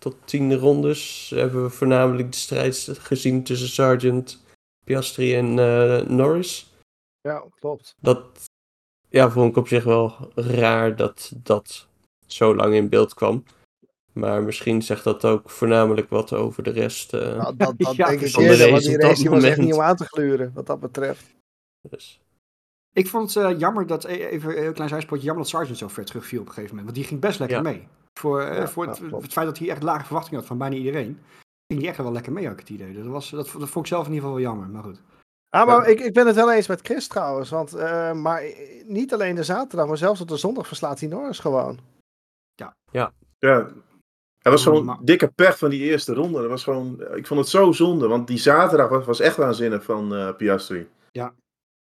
tot 0.00 0.16
tien 0.24 0.54
rondes 0.54 1.32
hebben 1.34 1.62
we 1.62 1.70
voornamelijk 1.70 2.32
de 2.32 2.38
strijd 2.38 2.88
gezien 2.98 3.44
tussen 3.44 3.68
Sargent, 3.68 4.44
Piastri 4.84 5.34
en 5.34 5.54
Norris. 6.16 6.74
Ja, 7.20 7.44
klopt. 7.58 7.94
Dat 8.00 8.44
ja, 9.08 9.30
vond 9.30 9.50
ik 9.50 9.56
op 9.56 9.68
zich 9.68 9.84
wel 9.84 10.32
raar 10.34 10.96
dat 10.96 11.32
dat 11.34 11.88
zo 12.26 12.54
lang 12.56 12.74
in 12.74 12.88
beeld 12.88 13.14
kwam. 13.14 13.44
Maar 14.12 14.42
misschien 14.42 14.82
zegt 14.82 15.04
dat 15.04 15.24
ook 15.24 15.50
voornamelijk 15.50 16.08
wat 16.10 16.32
over 16.32 16.62
de 16.62 16.70
rest. 16.70 17.12
eh, 17.14 17.36
Nou, 17.36 17.56
dat 17.56 17.74
dat 17.78 17.96
Ja, 17.96 18.06
denk 18.06 18.20
ik 18.20 18.30
van 18.30 18.42
de 18.42 18.48
eerder, 18.48 18.70
want 18.70 18.82
die 18.82 18.96
race 18.98 19.28
was 19.30 19.42
echt 19.44 19.58
niet 19.58 19.74
om 19.74 19.80
aan 19.80 19.96
te 19.96 20.04
gluren, 20.04 20.50
wat 20.54 20.66
dat 20.66 20.80
betreft. 20.80 21.24
dus. 21.88 22.20
Ik 22.92 23.08
vond 23.08 23.34
het 23.34 23.44
eh, 23.44 23.58
jammer 23.58 23.86
dat, 23.86 24.04
e- 24.04 24.08
even 24.26 24.50
een 24.56 24.62
heel 24.62 24.72
klein 24.72 24.88
zijspoortje, 24.88 25.26
jammer 25.26 25.44
dat 25.44 25.52
Sargent 25.52 25.78
zo 25.78 25.88
ver 25.88 26.04
terugviel 26.04 26.40
op 26.40 26.46
een 26.46 26.52
gegeven 26.52 26.76
moment. 26.76 26.94
Want 26.94 27.04
die 27.06 27.16
ging 27.16 27.20
best 27.28 27.38
lekker 27.38 27.56
Ja. 27.56 27.62
mee. 27.62 27.88
Voor, 28.20 28.40
eh, 28.40 28.56
Ja, 28.56 28.68
voor 28.68 28.84
ja, 28.84 28.90
het, 29.20 29.32
feit 29.32 29.46
dat 29.46 29.58
hij 29.58 29.68
echt 29.70 29.82
lage 29.82 30.04
verwachtingen 30.04 30.38
had 30.38 30.48
van 30.48 30.58
bijna 30.58 30.76
iedereen. 30.76 31.18
Ging 31.66 31.80
die 31.80 31.88
echt 31.88 31.96
wel 31.98 32.12
lekker 32.12 32.32
mee, 32.32 32.44
had 32.44 32.52
ik 32.52 32.58
het 32.60 32.68
idee. 32.68 32.94
Dat, 32.94 33.06
was, 33.06 33.30
dat, 33.30 33.50
dat 33.58 33.68
vond 33.68 33.84
ik 33.86 33.92
zelf 33.92 34.06
in 34.06 34.12
ieder 34.12 34.28
geval 34.28 34.42
wel 34.42 34.50
jammer, 34.50 34.68
maar 34.68 34.82
goed. 34.82 35.00
Ah, 35.48 35.66
maar 35.66 35.88
ik, 35.88 36.00
ik 36.00 36.12
ben 36.14 36.26
het 36.26 36.36
wel 36.36 36.52
eens 36.52 36.66
met 36.66 36.80
Chris 36.80 37.06
trouwens. 37.08 37.50
Want, 37.50 37.74
eh, 37.74 38.12
maar 38.12 38.42
niet 38.84 39.12
alleen 39.12 39.34
de 39.34 39.42
zaterdag, 39.44 39.86
maar 39.86 39.96
zelfs 39.98 40.20
op 40.20 40.28
de 40.28 40.36
zondag 40.36 40.66
verslaat 40.66 41.00
hij 41.00 41.08
Norris 41.08 41.38
gewoon. 41.38 41.78
Ja. 43.38 43.66
Het 44.38 44.54
was 44.54 44.62
gewoon 44.62 44.98
dikke 45.02 45.28
pech 45.28 45.58
van 45.58 45.70
die 45.70 45.82
eerste 45.82 46.14
ronde. 46.14 46.40
Dat 46.40 46.50
was 46.50 46.64
gewoon, 46.64 47.02
ik 47.14 47.26
vond 47.26 47.40
het 47.40 47.48
zo 47.48 47.72
zonde, 47.72 48.08
want 48.08 48.26
die 48.26 48.38
zaterdag 48.38 48.88
was, 48.88 49.04
was 49.04 49.20
echt 49.20 49.36
waanzinnig 49.36 49.84
van 49.84 50.14
eh, 50.14 50.36
Piastri. 50.36 50.86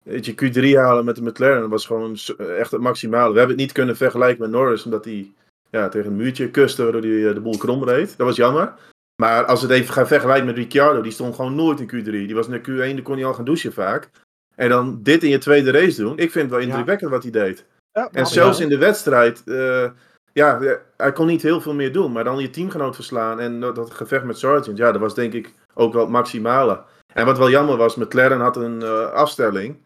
weet 0.04 0.26
je, 0.26 0.32
Q3 0.34 0.76
halen 0.78 1.04
met 1.04 1.16
de 1.16 1.22
McLaren 1.22 1.68
was 1.68 1.86
gewoon 1.86 2.16
s- 2.16 2.36
echt 2.36 2.70
het 2.70 2.80
maximale. 2.80 3.32
We 3.32 3.38
hebben 3.38 3.56
het 3.56 3.64
niet 3.66 3.72
kunnen 3.72 3.96
vergelijken 3.96 4.40
met 4.42 4.50
Norris, 4.50 4.84
omdat 4.84 5.04
hij 5.04 5.32
ja, 5.70 5.88
tegen 5.88 6.10
een 6.10 6.16
muurtje 6.16 6.50
kuste, 6.50 6.82
waardoor 6.82 7.00
hij 7.02 7.28
eh, 7.28 7.34
de 7.34 7.40
boel 7.40 7.56
krom 7.58 7.84
reed. 7.84 8.16
Dat 8.16 8.26
was 8.26 8.36
jammer. 8.36 8.74
Maar 9.22 9.44
als 9.44 9.62
we 9.62 9.66
het 9.72 9.76
even 9.76 9.94
gaan 9.94 10.06
vergelijken 10.06 10.46
met 10.46 10.56
Ricciardo, 10.56 11.00
die 11.00 11.12
stond 11.12 11.34
gewoon 11.34 11.54
nooit 11.54 11.80
in 11.80 11.86
Q3. 11.86 12.10
Die 12.10 12.34
was 12.34 12.48
naar 12.48 12.60
Q1, 12.60 12.64
dan 12.94 13.02
kon 13.02 13.16
hij 13.16 13.24
al 13.24 13.34
gaan 13.34 13.44
douchen 13.44 13.72
vaak. 13.72 14.10
En 14.54 14.68
dan 14.68 15.02
dit 15.02 15.22
in 15.22 15.30
je 15.30 15.38
tweede 15.38 15.70
race 15.70 16.02
doen, 16.02 16.12
ik 16.18 16.30
vind 16.30 16.34
het 16.34 16.50
wel 16.50 16.58
Ja. 16.60 16.66
indrukwekkend 16.66 17.10
wat 17.10 17.22
hij 17.22 17.32
deed. 17.32 17.64
Ja, 17.92 18.08
En 18.12 18.26
zelfs 18.26 18.60
in 18.60 18.68
de 18.68 18.78
wedstrijd, 18.78 19.42
eh, 19.44 19.90
ja, 20.32 20.78
hij 20.96 21.12
kon 21.12 21.26
niet 21.26 21.42
heel 21.42 21.60
veel 21.60 21.74
meer 21.74 21.92
doen. 21.92 22.12
Maar 22.12 22.24
dan 22.24 22.38
je 22.38 22.50
teamgenoot 22.50 22.94
verslaan 22.94 23.40
en 23.40 23.60
dat, 23.60 23.94
gevecht 23.94 24.24
met 24.24 24.38
Sargent, 24.38 24.76
ja, 24.76 24.92
dat 24.92 25.00
was 25.00 25.14
denk 25.14 25.32
ik 25.32 25.54
ook 25.74 25.92
wel 25.92 26.02
het 26.02 26.10
maximale. 26.10 26.84
En 27.12 27.26
wat 27.26 27.38
wel 27.38 27.50
jammer 27.50 27.76
was, 27.76 27.96
McLaren 27.96 28.40
had 28.40 28.56
een 28.56 28.82
eh, 28.82 29.12
afstelling. 29.12 29.76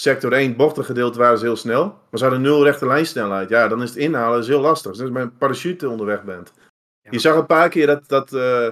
Sector 0.00 0.32
1, 0.32 0.56
bochtengedeelte 0.56 1.18
waren 1.18 1.38
ze 1.38 1.44
heel 1.44 1.56
snel. 1.56 1.84
Maar 1.84 2.18
ze 2.18 2.24
hadden 2.24 2.42
nul 2.42 2.64
rechte 2.64 2.86
lijnsnelheid. 2.86 3.48
Ja, 3.48 3.68
dan 3.68 3.82
is 3.82 3.88
het 3.88 3.98
inhalen 3.98 4.38
is 4.38 4.46
heel 4.46 4.60
lastig. 4.60 4.90
Dus 4.90 5.00
als 5.00 5.08
je 5.08 5.14
met 5.14 5.22
een 5.22 5.36
parachute 5.36 5.88
onderweg 5.88 6.24
bent. 6.24 6.52
Ja. 7.00 7.10
Je 7.10 7.18
zag 7.18 7.36
een 7.36 7.46
paar 7.46 7.68
keer 7.68 7.86
dat, 7.86 8.08
dat 8.08 8.32
eh, 8.32 8.68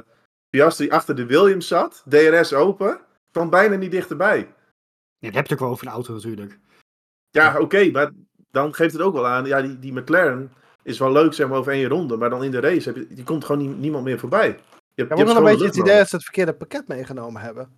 Piastri 0.50 0.90
achter 0.90 1.16
de 1.16 1.26
Williams 1.26 1.68
zat. 1.68 2.02
DRS 2.08 2.52
open. 2.52 3.00
Kwam 3.30 3.50
bijna 3.50 3.76
niet 3.76 3.90
dichterbij. 3.90 4.38
Ja, 5.18 5.26
dat 5.30 5.34
heb 5.34 5.46
je 5.46 5.54
ook 5.54 5.60
wel 5.60 5.68
over 5.68 5.86
een 5.86 5.92
auto 5.92 6.12
natuurlijk. 6.12 6.58
Ja, 7.30 7.60
oké, 7.60 7.90
maar 7.90 8.10
dan 8.50 8.74
geeft 8.74 8.92
het 8.92 9.02
ook 9.02 9.14
wel 9.14 9.26
aan. 9.26 9.44
Ja, 9.44 9.62
die, 9.62 9.78
die 9.78 9.92
McLaren 9.92 10.52
is 10.84 10.98
wel 10.98 11.12
leuk, 11.12 11.32
zeg 11.32 11.48
maar, 11.48 11.58
over 11.58 11.72
één 11.72 11.88
ronde. 11.88 12.16
Maar 12.16 12.30
dan 12.30 12.44
in 12.44 12.50
de 12.50 12.60
race 12.60 12.88
heb 12.88 12.96
je, 12.96 13.14
die 13.14 13.24
komt 13.24 13.44
gewoon 13.44 13.60
nie- 13.66 13.76
niemand 13.76 14.04
meer 14.04 14.18
voorbij. 14.18 14.46
Je 14.48 14.54
hebt, 15.02 15.10
je 15.10 15.24
heb 15.24 15.26
wel 15.26 15.36
een 15.36 15.44
beetje 15.44 15.66
het 15.66 15.76
idee 15.76 15.96
dat 15.96 16.08
ze 16.08 16.14
het 16.14 16.24
verkeerde 16.24 16.54
pakket 16.54 16.88
meegenomen 16.88 17.42
hebben. 17.42 17.68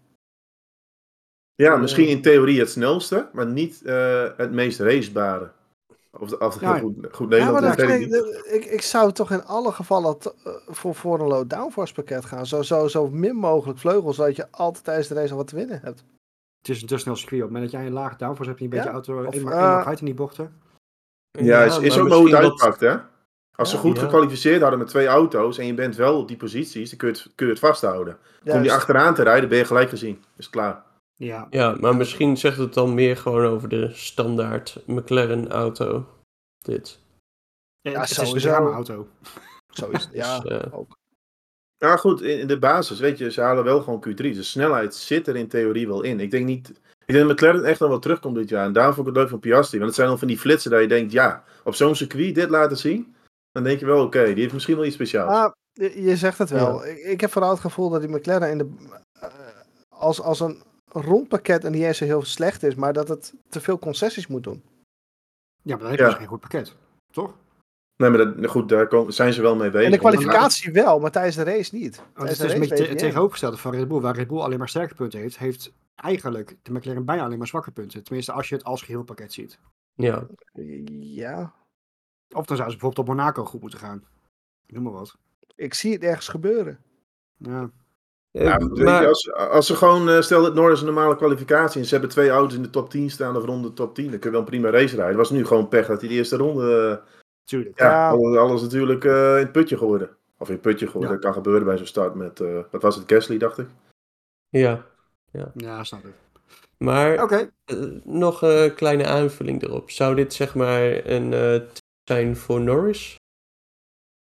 Ja, 1.55 1.77
misschien 1.77 2.09
in 2.09 2.23
theorie 2.23 2.59
het 2.61 2.71
snelste, 2.71 3.29
maar 3.33 3.47
niet 3.47 3.83
eh, 3.83 4.27
het 4.37 4.53
meest 4.53 4.81
racebare. 4.81 5.51
Of, 6.11 6.33
of 6.33 6.53
het 6.53 6.63
Ja, 6.63 6.73
heel 6.75 6.83
goed, 6.83 6.95
goed 7.13 7.31
Ja, 7.33 7.37
Nederland 7.39 7.61
maar 7.77 7.77
dat 7.77 7.87
weet 7.87 8.45
ik 8.47 8.65
ik, 8.65 8.83
zou 8.83 9.13
toch 9.13 9.31
in 9.31 9.45
alle 9.45 9.73
gevallen 9.73 10.19
t- 10.19 10.35
eh, 10.45 10.53
voor, 10.67 10.95
voor 10.95 11.21
een 11.21 11.27
low 11.27 11.49
downforce 11.49 11.95
pakket 11.95 12.25
gaan. 12.25 12.47
Zo, 12.47 12.63
zo, 12.63 12.89
zo 12.89 13.09
min 13.09 13.35
mogelijk 13.37 13.79
vleugels, 13.79 14.17
zodat 14.17 14.37
je 14.37 14.51
altijd 14.51 14.85
tijdens 14.85 15.09
de 15.09 15.15
race 15.15 15.31
al 15.31 15.37
wat 15.37 15.47
te 15.47 15.57
winnen 15.57 15.81
hebt. 15.83 16.05
Het 16.59 16.69
is 16.69 16.81
een 16.83 16.89
te 16.89 16.99
snel 16.99 17.17
circuit. 17.17 17.43
Op 17.43 17.47
het 17.49 17.55
moment 17.57 17.73
dat 17.73 17.81
jij 17.81 17.89
een 17.91 17.97
lage 17.97 18.17
downforce 18.17 18.51
hebt 18.51 18.63
en 18.63 18.69
je 18.69 18.77
een 18.77 18.85
Ja, 18.85 18.93
beetje 18.93 19.11
auto 19.11 19.27
of, 19.29 19.35
eenmaal 19.35 19.53
eh, 19.53 19.59
eenmaal 19.63 19.85
uit 19.85 19.99
in 19.99 20.05
die 20.05 20.15
bochten. 20.15 20.61
Ja, 21.45 21.63
is, 21.65 21.79
is 21.79 21.99
ook 21.99 22.09
maar 22.09 22.17
hoe 22.17 22.25
het 22.31 22.33
misschien 22.33 22.33
dat- 22.33 22.43
uitpakt, 22.43 22.81
hè? 22.81 22.97
Als 23.57 23.71
ze 23.71 23.75
Ja. 23.77 23.81
goed 23.83 23.97
Ja. 23.97 24.03
gekwalificeerd 24.03 24.61
hadden 24.61 24.79
met 24.79 24.89
twee 24.89 25.07
auto's 25.07 25.59
en 25.59 25.67
je 25.67 25.75
bent 25.75 25.97
wel 25.97 26.19
op 26.19 26.29
die 26.29 26.37
posities, 26.37 26.89
dan 26.91 26.99
kun 26.99 27.09
je 27.09 27.15
het, 27.15 27.33
kun 27.35 27.47
je 27.47 27.53
het 27.53 27.61
vasthouden. 27.61 28.19
Kom 28.45 28.53
je 28.53 28.53
Juist. 28.53 28.71
achteraan 28.71 29.15
te 29.15 29.23
rijden, 29.23 29.49
ben 29.49 29.59
je 29.59 29.65
gelijk 29.65 29.89
gezien. 29.89 30.25
Is 30.37 30.51
klaar. 30.51 30.83
Ja, 31.15 31.47
Ja, 31.51 31.77
maar 31.81 31.97
misschien 31.97 32.37
zegt 32.37 32.57
het 32.57 32.75
dan 32.75 32.95
meer 32.95 33.17
gewoon 33.17 33.45
over 33.47 33.69
de 33.69 33.91
standaard 33.93 34.83
McLaren 34.87 35.49
auto. 35.51 36.07
Dit. 36.59 36.99
ja, 37.81 37.91
Ja, 37.91 38.01
het 38.01 38.11
is 38.11 38.17
een 38.19 38.27
sowieso. 38.27 38.49
drama-auto. 38.49 39.07
Zo 39.73 39.89
is 39.91 40.03
het, 40.05 40.13
ja. 40.23 40.41
Dus, 40.41 40.51
eh, 40.61 40.79
ook. 40.79 40.97
Ja, 41.79 41.97
goed, 41.97 42.23
in, 42.23 42.39
in 42.39 42.47
de 42.47 42.59
basis, 42.59 42.99
weet 43.01 43.19
je, 43.19 43.31
ze 43.31 43.41
halen 43.41 43.65
wel 43.65 43.83
gewoon 43.83 44.05
Q3. 44.09 44.15
De 44.17 44.43
snelheid 44.43 44.95
zit 44.95 45.29
er 45.29 45.37
in 45.37 45.49
theorie 45.49 45.87
wel 45.87 46.03
in. 46.03 46.21
Ik 46.21 46.31
denk 46.31 46.47
niet. 46.47 46.69
Ik 47.07 47.15
denk 47.15 47.27
dat 47.27 47.37
McLaren 47.37 47.65
echt 47.65 47.81
nog 47.81 47.89
wel 47.89 47.99
terugkomt 47.99 48.35
dit 48.35 48.49
jaar. 48.49 48.65
En 48.67 48.73
daarom 48.73 48.95
vond 48.95 49.07
ik 49.07 49.13
het 49.13 49.23
leuk 49.23 49.31
van 49.33 49.41
Piastri. 49.41 49.79
Want 49.79 49.91
het 49.91 49.99
zijn 50.01 50.09
al 50.11 50.19
van 50.19 50.29
die 50.29 50.39
flitsen 50.39 50.71
dat 50.71 50.81
je 50.81 50.89
denkt, 50.89 51.13
ja, 51.13 51.45
op 51.65 51.75
zo'n 51.75 51.95
circuit 51.95 52.35
dit 52.35 52.51
laten 52.51 52.77
zien. 52.77 53.15
Dan 53.53 53.63
denk 53.63 53.81
je 53.81 53.87
wel, 53.87 54.05
oké, 54.05 54.25
die 54.25 54.35
heeft 54.41 54.53
misschien 54.53 54.77
wel 54.77 54.85
iets 54.85 54.95
speciaals. 54.95 55.33
Ah, 55.33 55.53
je, 55.73 56.17
zegt 56.17 56.39
het 56.39 56.51
wel. 56.51 56.87
Ik, 56.87 56.99
ik 56.99 57.21
heb 57.21 57.31
vooral 57.31 57.51
het 57.51 57.61
gevoel 57.61 57.91
dat 57.91 58.01
die 58.01 58.11
McLaren 58.11 58.51
in 58.51 58.59
de, 58.59 58.69
eh, 59.21 59.29
als, 59.89 60.21
als 60.21 60.41
een 60.41 60.63
rondpakket 60.89 61.65
en 61.65 61.73
niet 61.73 61.83
eens 61.83 61.99
heel 61.99 62.25
slecht 62.25 62.63
is, 62.63 62.75
maar 62.75 62.93
dat 62.93 63.09
het 63.09 63.35
te 63.49 63.61
veel 63.61 63.79
concessies 63.79 64.27
moet 64.27 64.45
doen. 64.45 64.63
Ja, 65.63 65.75
maar 65.75 65.79
dan 65.79 65.89
heb 65.89 65.99
je 65.99 66.03
Ja. 66.05 66.09
dus 66.11 66.19
geen 66.19 66.29
goed 66.29 66.41
pakket. 66.41 66.75
Toch? 67.13 67.35
Nee, 67.97 68.11
maar 68.11 68.19
dat, 68.19 68.51
goed, 68.51 68.69
daar 68.69 68.89
zijn 69.09 69.33
ze 69.33 69.43
wel 69.43 69.57
mee 69.57 69.71
bezig. 69.71 69.87
En 69.87 69.91
de 69.93 69.99
kwalificatie 69.99 70.73
wel, 70.73 70.99
maar 70.99 71.11
tijdens 71.11 71.37
de 71.37 71.43
race 71.43 71.75
niet. 71.75 72.03
Het 72.15 72.31
is 72.31 72.39
de 72.39 72.55
een 72.55 72.61
beetje 72.61 72.87
het 72.87 72.99
tegenovergestelde 72.99 73.57
van 73.57 73.75
Red 73.75 73.89
Bull. 73.89 74.01
Waar 74.01 74.17
Red 74.17 74.27
Bull 74.29 74.39
alleen 74.41 74.59
maar 74.59 74.69
sterke 74.69 74.95
punten 74.95 75.21
heeft, 75.21 75.39
heeft 75.39 75.73
eigenlijk 75.95 76.57
de 76.63 76.73
McLaren 76.73 77.05
bijna 77.05 77.25
alleen 77.25 77.39
maar 77.39 77.47
zwakke 77.47 77.71
punten. 77.71 78.05
Tenminste, 78.05 78.33
als 78.33 78.49
je 78.49 78.55
het 78.55 78.65
als 78.65 78.83
geheel 78.83 79.03
pakket 79.03 79.33
ziet. 79.33 79.59
ja. 79.95 80.27
Ja, 80.99 81.53
Of 82.35 82.47
dan 82.47 82.57
zou 82.57 82.71
ze 82.71 82.77
bijvoorbeeld 82.77 83.09
op 83.09 83.17
Monaco 83.17 83.45
goed 83.45 83.61
moeten 83.61 83.79
gaan. 83.79 84.05
Ik 84.67 84.75
Noem 84.75 84.83
maar 84.83 84.93
wat. 84.93 85.17
ik 85.55 85.75
zie 85.75 85.93
het 85.93 86.03
ergens 86.03 86.29
gebeuren. 86.29 86.79
Ja. 87.37 87.71
Eh, 88.31 88.45
Ja, 88.45 88.59
weet 88.59 88.79
je, 88.79 89.07
als, 89.07 89.33
als 89.33 89.67
ze 89.67 89.77
gewoon, 89.77 90.09
eh, 90.09 90.21
stel 90.21 90.43
dat 90.43 90.55
Norris 90.55 90.81
een 90.81 90.87
normale 90.87 91.17
kwalificatie 91.17 91.81
en 91.81 91.87
ze 91.87 91.93
hebben 91.93 92.11
twee 92.11 92.31
auto's 92.31 92.57
in 92.57 92.63
de 92.63 92.71
top 92.71 92.91
10 92.91 93.11
staan 93.11 93.37
of 93.37 93.45
rond 93.45 93.63
de 93.63 93.73
top 93.73 93.95
10, 93.95 94.11
dan 94.11 94.19
kun 94.19 94.31
je 94.31 94.37
wel 94.37 94.41
een 94.41 94.51
prima 94.51 94.71
race 94.71 94.95
rijden. 94.97 95.07
Het 95.07 95.29
was 95.29 95.31
nu 95.31 95.47
gewoon 95.47 95.69
pech 95.69 95.87
dat 95.87 96.01
hij 96.01 96.09
de 96.09 96.15
eerste 96.15 96.37
ronde, 96.37 97.01
eh, 97.03 97.13
Tuurlijk. 97.47 97.79
ja, 97.79 97.87
Ja. 97.91 98.09
alles, 98.11 98.37
alles 98.37 98.63
natuurlijk 98.63 99.05
eh, 99.05 99.31
in 99.37 99.43
het 99.43 99.53
putje 99.53 99.77
geworden. 99.79 100.17
Of 100.39 100.47
in 100.49 100.53
het 100.55 100.63
putje 100.63 100.87
geworden, 100.87 101.09
Ja. 101.11 101.15
dat 101.17 101.25
kan 101.25 101.35
gebeuren 101.35 101.65
bij 101.67 101.77
zo'n 101.77 101.87
start 101.87 102.15
met, 102.15 102.41
eh, 102.41 102.61
wat 102.71 102.83
was 102.83 102.97
het, 102.97 103.13
Gasly 103.13 103.39
dacht 103.39 103.59
ik. 103.59 103.69
ja. 104.49 104.85
Ja, 105.55 105.85
snap 105.85 106.05
ik. 106.05 106.13
Maar 106.79 107.23
Oké. 107.23 107.51
eh, 107.65 107.77
nog 108.05 108.43
een 108.43 108.75
kleine 108.75 109.07
aanvulling 109.07 109.63
erop. 109.63 109.91
Zou 109.91 110.15
dit 110.15 110.33
zeg 110.35 110.55
maar 110.55 111.07
een 111.07 111.33
eh, 111.33 111.55
tip 111.55 111.81
zijn 112.05 112.37
voor 112.37 112.61
Norris? 112.61 113.17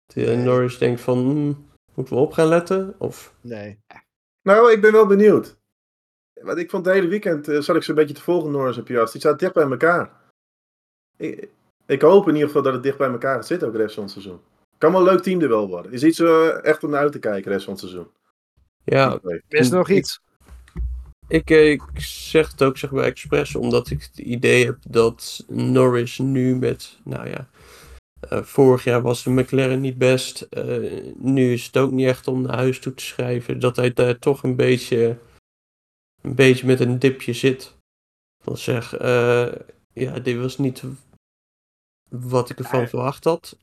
Dat 0.06 0.16
Nee. 0.26 0.36
Norris 0.38 0.78
denkt 0.78 1.02
van, 1.02 1.18
hmm, 1.18 1.70
moeten 1.94 2.16
we 2.16 2.22
op 2.22 2.32
gaan 2.32 2.48
letten? 2.48 2.96
Of, 2.98 3.34
Nee. 3.42 3.80
Nou, 4.42 4.72
ik 4.72 4.82
ben 4.82 4.92
wel 4.92 5.06
benieuwd. 5.08 5.58
Want 6.42 6.58
ik 6.58 6.70
vond 6.70 6.86
het 6.86 6.96
hele 6.96 7.08
weekend, 7.08 7.48
eh, 7.48 7.60
zat 7.60 7.76
ik 7.76 7.84
zo'n 7.84 7.96
beetje 7.96 8.14
te 8.16 8.22
volgen, 8.22 8.52
Norris 8.52 8.78
en 8.78 8.84
Piastri. 8.84 9.12
Die 9.20 9.22
zaten 9.22 9.38
dicht 9.40 9.54
bij 9.54 9.64
elkaar. 9.70 10.12
Ik, 11.18 11.50
ik 11.88 12.02
hoop 12.02 12.28
in 12.28 12.34
ieder 12.34 12.48
geval 12.48 12.64
dat 12.64 12.74
het 12.74 12.84
dicht 12.84 12.98
bij 12.98 13.10
elkaar 13.10 13.36
gaat 13.36 13.48
zitten 13.48 13.68
ook 13.68 13.74
de 13.74 13.80
rest 13.80 13.94
van 13.94 14.04
het 14.04 14.12
seizoen. 14.12 14.40
Kan 14.78 14.92
wel 14.92 15.00
een 15.02 15.08
leuk 15.08 15.22
team 15.22 15.42
er 15.42 15.50
wel 15.50 15.68
worden. 15.68 15.92
Is 15.92 16.04
iets 16.04 16.20
eh, 16.20 16.64
echt 16.66 16.84
om 16.84 16.90
naar 16.90 17.00
uit 17.00 17.12
te 17.12 17.20
kijken 17.20 17.44
de 17.44 17.50
rest 17.50 17.64
van 17.64 17.74
het 17.74 17.82
seizoen. 17.82 18.08
ja, 18.84 19.20
Is 19.48 19.70
er 19.70 19.78
nog 19.78 19.90
iets? 19.90 20.20
Ik, 21.28 21.50
eh, 21.50 21.72
ik 21.72 21.82
zeg 22.00 22.52
het 22.52 22.64
ook 22.64 22.78
zeg 22.78 22.92
maar 22.92 23.04
expres, 23.04 23.56
omdat 23.56 23.90
ik 23.90 24.02
het 24.02 24.18
idee 24.18 24.66
heb 24.66 24.78
dat 24.88 25.46
Norris 25.48 26.18
nu 26.18 26.56
met, 26.56 27.00
nou 27.04 27.30
ja, 27.30 27.48
eh, 28.20 28.44
vorig 28.44 28.84
jaar 28.84 29.02
was 29.02 29.24
de 29.24 29.30
McLaren 29.30 29.82
niet 29.82 29.98
best. 29.98 30.42
eh, 30.42 31.14
nu 31.18 31.54
is 31.54 31.66
het 31.66 31.78
ook 31.78 31.92
niet 31.92 32.08
echt 32.08 32.28
om 32.28 32.42
naar 32.42 32.56
huis 32.58 32.80
toe 32.80 32.94
te 32.94 33.04
schrijven. 33.04 33.60
Dat 33.60 33.76
hij 33.76 33.94
daar 33.94 34.20
toch 34.20 34.44
een 34.44 34.56
beetje, 34.56 35.18
een 36.22 36.36
beetje 36.36 36.68
met 36.68 36.80
een 36.80 37.00
dipje 37.00 37.34
zit. 37.34 37.76
Van 38.44 38.58
zeg, 38.58 38.94
eh, 38.98 39.48
ja, 39.94 40.20
dit 40.20 40.38
was 40.38 40.58
niet 40.58 40.84
wat 42.10 42.50
ik 42.50 42.58
ervan 42.60 42.80
Nee. 42.80 42.88
verwacht 42.88 43.24
had. 43.24 43.58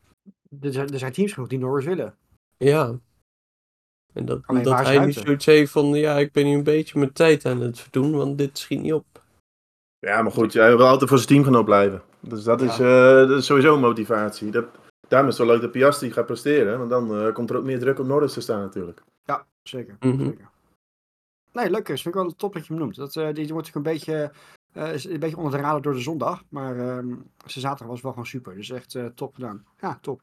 Er 0.61 0.73
zijn, 0.73 0.89
er 0.93 0.99
zijn 0.99 1.13
teams 1.13 1.33
genoeg 1.33 1.49
die 1.49 1.59
Norris 1.59 1.85
willen. 1.85 2.15
Ja. 2.57 2.99
En 4.13 4.25
dat, 4.25 4.41
Alleen 4.47 4.63
dat 4.63 4.73
hij 4.81 4.93
nu 4.93 4.97
ruimte? 4.99 5.21
zoiets 5.21 5.47
heeft 5.47 5.73
van, 5.73 5.87
ja, 5.95 6.19
ik 6.19 6.33
ben 6.33 6.45
nu 6.45 6.55
een 6.55 6.63
beetje 6.63 6.99
mijn 6.99 7.13
tijd 7.13 7.47
aan 7.47 7.61
het 7.61 7.81
verdoen, 7.81 8.17
want 8.17 8.39
dit 8.39 8.59
schiet 8.59 8.81
niet 8.81 8.93
op. 8.93 9.23
Ja, 9.99 10.23
maar 10.23 10.33
goed, 10.33 10.53
jij 10.53 10.77
wil 10.77 10.87
altijd 10.87 11.09
voor 11.09 11.19
zijn 11.19 11.31
teamgenoot 11.31 11.65
blijven. 11.65 12.03
Dus 12.21 12.45
dat, 12.45 12.61
Ja. 12.61 12.67
is, 12.67 12.79
eh, 12.79 13.29
dat 13.29 13.39
is 13.39 13.47
sowieso 13.47 13.75
een 13.75 13.81
motivatie. 13.81 14.51
Dat, 14.51 14.65
daarom 15.09 15.29
is 15.29 15.37
het 15.39 15.47
wel 15.47 15.53
leuk 15.55 15.63
dat 15.65 15.73
Piastri 15.73 16.13
gaat 16.13 16.27
presteren. 16.27 16.79
Want 16.79 16.91
dan 16.91 17.15
eh, 17.17 17.33
komt 17.33 17.51
er 17.51 17.57
ook 17.57 17.65
meer 17.65 17.79
druk 17.79 17.99
op 17.99 18.07
Norris 18.07 18.33
te 18.33 18.41
staan 18.41 18.61
natuurlijk. 18.61 19.03
Ja, 19.25 19.47
zeker. 19.63 19.97
Mhm. 20.01 20.25
zeker. 20.25 20.49
Nee, 21.53 21.71
leuk 21.71 21.89
is. 21.89 22.03
Vind 22.03 22.15
ik 22.15 22.21
wel 22.21 22.31
top 22.35 22.53
dat 22.53 22.67
je 22.67 22.73
hem 22.73 22.83
noemt. 22.83 22.97
Dat, 22.97 23.17
eh, 23.17 23.35
die 23.35 23.53
wordt 23.53 23.67
natuurlijk 23.75 23.75
een 23.77 23.93
beetje, 23.93 24.33
eh, 24.75 24.95
is 24.95 25.05
een 25.05 25.21
beetje 25.21 25.37
onder 25.37 25.53
de 25.53 25.59
radar 25.59 25.83
door 25.83 25.93
de 25.93 26.01
zondag. 26.01 26.45
Maar 26.49 26.75
zijn 26.75 27.05
zaterdag 27.47 27.87
was 27.87 28.01
wel 28.01 28.11
gewoon 28.11 28.27
super. 28.27 28.55
Dus 28.55 28.71
echt 28.71 28.95
eh, 28.95 29.07
top 29.07 29.35
gedaan. 29.35 29.65
Ja, 29.81 29.99
top. 30.01 30.21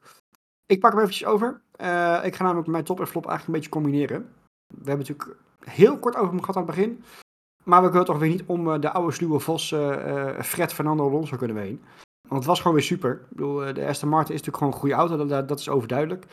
Ik 0.66 0.80
pak 0.80 0.92
hem 0.92 1.00
eventjes 1.00 1.28
over. 1.28 1.60
Eh, 1.70 2.20
ik 2.24 2.34
ga 2.34 2.44
namelijk 2.44 2.68
mijn 2.68 2.84
top 2.84 3.00
en 3.00 3.06
flop 3.06 3.26
eigenlijk 3.26 3.46
een 3.46 3.62
beetje 3.62 3.80
combineren. 3.80 4.32
We 4.66 4.90
hebben 4.90 5.06
natuurlijk 5.06 5.38
heel 5.64 5.98
kort 5.98 6.16
over 6.16 6.28
hem 6.28 6.40
gehad 6.40 6.56
aan 6.56 6.66
het 6.66 6.74
begin. 6.74 7.04
Maar 7.64 7.82
we 7.82 7.88
kunnen 7.88 8.06
toch 8.06 8.18
weer 8.18 8.28
niet 8.28 8.44
om 8.46 8.80
de 8.80 8.92
oude 8.92 9.12
sluwe 9.12 9.40
vos 9.40 9.68
Fred 10.38 10.72
Fernando 10.72 11.08
Alonso 11.08 11.36
kunnen 11.36 11.56
heen. 11.56 11.80
Want 12.28 12.40
het 12.40 12.44
was 12.44 12.58
gewoon 12.58 12.76
weer 12.76 12.86
super. 12.86 13.12
Ik 13.12 13.28
bedoel, 13.28 13.74
de 13.74 13.86
Aston 13.86 14.08
Martin 14.08 14.34
is 14.34 14.42
natuurlijk 14.42 14.56
gewoon 14.56 14.72
een 14.72 14.78
goede 14.78 14.94
auto. 14.94 15.26
Dat, 15.26 15.48
dat 15.48 15.58
is 15.58 15.68
overduidelijk. 15.68 16.26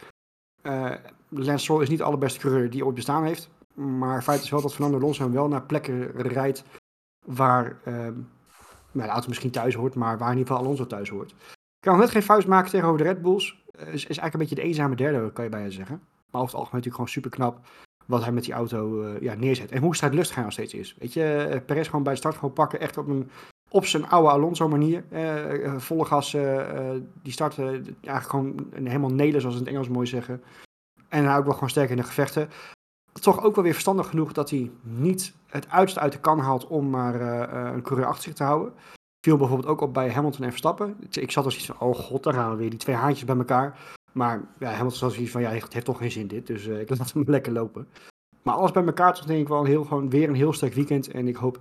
Lance 1.30 1.58
Stroll 1.58 1.82
is 1.82 1.90
niet 1.90 1.98
de 1.98 2.04
allerbeste 2.04 2.40
coureur 2.40 2.70
die 2.70 2.86
ooit 2.86 2.96
bestaan 2.96 3.24
heeft. 3.24 3.50
Maar 3.74 4.24
feit 4.24 4.42
is 4.42 4.50
wel 4.50 4.62
dat 4.62 4.74
Fernando 4.74 4.98
Alonso 4.98 5.24
hem 5.24 5.34
wel 5.34 5.48
naar 5.48 5.64
plekken 5.64 6.12
rijdt 6.12 6.64
waar 7.36 7.80
ehm, 7.84 8.14
nou, 8.92 9.08
de 9.08 9.14
auto 9.14 9.28
misschien 9.28 9.52
thuis 9.52 9.76
hoort, 9.76 9.96
maar 9.96 10.18
waar 10.18 10.32
in 10.32 10.38
ieder 10.38 10.48
geval 10.48 10.66
Alonso 10.66 10.88
thuis 10.88 11.10
hoort. 11.10 11.36
Kan 11.80 12.00
net 12.00 12.10
geen 12.10 12.24
vuist 12.24 12.48
maken 12.48 12.72
tegenover 12.72 12.98
de 12.98 13.04
Red 13.04 13.22
Bulls. 13.22 13.64
Eh, 13.72 13.82
is, 13.82 13.94
is 13.94 14.04
eigenlijk 14.04 14.34
een 14.34 14.40
beetje 14.40 14.56
de 14.56 14.62
eenzame 14.62 14.96
derde, 14.96 15.32
kan 15.32 15.44
je 15.44 15.50
bijna 15.50 15.70
zeggen. 15.70 16.02
Maar 16.32 16.42
over 16.42 16.56
het 16.56 16.60
algemeen 16.60 16.84
natuurlijk 16.84 16.96
gewoon 16.96 17.10
super 17.10 17.32
knap 17.32 17.62
wat 18.10 18.24
hij 18.24 18.32
met 18.32 18.44
die 18.44 18.54
auto 18.54 19.04
eh, 19.04 19.22
ja, 19.22 19.34
neerzet. 19.34 19.72
En 19.72 19.82
hoe 19.82 19.96
strijdlustig 19.96 20.36
hij 20.36 20.44
nog 20.44 20.54
steeds 20.54 20.74
is. 20.74 20.96
Weet 21.00 21.14
je, 21.14 21.24
eh, 21.24 21.60
Perez 21.66 21.86
gewoon 21.86 22.04
bij 22.04 22.14
de 22.14 22.20
start 22.20 22.36
gewoon 22.36 22.54
pakken, 22.54 22.80
echt 22.80 22.98
op, 22.98 23.08
een, 23.08 23.30
op 23.70 23.86
zijn 23.86 24.10
oude 24.10 24.30
Alonso 24.30 24.68
manier. 24.68 25.04
Eh, 25.10 25.78
volle 25.78 26.06
gas, 26.06 26.32
die 27.24 27.32
start 27.32 27.58
eigenlijk 27.58 28.30
gewoon 28.30 28.72
helemaal 28.74 29.10
nelen, 29.10 29.42
zoals 29.42 29.56
in 29.56 29.62
het 29.62 29.70
Engels 29.70 29.90
mooi 29.90 30.08
zeggen. 30.08 30.44
En 31.10 31.26
hij 31.26 31.38
ook 31.38 31.44
wel 31.44 31.54
gewoon 31.54 31.70
sterk 31.70 31.90
in 31.90 31.98
de 31.98 32.04
gevechten. 32.04 32.50
Toch 33.20 33.44
ook 33.44 33.56
wel 33.56 33.64
weer 33.64 33.74
verstandig 33.74 34.08
genoeg 34.10 34.34
dat 34.34 34.50
hij 34.50 34.72
niet 34.82 35.34
het 35.48 35.70
uiterste 35.70 36.00
uit 36.00 36.12
de 36.12 36.20
kan 36.20 36.40
haalt 36.40 36.68
om 36.68 36.90
maar 36.90 37.16
eh, 37.22 37.44
eh, 37.44 37.74
een 37.74 37.82
coureur 37.82 38.08
achter 38.08 38.24
zich 38.24 38.34
te 38.34 38.44
houden. 38.44 38.74
Viel 39.26 39.38
bijvoorbeeld 39.38 39.70
ook 39.70 39.82
op 39.82 39.94
bij 39.94 40.12
Hamilton 40.12 40.44
en 40.44 40.50
Verstappen. 40.50 40.98
Ik- 41.10 41.32
zat 41.32 41.46
als 41.46 41.56
iets 41.56 41.66
van, 41.66 41.80
oh 41.80 41.96
god, 41.96 42.24
daar 42.24 42.34
gaan 42.34 42.52
we 42.52 42.58
weer, 42.58 42.70
die 42.70 42.80
twee 42.80 42.96
haantjes 42.96 43.26
bij 43.26 43.38
elkaar. 43.38 43.80
Maar 44.12 44.42
ja, 44.60 44.72
Hamilton 44.72 45.00
was 45.00 45.14
zoiets 45.14 45.32
van, 45.32 45.42
ja, 45.42 45.50
het 45.50 45.74
heeft 45.74 45.86
toch 45.86 45.98
geen 45.98 46.12
zin 46.12 46.28
dit, 46.28 46.48
dus 46.48 46.68
eh, 46.68 46.80
ik 46.80 46.90
laat 46.98 47.14
hem 47.14 47.24
lekker 47.26 47.54
lopen. 47.54 47.88
Maar 48.42 48.56
alles 48.56 48.72
bij 48.72 48.86
elkaar 48.86 49.14
toch 49.14 49.26
denk 49.26 49.42
ik 49.42 49.48
wel 49.48 49.60
een 49.60 49.66
heel, 49.66 49.84
gewoon 49.84 50.10
weer 50.10 50.30
een 50.30 50.36
heel 50.36 50.54
sterk 50.54 50.74
weekend. 50.74 51.08
En 51.12 51.28
ik 51.28 51.36
hoop, 51.36 51.60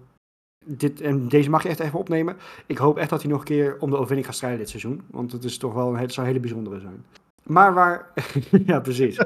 dit, 0.64 1.00
en 1.00 1.28
deze 1.28 1.50
mag 1.50 1.62
je 1.62 1.68
echt 1.68 1.80
even 1.80 1.98
opnemen. 1.98 2.36
Ik 2.66 2.78
hoop 2.78 2.96
echt 2.96 3.10
dat 3.10 3.22
hij 3.22 3.30
nog 3.30 3.40
een 3.40 3.46
keer 3.46 3.76
om 3.80 3.88
de 3.90 3.94
overwinning 3.96 4.26
gaat 4.26 4.34
strijden 4.36 4.58
dit 4.60 4.68
seizoen. 4.68 5.02
Want 5.10 5.32
het 5.32 5.44
is 5.44 5.58
toch 5.58 5.72
wel 5.74 5.88
een, 5.88 5.96
het 5.98 6.12
zou 6.12 6.26
een 6.26 6.32
hele 6.32 6.46
bijzondere 6.46 6.80
zijn. 6.80 7.04
Maar 7.42 7.74
waar, 7.74 8.12
ja 8.66 8.80
precies. 8.80 9.16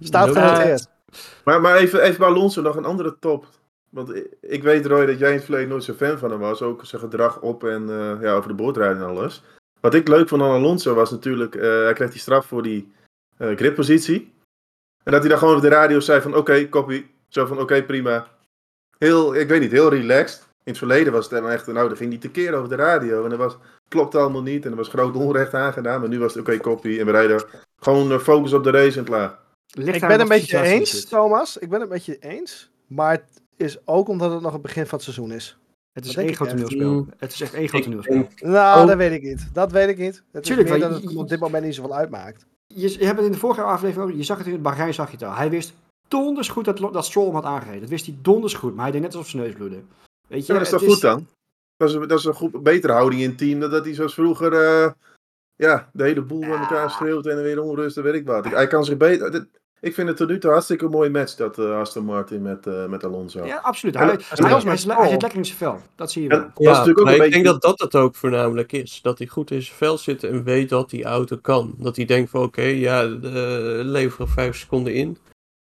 Staat 0.00 0.28
genoteerd. 0.30 0.90
Maar, 1.44 1.60
maar 1.60 1.76
even, 1.76 2.02
even 2.02 2.18
bij 2.18 2.28
Alonso 2.28 2.62
nog 2.62 2.76
een 2.76 2.84
andere 2.84 3.16
top. 3.18 3.46
Want 3.90 4.14
ik, 4.40 4.62
weet, 4.62 4.86
Roy, 4.86 5.06
dat 5.06 5.18
jij 5.18 5.28
in 5.28 5.34
het 5.34 5.44
verleden 5.44 5.68
nooit 5.68 5.84
zo'n 5.84 5.94
fan 5.94 6.18
van 6.18 6.30
hem 6.30 6.38
was. 6.40 6.62
Ook 6.62 6.84
zijn 6.84 7.02
gedrag 7.02 7.40
op 7.40 7.64
en 7.64 7.90
eh, 7.90 8.22
ja, 8.22 8.34
over 8.34 8.48
de 8.48 8.54
boordrijden 8.54 9.02
en 9.02 9.08
alles. 9.08 9.42
Wat 9.80 9.94
ik 9.94 10.08
leuk 10.08 10.28
vond 10.28 10.42
aan 10.42 10.50
Alonso 10.50 10.94
was 10.94 11.10
natuurlijk... 11.10 11.54
eh, 11.54 11.62
hij 11.62 11.92
kreeg 11.92 12.10
die 12.10 12.20
straf 12.20 12.46
voor 12.46 12.62
die 12.62 12.92
eh 13.36 13.56
grippositie. 13.56 14.32
En 15.02 15.12
dat 15.12 15.20
hij 15.20 15.30
dan 15.30 15.38
gewoon 15.38 15.56
op 15.56 15.62
de 15.62 15.68
radio 15.68 16.00
zei 16.00 16.20
van... 16.20 16.36
Oké, 16.36 16.68
copy. 16.68 17.06
Zo 17.28 17.46
van, 17.46 17.60
oké, 17.60 17.82
prima. 17.82 18.28
Heel, 18.98 19.34
ik 19.34 19.48
weet 19.48 19.60
niet, 19.60 19.72
heel 19.72 19.90
relaxed. 19.90 20.40
In 20.40 20.72
het 20.72 20.78
verleden 20.78 21.12
was 21.12 21.30
het 21.30 21.40
dan 21.42 21.50
echt... 21.50 21.66
Nou, 21.66 21.88
dan 21.88 21.96
ging 21.96 22.10
hij 22.10 22.20
tekeer 22.20 22.54
over 22.54 22.68
de 22.68 22.74
radio. 22.74 23.24
En 23.24 23.30
dat 23.30 23.38
was, 23.38 23.56
klopte 23.88 24.18
allemaal 24.18 24.42
niet. 24.42 24.64
En 24.64 24.70
er 24.70 24.76
was 24.76 24.88
groot 24.88 25.16
onrecht 25.16 25.54
aangedaan. 25.54 26.00
Maar 26.00 26.08
nu 26.08 26.18
was 26.18 26.34
het, 26.34 26.48
oké, 26.48 26.58
copy. 26.58 26.98
En 26.98 27.06
we 27.06 27.12
rijden 27.12 27.44
gewoon 27.80 28.20
focus 28.20 28.52
op 28.52 28.64
de 28.64 28.70
race 28.70 28.98
en 28.98 29.04
klaar. 29.04 29.38
Ligt 29.78 30.02
Ik 30.02 30.08
ben 30.08 30.20
een 30.20 30.28
beetje 30.28 30.60
eens, 30.62 30.90
zit. 30.90 31.08
Thomas. 31.08 31.56
Ik 31.56 31.68
ben 31.68 31.80
het 31.80 31.88
met 31.88 32.04
je 32.04 32.18
eens. 32.18 32.70
Maar 32.86 33.10
het 33.10 33.40
is 33.56 33.78
ook 33.86 34.08
omdat 34.08 34.32
het 34.32 34.40
nog 34.40 34.52
het 34.52 34.62
begin 34.62 34.82
van 34.86 34.94
het 34.94 35.02
seizoen 35.02 35.32
is. 35.32 35.58
Het 35.92 36.04
is 36.04 36.12
Dat 36.14 36.24
één 36.24 36.34
groot 36.34 36.48
echt. 36.48 36.56
toneelspel. 36.56 36.92
Mm. 36.92 37.08
Het 37.18 37.32
is 37.32 37.40
echt 37.40 37.54
één 37.54 37.68
groot 37.68 37.82
toneelspel. 37.82 38.28
Nou, 38.38 38.80
Oh. 38.80 38.86
dat 38.86 38.96
weet 38.96 39.12
ik 39.12 39.22
niet. 39.22 39.48
Dat 39.52 39.72
weet 39.72 39.88
ik 39.88 39.98
niet. 39.98 40.22
Het 40.32 40.42
Tuurlijk, 40.44 40.68
is 40.68 40.74
meer 40.78 40.88
dat 40.88 41.02
het 41.02 41.16
op 41.16 41.28
dit 41.28 41.40
moment 41.40 41.64
niet 41.64 41.74
zoveel 41.74 41.94
uitmaakt. 41.94 42.46
Je, 42.66 42.98
je 42.98 43.04
hebt 43.04 43.16
het 43.16 43.26
in 43.26 43.32
de 43.32 43.38
vorige 43.38 43.62
aflevering 43.62 44.10
ook, 44.10 44.16
je 44.16 44.22
zag 44.24 44.38
het 44.38 44.46
in 44.46 44.52
het 44.52 44.62
Bahrein, 44.62 44.94
zag 44.94 45.06
je 45.10 45.16
het 45.16 45.24
al. 45.26 45.34
Hij 45.34 45.50
wist 45.50 45.72
donders 46.08 46.48
goed 46.48 46.64
dat, 46.64 46.78
dat 46.78 47.04
Stroll 47.04 47.24
hem 47.24 47.34
had 47.34 47.44
aangereden. 47.44 47.80
Dat 47.80 47.90
wist 47.90 48.06
hij 48.06 48.16
donders 48.22 48.54
goed, 48.54 48.74
maar 48.74 48.82
hij 48.82 48.92
deed 48.92 49.00
net 49.02 49.14
alsof 49.14 49.28
zijn 49.30 49.42
neus 49.42 49.54
bloedde. 49.54 49.80
Weet 50.28 50.46
je, 50.46 50.52
Ja, 50.52 50.58
dat 50.58 50.66
is 50.72 50.72
toch 50.80 50.84
goed 50.92 51.00
dan? 51.00 51.26
Dat 51.76 51.88
is, 51.88 52.08
dat 52.08 52.18
is 52.18 52.24
een 52.24 52.34
goed, 52.34 52.62
betere 52.62 52.92
houding 52.92 53.22
in 53.22 53.28
het 53.28 53.38
team 53.38 53.60
dan 53.60 53.70
dat 53.70 53.84
hij 53.84 53.94
zoals 53.94 54.14
vroeger 54.14 54.52
eh, 54.52 54.90
ja, 55.54 55.90
de 55.92 56.02
hele 56.02 56.22
boel 56.22 56.40
bij 56.40 56.48
Ja. 56.48 56.60
elkaar 56.60 56.90
schreeuwt 56.90 57.26
en 57.26 57.42
weer 57.42 57.62
onrust 57.62 57.96
en 57.96 58.02
weet 58.02 58.14
ik 58.14 58.26
wat. 58.26 58.44
Hij 58.44 58.66
kan 58.66 58.84
zich 58.84 58.96
beter... 58.96 59.46
ik 59.84 59.94
vind 59.94 60.08
het 60.08 60.16
tot 60.16 60.28
nu 60.28 60.38
toe 60.38 60.50
hartstikke 60.50 60.84
een 60.84 60.90
mooie 60.90 61.10
match, 61.10 61.34
dat 61.34 61.58
eh, 61.58 61.78
Aston 61.78 62.04
Martin 62.04 62.42
met, 62.42 62.66
eh, 62.66 62.86
met 62.86 63.04
Alonso. 63.04 63.44
Ja, 63.44 63.56
absoluut. 63.56 63.94
Hij, 63.94 64.06
hij, 64.06 64.14
hij, 64.14 64.56
is 64.56 64.64
hij, 64.64 64.76
zit- 64.76 65.22
lekker 65.22 65.38
in 65.38 65.44
zijn 65.44 65.58
vel. 65.58 65.80
Dat 65.94 66.12
zie 66.12 66.22
je 66.22 66.28
wel. 66.28 66.38
Ja, 66.38 66.70
natuurlijk 66.70 66.98
ook 66.98 67.04
maar 67.04 67.14
ik 67.14 67.20
beetje... 67.20 67.34
denk 67.34 67.44
dat 67.44 67.62
dat 67.62 67.80
het 67.80 67.94
ook 67.94 68.14
voornamelijk 68.14 68.72
is. 68.72 69.00
Dat 69.02 69.18
hij 69.18 69.26
goed 69.26 69.50
in 69.50 69.62
zijn 69.62 69.76
vel 69.76 69.98
zit 69.98 70.24
en 70.24 70.44
weet 70.44 70.68
dat 70.68 70.90
die 70.90 71.04
auto 71.04 71.36
kan. 71.36 71.74
Dat 71.78 71.96
hij 71.96 72.04
denkt 72.04 72.30
van 72.30 72.42
oké, 72.42 72.62
ja, 72.62 73.04
uh, 73.04 73.20
leveren 73.82 74.28
vijf 74.28 74.56
seconden 74.56 74.94
in. 74.94 75.18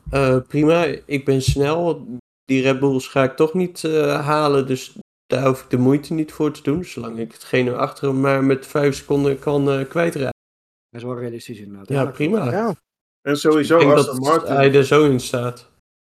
Eh, 0.09 0.37
prima, 0.47 0.85
ik 1.05 1.25
ben 1.25 1.41
snel. 1.41 2.07
Die 2.45 2.61
Red 2.61 2.79
Bulls 2.79 3.07
ga 3.07 3.23
ik 3.23 3.35
toch 3.35 3.53
niet 3.53 3.83
eh, 3.83 4.25
halen, 4.25 4.67
dus 4.67 4.97
daar 5.25 5.47
hoef 5.47 5.63
ik 5.63 5.69
de 5.69 5.77
moeite 5.77 6.13
niet 6.13 6.31
voor 6.31 6.51
te 6.51 6.63
doen. 6.63 6.85
Zolang 6.85 7.19
ik 7.19 7.31
hetgene 7.31 7.75
achter 7.75 8.07
hem 8.07 8.19
maar 8.19 8.43
met 8.43 8.67
vijf 8.67 8.95
seconden 8.95 9.39
kan 9.39 9.71
eh 9.71 9.87
kwijtraken. 9.89 10.31
Dat 10.89 11.01
is 11.01 11.03
wel 11.03 11.19
realistisch 11.19 11.59
inderdaad. 11.59 11.89
Ja, 11.89 12.03
dat 12.03 12.13
prima. 12.13 12.51
Ja. 12.51 12.75
En 13.23 13.37
sowieso 13.37 13.79
denk 13.79 13.91
Aston 13.91 14.15
dat 14.15 14.23
Martin, 14.23 14.55
hij 14.55 14.73
er 14.73 14.83
zo 14.85 15.03
in 15.03 15.19
staat. 15.19 15.71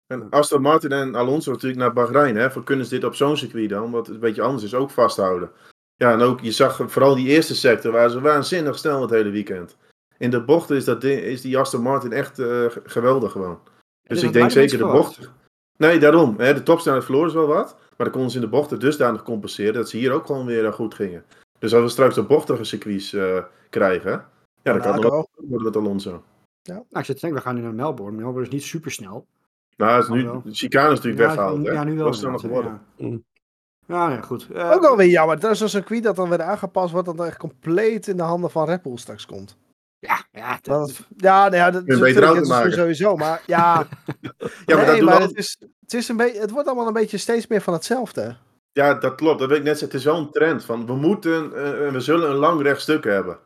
en 0.07 0.29
Aston 0.29 0.61
Martin 0.61 0.91
en 0.91 1.15
Alonso 1.15 1.51
natuurlijk 1.51 1.79
naar 1.79 1.93
Bahrein. 1.93 2.35
Hè, 2.35 2.51
voor 2.51 2.63
kunnen 2.63 2.85
ze 2.85 2.93
dit 2.95 3.03
op 3.03 3.15
zo'n 3.15 3.37
circuit 3.37 3.69
dan, 3.69 3.91
wat 3.91 4.07
een 4.07 4.19
beetje 4.19 4.41
anders 4.41 4.63
is, 4.63 4.73
ook 4.73 4.89
vasthouden. 4.89 5.51
Ja, 5.95 6.11
en 6.11 6.21
ook, 6.21 6.41
je 6.41 6.51
zag 6.51 6.81
vooral 6.87 7.15
die 7.15 7.27
eerste 7.27 7.55
sector, 7.55 7.91
waar 7.91 8.09
ze 8.09 8.21
waanzinnig 8.21 8.77
snel 8.77 9.01
het 9.01 9.09
hele 9.09 9.29
weekend. 9.29 9.77
In 10.17 10.29
de 10.29 10.43
bochten 10.43 10.75
is, 10.75 10.85
dat 10.85 11.01
ding, 11.01 11.21
is 11.21 11.41
die 11.41 11.57
Aston 11.57 11.81
Martin 11.81 12.11
echt 12.11 12.39
eh, 12.39 12.65
geweldig 12.83 13.31
gewoon. 13.31 13.59
Dus 14.01 14.23
ik 14.23 14.33
denk 14.33 14.51
zeker 14.51 14.77
de 14.77 14.83
niks 14.83 14.95
bocht. 14.95 15.31
Nee, 15.77 15.99
daarom. 15.99 16.35
Hè, 16.37 16.53
de 16.53 16.63
topsnelheid 16.63 17.05
verloren 17.05 17.27
is 17.27 17.33
wel 17.33 17.47
wat. 17.47 17.75
Maar 17.79 18.07
dan 18.07 18.11
konden 18.11 18.29
ze 18.31 18.35
in 18.35 18.43
de 18.43 18.49
bochten 18.49 18.79
dusdanig 18.79 19.23
compenseren 19.23 19.73
dat 19.73 19.89
ze 19.89 19.97
hier 19.97 20.11
ook 20.11 20.25
gewoon 20.25 20.45
weer 20.45 20.65
eh, 20.65 20.73
goed 20.73 20.93
gingen. 20.93 21.23
Dus 21.59 21.73
als 21.73 21.83
we 21.83 21.89
straks 21.89 22.15
de 22.15 22.23
bochtige 22.23 22.63
circuits 22.63 23.13
eh, 23.13 23.43
krijgen, 23.69 24.11
ja, 24.61 24.73
dan 24.73 24.81
kan 24.81 24.93
het 24.93 25.03
wel 25.03 25.29
worden 25.35 25.63
met 25.63 25.75
Alonso. 25.75 26.23
Nou, 26.73 26.85
ik 26.99 27.05
zit 27.05 27.15
te 27.15 27.21
denken, 27.21 27.39
we 27.39 27.47
gaan 27.47 27.55
nu 27.55 27.61
naar 27.61 27.73
Melbourne. 27.73 28.15
Melbourne 28.17 28.47
is 28.47 28.53
niet 28.53 28.63
super 28.63 28.91
snel. 28.91 29.27
Nou, 29.77 30.01
is 30.01 30.07
nu, 30.07 30.23
de 30.23 30.53
chicane 30.53 30.91
is 30.91 30.95
natuurlijk 30.95 31.21
weggehaald. 31.27 31.65
hè? 31.65 31.71
Ja, 31.71 31.83
nu 31.83 31.95
wel. 31.95 32.05
Dat 32.05 32.13
is 32.15 32.19
dan 32.21 32.31
nog 32.31 32.41
geworden. 32.41 32.81
Ja, 32.95 33.17
ja 33.87 34.07
nee, 34.07 34.21
goed. 34.21 34.47
Eh, 34.53 34.71
Ook 34.71 34.81
wel 34.81 34.97
weer 34.97 35.07
jammer. 35.07 35.39
Dat 35.39 35.51
is 35.51 35.59
een 35.59 35.69
circuit 35.69 36.03
dat 36.03 36.15
dan 36.15 36.29
weer 36.29 36.41
aangepast 36.41 36.91
wordt. 36.91 37.07
Dat 37.07 37.17
dan 37.17 37.25
echt 37.25 37.37
compleet 37.37 38.07
in 38.07 38.17
de 38.17 38.23
handen 38.23 38.51
van 38.51 38.65
Red 38.65 38.81
Bull 38.81 38.97
straks 38.97 39.25
komt. 39.25 39.57
Ja, 39.99 40.23
ja, 40.31 40.59
Dat, 40.61 40.87
dat, 40.87 41.07
ja, 41.17 41.43
nou 41.43 41.55
ja, 41.55 41.71
dat 41.71 41.87
is 41.87 42.47
maken. 42.47 42.71
sowieso. 42.71 43.15
Maar 43.15 43.43
ja, 43.47 43.87
Ja, 44.65 44.75
maar 44.75 44.75
nee, 44.75 44.85
dat 44.85 44.95
doen 44.95 45.05
maar 45.05 45.21
het, 45.21 45.35
is, 45.37 45.57
het, 45.81 45.93
is 45.93 46.07
een 46.09 46.17
beetje, 46.17 46.39
het 46.39 46.51
wordt 46.51 46.67
allemaal 46.67 46.87
een 46.87 46.93
beetje 46.93 47.17
steeds 47.17 47.47
meer 47.47 47.61
van 47.61 47.73
hetzelfde. 47.73 48.35
Ja, 48.71 48.93
dat 48.93 49.15
klopt. 49.15 49.39
Dat 49.39 49.47
wil 49.47 49.57
ik 49.57 49.63
net 49.63 49.77
zeggen. 49.77 49.97
Het 49.97 50.07
is 50.07 50.11
wel 50.13 50.21
een 50.21 50.31
trend 50.31 50.65
van 50.65 50.85
we 50.85 50.93
moeten 50.95 51.33
en 51.85 51.93
we 51.93 51.99
zullen 51.99 52.29
een 52.29 52.35
lang 52.35 52.61
rechtstuk 52.61 53.03
hebben. 53.03 53.37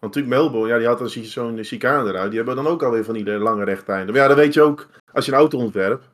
Want 0.00 0.14
natuurlijk 0.14 0.42
Melbourne, 0.42 0.68
ja, 0.72 0.78
die 0.78 0.86
had 0.86 0.98
dan 0.98 1.08
zo'n 1.08 1.58
chicane 1.64 2.08
eruit. 2.08 2.28
Die 2.30 2.36
hebben 2.36 2.56
dan 2.56 2.66
ook 2.66 2.82
alweer 2.82 3.04
van 3.04 3.14
die 3.14 3.24
lange 3.38 3.64
rechteinden. 3.64 4.12
Maar 4.14 4.22
ja, 4.22 4.28
dan 4.28 4.36
weet 4.36 4.54
je 4.54 4.62
ook, 4.62 4.88
als 5.12 5.26
je 5.26 5.32
een 5.32 5.38
auto 5.38 5.58
ontwerpt, 5.58 6.08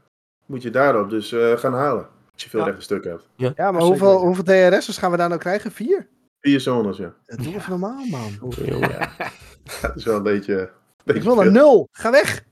moet 0.47 0.63
je 0.63 0.71
daarop 0.71 1.11
dus 1.11 1.33
eh, 1.33 1.53
gaan 1.53 1.75
halen. 1.75 2.09
Als 2.33 2.43
je 2.45 2.51
veel 2.51 2.61
Ja. 2.61 2.67
rechte 2.67 2.83
stukken 2.83 3.11
hebt. 3.11 3.55
Ja, 3.57 3.71
maar 3.73 3.83
hoeveel, 3.83 4.19
hoeveel 4.19 4.45
DRS'ers 4.45 4.99
gaan 4.99 5.11
we 5.11 5.17
daar 5.17 5.29
nou 5.29 5.41
krijgen? 5.41 5.71
Vier? 5.73 6.07
Vier 6.41 6.61
zones, 6.61 6.97
ja. 6.97 7.15
Dat 7.25 7.39
doen 7.39 7.53
we 7.53 7.59
even 7.59 7.71
normaal, 7.71 8.05
man. 8.11 8.55
Ja, 8.65 9.11
Dat 9.83 9.97
is 9.97 10.05
wel 10.05 10.17
een 10.17 10.23
beetje... 10.23 10.61
Ik 10.63 10.71
beetje 11.05 11.23
wil 11.23 11.35
naar 11.35 11.45
veel. 11.45 11.53
nul. 11.53 11.89
Ga 11.93 12.11
weg. 12.11 12.45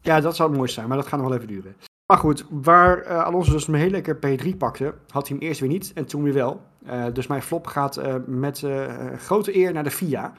ja, 0.00 0.20
dat 0.20 0.36
zou 0.36 0.48
het 0.48 0.58
mooiste 0.58 0.76
zijn, 0.76 0.88
maar 0.88 0.96
dat 0.96 1.06
gaat 1.06 1.18
nog 1.20 1.28
wel 1.28 1.36
even 1.36 1.48
duren. 1.48 1.76
Maar 2.06 2.18
goed, 2.18 2.44
waar 2.50 3.02
eh, 3.02 3.24
Alonso 3.24 3.52
dus 3.52 3.66
een 3.68 3.74
heel 3.74 3.90
lekker 3.90 4.16
P3 4.16 4.56
pakte, 4.58 4.94
had 5.08 5.28
hij 5.28 5.36
hem 5.36 5.46
eerst 5.48 5.60
weer 5.60 5.68
niet 5.68 5.92
en 5.94 6.06
toen 6.06 6.22
weer 6.22 6.32
wel. 6.32 6.60
Eh, 6.86 7.06
dus 7.12 7.26
mijn 7.26 7.42
flop 7.42 7.66
gaat 7.66 7.96
eh, 7.96 8.14
met 8.26 8.62
eh, 8.62 9.12
grote 9.16 9.56
eer 9.56 9.72
naar 9.72 9.84
de 9.84 9.90
FIA. 9.90 10.32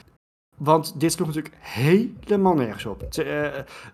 Want 0.58 1.00
dit 1.00 1.12
sloeg 1.12 1.28
natuurlijk 1.28 1.56
helemaal 1.60 2.54
nergens 2.54 2.86
op. 2.86 3.02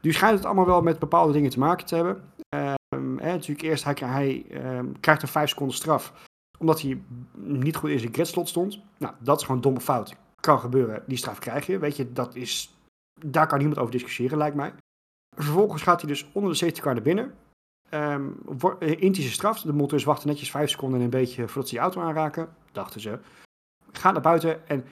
Nu 0.02 0.14
schijnt 0.14 0.38
het 0.38 0.46
allemaal 0.46 0.66
wel 0.66 0.82
met 0.82 1.00
bepaalde 1.00 1.34
dingen 1.34 1.50
te 1.50 1.60
maken 1.60 1.86
te 1.86 1.96
hebben. 1.96 2.24
Ehm, 2.50 3.16
natuurlijk 3.16 3.62
eerst, 3.62 3.84
hij, 3.84 3.96
hij 4.00 4.46
ehm, 4.50 4.86
krijgt 5.00 5.22
een 5.22 5.28
5 5.28 5.50
seconden 5.50 5.76
straf. 5.76 6.14
Omdat 6.60 6.82
hij 6.82 7.02
niet 7.34 7.76
goed 7.76 7.90
in 7.90 8.00
zijn 8.00 8.14
gridslot 8.14 8.50
stond. 8.50 8.80
Nou, 8.98 9.14
dat 9.20 9.38
is 9.38 9.42
gewoon 9.42 9.58
een 9.58 9.64
domme 9.64 9.82
fout. 9.82 10.16
Kan 10.40 10.60
gebeuren, 10.60 11.04
die 11.08 11.18
straf 11.18 11.40
krijg 11.40 11.66
je. 11.66 11.80
Weet 11.80 11.96
je, 11.96 12.14
dat 12.14 12.36
is, 12.36 12.78
daar 13.26 13.48
kan 13.48 13.58
niemand 13.58 13.80
over 13.80 13.92
discussiëren, 13.92 14.38
lijkt 14.38 14.56
mij. 14.56 14.74
Vervolgens 15.36 15.82
gaat 15.82 16.02
hij 16.02 16.10
dus 16.10 16.30
onder 16.34 16.52
de 16.52 16.58
safety 16.58 16.82
car 16.82 16.94
naar 16.94 17.04
binnen. 17.04 17.34
Ehm 17.94 18.30
wordt, 18.46 18.82
eh, 18.82 18.90
int 18.90 19.16
hij 19.16 19.24
zijn 19.24 19.36
straf. 19.36 19.62
De 19.62 19.74
monteurs 19.74 20.04
wachten 20.04 20.28
netjes 20.28 20.52
5 20.52 20.70
seconden 20.70 21.00
en 21.00 21.04
een 21.04 21.10
beetje 21.10 21.48
voordat 21.48 21.68
ze 21.68 21.74
die 21.74 21.84
auto 21.84 22.02
aanraken. 22.02 22.56
Dachten 22.72 23.02
ze. 23.02 23.20
Gaat 23.92 24.14
naar 24.14 24.22
buiten 24.22 24.68
en 24.68 24.86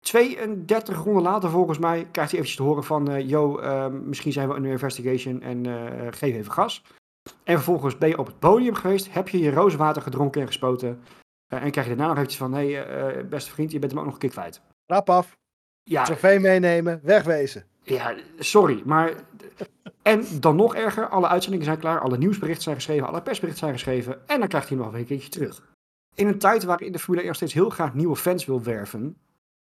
32 0.00 1.02
ronden 1.04 1.22
later 1.22 1.50
volgens 1.50 1.78
mij 1.78 2.08
krijgt 2.10 2.30
hij 2.30 2.40
eventjes 2.40 2.56
te 2.56 2.62
horen 2.62 2.84
van... 2.84 3.10
eh 3.10 3.28
yo, 3.28 3.58
ehm, 3.58 4.08
misschien 4.08 4.32
zijn 4.32 4.48
we 4.48 4.54
under 4.54 4.70
investigation 4.70 5.42
en 5.42 5.66
eh, 5.66 6.06
geef 6.10 6.34
even 6.34 6.52
gas. 6.52 6.84
En 7.44 7.54
vervolgens 7.54 7.98
ben 7.98 8.08
je 8.08 8.18
op 8.18 8.26
het 8.26 8.38
podium 8.38 8.74
geweest. 8.74 9.12
Heb 9.12 9.28
je 9.28 9.38
je 9.38 9.50
rozenwater 9.50 10.02
gedronken 10.02 10.40
en 10.40 10.46
gespoten. 10.46 11.02
en 11.48 11.70
krijg 11.70 11.86
je 11.86 11.96
daarna 11.96 12.06
nog 12.06 12.16
eventjes 12.16 12.38
van... 12.38 12.54
Hé, 12.54 12.72
hey, 12.72 13.28
beste 13.28 13.50
vriend, 13.50 13.70
je 13.70 13.78
bent 13.78 13.90
hem 13.90 14.00
ook 14.00 14.06
nog 14.06 14.14
een 14.14 14.20
keer 14.20 14.30
kwijt. 14.30 14.60
Rap 14.86 15.10
af. 15.10 15.36
Ja, 15.82 16.04
Trofee 16.04 16.38
meenemen. 16.38 17.00
Wegwezen. 17.02 17.64
ja, 17.82 18.14
sorry, 18.38 18.82
maar... 18.84 19.12
En 20.08 20.40
dan 20.40 20.56
nog 20.56 20.74
erger, 20.74 21.08
alle 21.08 21.28
uitzendingen 21.28 21.66
zijn 21.66 21.78
klaar, 21.78 22.00
alle 22.00 22.18
nieuwsberichten 22.18 22.62
zijn 22.62 22.74
geschreven, 22.74 23.06
alle 23.06 23.22
persberichten 23.22 23.66
zijn 23.66 23.78
geschreven 23.78 24.28
en 24.28 24.38
dan 24.38 24.48
krijgt 24.48 24.68
hij 24.68 24.78
nog 24.78 24.94
een 24.94 25.04
keertje 25.04 25.28
terug. 25.28 25.62
In 26.14 26.26
een 26.26 26.38
tijd 26.38 26.64
waarin 26.64 26.92
de 26.92 26.98
Formule 26.98 27.20
1 27.20 27.26
nog 27.26 27.36
steeds 27.36 27.52
heel 27.52 27.70
graag 27.70 27.94
nieuwe 27.94 28.16
fans 28.16 28.46
wil 28.46 28.62
werven, 28.62 29.16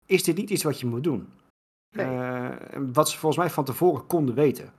is 0.06 0.22
dit 0.22 0.36
niet 0.36 0.50
iets 0.50 0.62
wat 0.62 0.80
je 0.80 0.86
moet 0.86 1.04
doen. 1.04 1.28
Nee. 1.90 2.06
Eh, 2.06 2.48
wat 2.92 3.08
ze 3.08 3.18
volgens 3.18 3.40
mij 3.40 3.50
van 3.50 3.64
tevoren 3.64 4.06
konden 4.06 4.34
weten. 4.34 4.72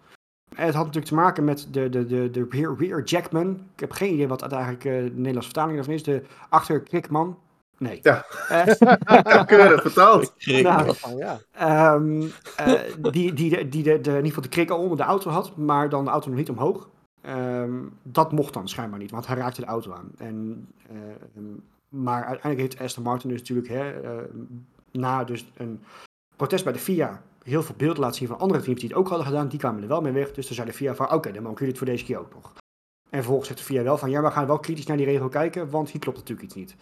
En 0.56 0.66
het 0.66 0.76
had 0.76 0.86
natuurlijk 0.86 1.14
te 1.14 1.20
maken 1.20 1.44
met 1.44 1.68
de, 1.72 1.90
de, 1.90 2.06
de, 2.06 2.30
de 2.30 2.48
rear, 2.50 2.76
rear 2.78 3.04
jackman. 3.04 3.50
Ik 3.74 3.80
heb 3.80 3.92
geen 3.92 4.14
idee 4.14 4.28
wat 4.28 4.42
uiteindelijk 4.42 4.86
eh, 4.86 4.92
de 4.94 5.02
Nederlandse 5.02 5.50
vertaling 5.50 5.76
daarvan 5.76 5.94
is. 5.94 6.04
De 6.04 6.24
achterkrikman. 6.50 7.38
Nee. 7.78 8.00
Ja. 8.02 8.26
Eh, 8.50 9.46
keurig 9.46 9.82
vertaald. 9.82 10.34
Nou, 10.46 10.96
ja. 11.18 11.40
Ehm, 11.52 12.24
eh, 12.58 12.82
die 13.12 13.34
die, 13.34 13.70
die 13.70 13.84
de, 13.84 14.02
de, 14.02 14.10
in 14.10 14.16
ieder 14.16 14.26
geval 14.26 14.42
de 14.42 14.50
krik 14.50 14.70
al 14.70 14.80
onder 14.80 14.98
de 14.98 15.04
auto 15.04 15.30
had, 15.30 15.58
maar 15.58 15.90
dan 15.90 16.06
de 16.06 16.12
auto 16.12 16.30
nog 16.30 16.38
niet 16.38 16.50
omhoog. 16.50 16.90
Ehm, 17.22 17.80
dat 18.04 18.32
mocht 18.32 18.54
dan 18.54 18.68
schijnbaar 18.68 19.00
niet, 19.00 19.12
want 19.12 19.28
hij 19.28 19.36
raakte 19.38 19.62
de 19.62 19.68
auto 19.68 19.94
aan. 19.94 20.12
En, 20.18 20.68
ehm, 20.90 21.46
maar 21.90 22.26
uiteindelijk 22.26 22.62
heeft 22.62 22.86
Aston 22.86 23.04
Martin 23.04 23.30
dus 23.30 23.40
natuurlijk 23.40 23.68
hè, 23.68 24.02
eh, 24.02 24.24
na 24.92 25.24
dus 25.24 25.52
een 25.58 25.84
protest 26.36 26.64
bij 26.64 26.74
de 26.74 26.80
FIA 26.80 27.22
heel 27.44 27.64
veel 27.64 27.76
beelden 27.78 28.00
laten 28.00 28.18
zien 28.18 28.28
van 28.28 28.40
andere 28.40 28.62
teams 28.62 28.80
die 28.80 28.90
het 28.90 28.98
ook 28.98 29.08
hadden 29.08 29.28
gedaan. 29.28 29.48
Die 29.48 29.60
kwamen 29.60 29.82
er 29.82 29.88
wel 29.88 30.02
mee 30.02 30.12
weg. 30.12 30.32
Dus 30.32 30.46
toen 30.46 30.56
zei 30.56 30.68
de 30.68 30.74
VIA 30.74 30.96
van, 30.96 31.12
oké, 31.12 31.32
dan 31.32 31.44
mogen 31.44 31.58
jullie 31.58 31.74
het 31.74 31.78
voor 31.78 31.88
deze 31.88 32.06
keer 32.06 32.20
ook 32.20 32.34
nog. 32.34 32.54
En 33.10 33.20
vervolgens 33.20 33.48
zegt 33.48 33.60
de 33.60 33.66
VIA 33.66 33.84
wel 33.84 33.98
van, 33.98 34.10
ja, 34.10 34.22
we 34.22 34.32
gaan 34.32 34.48
wel 34.48 34.60
kritisch 34.60 34.86
naar 34.86 34.98
die 34.98 35.06
regel 35.06 35.30
kijken, 35.30 35.70
want 35.70 35.90
hier 35.90 36.02
klopt 36.02 36.18
natuurlijk 36.18 36.46
iets 36.48 36.56
niet. 36.56 36.76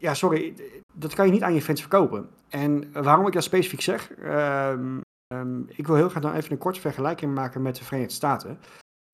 Ja, 0.00 0.14
sorry, 0.14 0.54
dat 0.94 1.14
kan 1.14 1.26
je 1.26 1.32
niet 1.32 1.42
aan 1.42 1.54
je 1.54 1.62
fans 1.62 1.80
verkopen. 1.80 2.28
En 2.48 2.92
waarom 2.92 3.26
ik 3.26 3.32
dat 3.32 3.42
specifiek 3.42 3.80
zeg, 3.80 4.12
ehm, 4.12 5.00
ehm, 5.34 5.60
ik 5.66 5.86
wil 5.86 5.96
heel 5.96 6.08
graag 6.08 6.22
dan 6.22 6.34
even 6.34 6.52
een 6.52 6.58
korte 6.58 6.80
vergelijking 6.80 7.34
maken 7.34 7.62
met 7.62 7.76
de 7.76 7.84
Verenigde 7.84 8.14
Staten. 8.14 8.58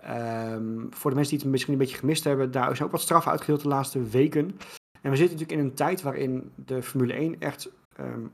Ehm, 0.02 0.86
voor 0.90 1.10
de 1.10 1.16
mensen 1.16 1.34
die 1.34 1.42
het 1.42 1.50
misschien 1.52 1.72
een 1.72 1.78
beetje 1.78 1.96
gemist 1.96 2.24
hebben, 2.24 2.50
daar 2.50 2.70
is 2.70 2.82
ook 2.82 2.90
wat 2.90 3.00
straffen 3.00 3.30
uitgedeeld 3.30 3.62
de 3.62 3.68
laatste 3.68 4.02
weken. 4.02 4.58
En 5.00 5.10
we 5.10 5.16
zitten 5.16 5.36
natuurlijk 5.38 5.60
in 5.60 5.66
een 5.70 5.74
tijd 5.74 6.02
waarin 6.02 6.50
de 6.54 6.82
Formule 6.82 7.14
1 7.14 7.40
echt 7.40 7.70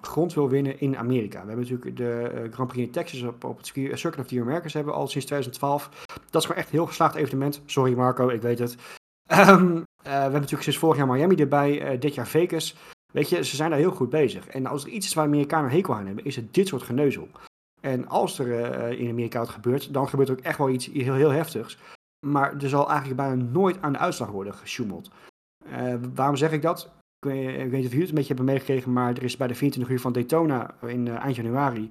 grond 0.01 0.35
wil 0.35 0.49
winnen 0.49 0.81
in 0.81 0.97
Amerika. 0.97 1.41
We 1.41 1.47
hebben 1.47 1.65
natuurlijk 1.71 1.97
de 1.97 2.31
eh, 2.35 2.53
Grand 2.53 2.69
Prix 2.69 2.87
in 2.87 2.93
Texas 2.93 3.23
op, 3.23 3.57
het 3.57 3.67
circuit- 3.67 3.91
eh, 3.91 3.97
Circuit 3.97 4.25
of 4.25 4.31
the 4.31 4.41
Americas 4.41 4.73
hebben 4.73 4.95
al 4.95 5.09
sinds 5.09 5.27
2012. 5.27 5.89
Dat 6.31 6.41
is 6.43 6.47
gewoon 6.47 6.63
echt 6.63 6.73
een 6.73 6.79
heel 6.79 6.87
geslaagd 6.87 7.15
evenement. 7.15 7.63
Sorry 7.67 7.95
Marco, 7.95 8.29
ik 8.29 8.43
weet 8.43 8.59
het. 8.59 8.77
Ehm, 9.33 9.77
eh, 9.77 9.83
we 10.03 10.09
hebben 10.09 10.33
natuurlijk 10.33 10.63
sinds 10.63 10.79
vorig 10.79 10.97
jaar 10.97 11.07
Miami 11.07 11.35
erbij, 11.35 11.83
eh, 11.83 12.01
dit 12.01 12.15
jaar 12.15 12.27
Vegas. 12.27 12.77
Weet 13.13 13.29
je, 13.29 13.45
ze 13.45 13.57
zijn 13.57 13.71
daar 13.71 13.79
heel 13.79 13.91
goed 13.91 14.11
bezig. 14.11 14.47
En 14.47 14.67
als 14.67 14.85
er 14.85 14.91
iets 14.91 15.07
is 15.07 15.15
waar 15.15 15.25
Amerikanen 15.25 15.71
hekel 15.71 15.95
aan 15.95 16.07
hebben, 16.07 16.25
is 16.25 16.37
het 16.37 16.55
dit 16.55 16.69
soort 16.69 16.83
geneuzel. 16.83 17.29
En 17.81 18.09
als 18.09 18.39
er 18.39 18.65
eh, 18.65 19.01
in 19.01 19.11
Amerika 19.11 19.39
wat 19.39 19.49
gebeurt, 19.49 19.95
dan 19.95 20.09
gebeurt 20.09 20.29
er 20.29 20.35
ook 20.35 20.45
echt 20.45 20.59
wel 20.59 20.71
iets 20.71 20.87
heel, 20.87 21.15
heel 21.15 21.31
heftigs. 21.31 21.79
Maar 22.27 22.57
er 22.57 22.69
zal 22.69 22.89
eigenlijk 22.89 23.17
bijna 23.17 23.35
nooit 23.35 23.83
aan 23.83 23.93
de 23.93 23.99
uitslag 23.99 24.29
worden 24.29 24.55
gesjoemeld. 24.55 25.11
Waarom 26.15 26.37
zeg 26.37 26.53
ik 26.53 26.63
dat? 26.63 26.91
Ik 27.19 27.31
weet, 27.31 27.73
niet 27.73 27.85
of 27.85 27.91
jullie 27.91 28.01
het 28.01 28.09
een 28.09 28.15
beetje 28.15 28.35
hebben 28.35 28.45
meegekregen, 28.45 28.93
maar 28.93 29.11
er 29.11 29.23
is 29.23 29.37
bij 29.37 29.47
de 29.47 29.55
24 29.55 29.93
uur 29.93 30.01
van 30.01 30.13
Daytona 30.13 30.75
in 30.81 31.09
eind 31.09 31.37
januari 31.37 31.89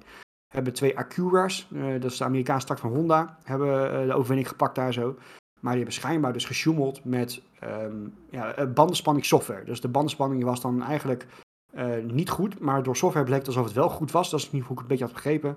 hebben 0.48 0.72
twee 0.72 0.98
Acura's, 0.98 1.68
dat 2.00 2.10
is 2.10 2.16
de 2.16 2.24
Amerikaanse 2.24 2.66
tak 2.66 2.78
van 2.78 2.94
Honda, 2.94 3.38
hebben 3.42 4.06
de 4.06 4.14
overwinning 4.14 4.48
gepakt 4.48 4.74
daar 4.74 4.92
zo. 4.92 5.16
Maar 5.62 5.72
die 5.72 5.82
hebben 5.82 6.00
schijnbaar 6.00 6.32
dus 6.32 6.44
gesjoemeld 6.44 7.04
met 7.04 7.42
ehm, 7.60 7.96
ja, 8.30 8.54
eh, 8.54 8.72
bandenspanning 8.72 9.26
software. 9.26 9.64
Dus 9.64 9.80
de 9.80 9.88
bandenspanning 9.88 10.44
was 10.44 10.60
dan 10.60 10.82
eigenlijk 10.82 11.26
eh, 11.72 11.86
niet 12.04 12.30
goed, 12.30 12.58
maar 12.58 12.82
door 12.82 12.96
software 12.96 13.26
bleek 13.26 13.46
alsof 13.46 13.64
het 13.64 13.74
wel 13.74 13.88
goed 13.88 14.10
was. 14.10 14.30
Dat 14.30 14.40
is 14.40 14.50
niet 14.50 14.62
hoe 14.62 14.70
ik 14.72 14.78
het 14.78 14.80
een 14.82 14.86
beetje 14.88 15.04
had 15.04 15.12
begrepen. 15.14 15.56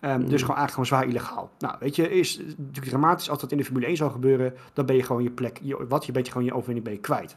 Ehm, 0.00 0.18
Dus 0.20 0.30
Mm. 0.30 0.38
gewoon 0.38 0.56
eigenlijk 0.56 0.70
gewoon 0.70 0.86
zwaar 0.86 1.04
illegaal. 1.06 1.50
Nou, 1.58 1.76
weet 1.80 1.96
je, 1.96 2.10
is 2.10 2.38
natuurlijk 2.38 2.86
dramatisch 2.86 3.30
als 3.30 3.40
dat 3.40 3.50
in 3.52 3.56
de 3.58 3.64
Formule 3.64 3.86
1 3.86 3.96
zou 3.96 4.10
gebeuren, 4.10 4.54
dan 4.72 4.86
ben 4.86 4.96
je 4.96 5.02
gewoon 5.02 5.22
je 5.22 5.30
plek, 5.30 5.58
je, 5.62 5.86
wat 5.86 6.06
je 6.06 6.12
bent 6.12 6.28
gewoon 6.28 6.44
je 6.44 6.52
overwinning 6.52 6.84
ben 6.84 6.94
je 6.94 7.00
kwijt. 7.00 7.36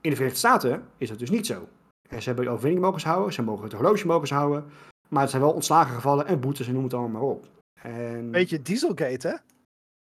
In 0.00 0.10
de 0.10 0.16
Verenigde 0.16 0.38
Staten 0.38 0.82
is 0.96 1.08
dat 1.08 1.18
dus 1.18 1.30
niet 1.30 1.46
zo. 1.46 1.68
En 2.08 2.22
ze 2.22 2.28
hebben 2.28 2.44
de 2.44 2.50
overwinning 2.50 2.84
mogen 2.84 3.08
houden, 3.08 3.32
ze 3.32 3.42
mogen 3.42 3.64
het 3.64 3.72
horloge 3.72 4.06
mogen 4.06 4.36
houden, 4.36 4.64
maar 5.08 5.20
het 5.20 5.30
zijn 5.30 5.42
wel 5.42 5.52
ontslagen 5.52 5.94
gevallen 5.94 6.26
en 6.26 6.40
boetes 6.40 6.66
en 6.68 6.74
noem 6.74 6.84
het 6.84 6.94
allemaal 6.94 7.20
maar 7.20 7.30
op. 7.30 7.46
En... 7.82 8.30
Beetje 8.30 8.62
Dieselgate, 8.62 9.28
hè? 9.28 9.34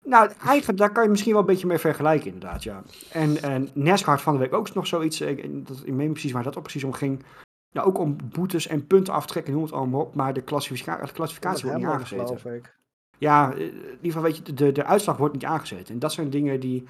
Nou, 0.08 0.32
eigenlijk, 0.46 0.78
daar 0.80 0.92
kan 0.92 1.04
je 1.04 1.10
misschien 1.10 1.32
wel 1.32 1.42
een 1.42 1.48
beetje 1.48 1.68
mee 1.68 1.78
vergelijken, 1.78 2.34
inderdaad, 2.34 2.64
ja. 2.64 2.84
En, 3.12 3.42
en 3.42 3.70
NASCAR 3.74 4.14
had 4.14 4.22
van 4.24 4.34
de 4.34 4.40
week 4.40 4.54
ook 4.54 4.74
nog 4.74 4.88
zoiets, 4.88 5.22
ik, 5.22 5.44
ik- 5.44 5.68
dat, 5.68 5.82
ik 5.86 5.94
niet 5.94 6.12
precies 6.12 6.32
waar 6.32 6.44
dat 6.44 6.56
ook 6.58 6.64
precies 6.64 6.84
om 6.84 6.94
ging. 6.94 7.24
Ja, 7.70 7.82
ook 7.82 7.98
om 7.98 8.16
boetes 8.34 8.68
en 8.68 8.88
punten 8.88 9.14
aftrekken, 9.14 9.54
noem 9.54 9.64
het 9.64 9.72
allemaal 9.72 10.02
op, 10.02 10.16
maar 10.16 10.34
de, 10.34 10.42
klassifica- 10.42 11.06
de 11.06 11.12
klassificatie 11.14 11.64
wordt 11.66 11.78
niet 11.78 11.86
aangezeten. 12.00 12.54
ik. 12.56 12.76
Ja, 13.18 13.54
eh, 13.54 13.60
in 13.60 13.74
ieder 13.74 13.98
geval 14.02 14.22
weet 14.22 14.38
je, 14.38 14.54
de, 14.54 14.72
de 14.72 14.84
uitslag 14.84 15.18
wordt 15.18 15.34
niet 15.34 15.46
aangezet. 15.46 15.90
En 15.90 16.00
dat 16.00 16.14
zijn 16.14 16.30
dingen 16.30 16.60
die, 16.60 16.84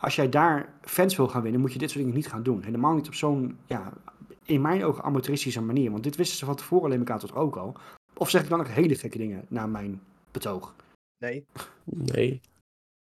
als 0.00 0.16
jij 0.16 0.28
daar 0.28 0.72
fans 0.80 1.16
wil 1.16 1.28
gaan 1.28 1.42
winnen, 1.42 1.60
moet 1.60 1.72
je 1.72 1.78
dit 1.78 1.90
soort 1.90 2.00
dingen 2.00 2.16
niet 2.18 2.28
gaan 2.28 2.42
doen. 2.42 2.62
Helemaal 2.62 2.94
niet 2.94 3.06
op 3.06 3.14
zo'n, 3.14 3.58
ja, 3.66 3.92
in 4.44 4.60
mijn 4.60 4.84
ogen 4.84 5.04
amateuristische 5.04 5.62
manier. 5.62 5.90
Want 5.90 6.02
dit 6.02 6.16
wisten 6.16 6.38
ze 6.38 6.44
van 6.44 6.54
tevoren 6.56 6.84
alleen 6.84 6.98
elkaar 6.98 7.18
tot 7.18 7.34
ook 7.34 7.56
al. 7.56 7.74
Of 8.16 8.30
zeg 8.30 8.42
ik 8.42 8.48
dan 8.48 8.58
nog 8.58 8.74
hele 8.74 8.94
gekke 8.94 9.18
dingen 9.18 9.44
naar 9.48 9.68
mijn 9.68 10.00
betoog? 10.30 10.74
Nee. 11.18 11.44
Nee. 11.84 12.40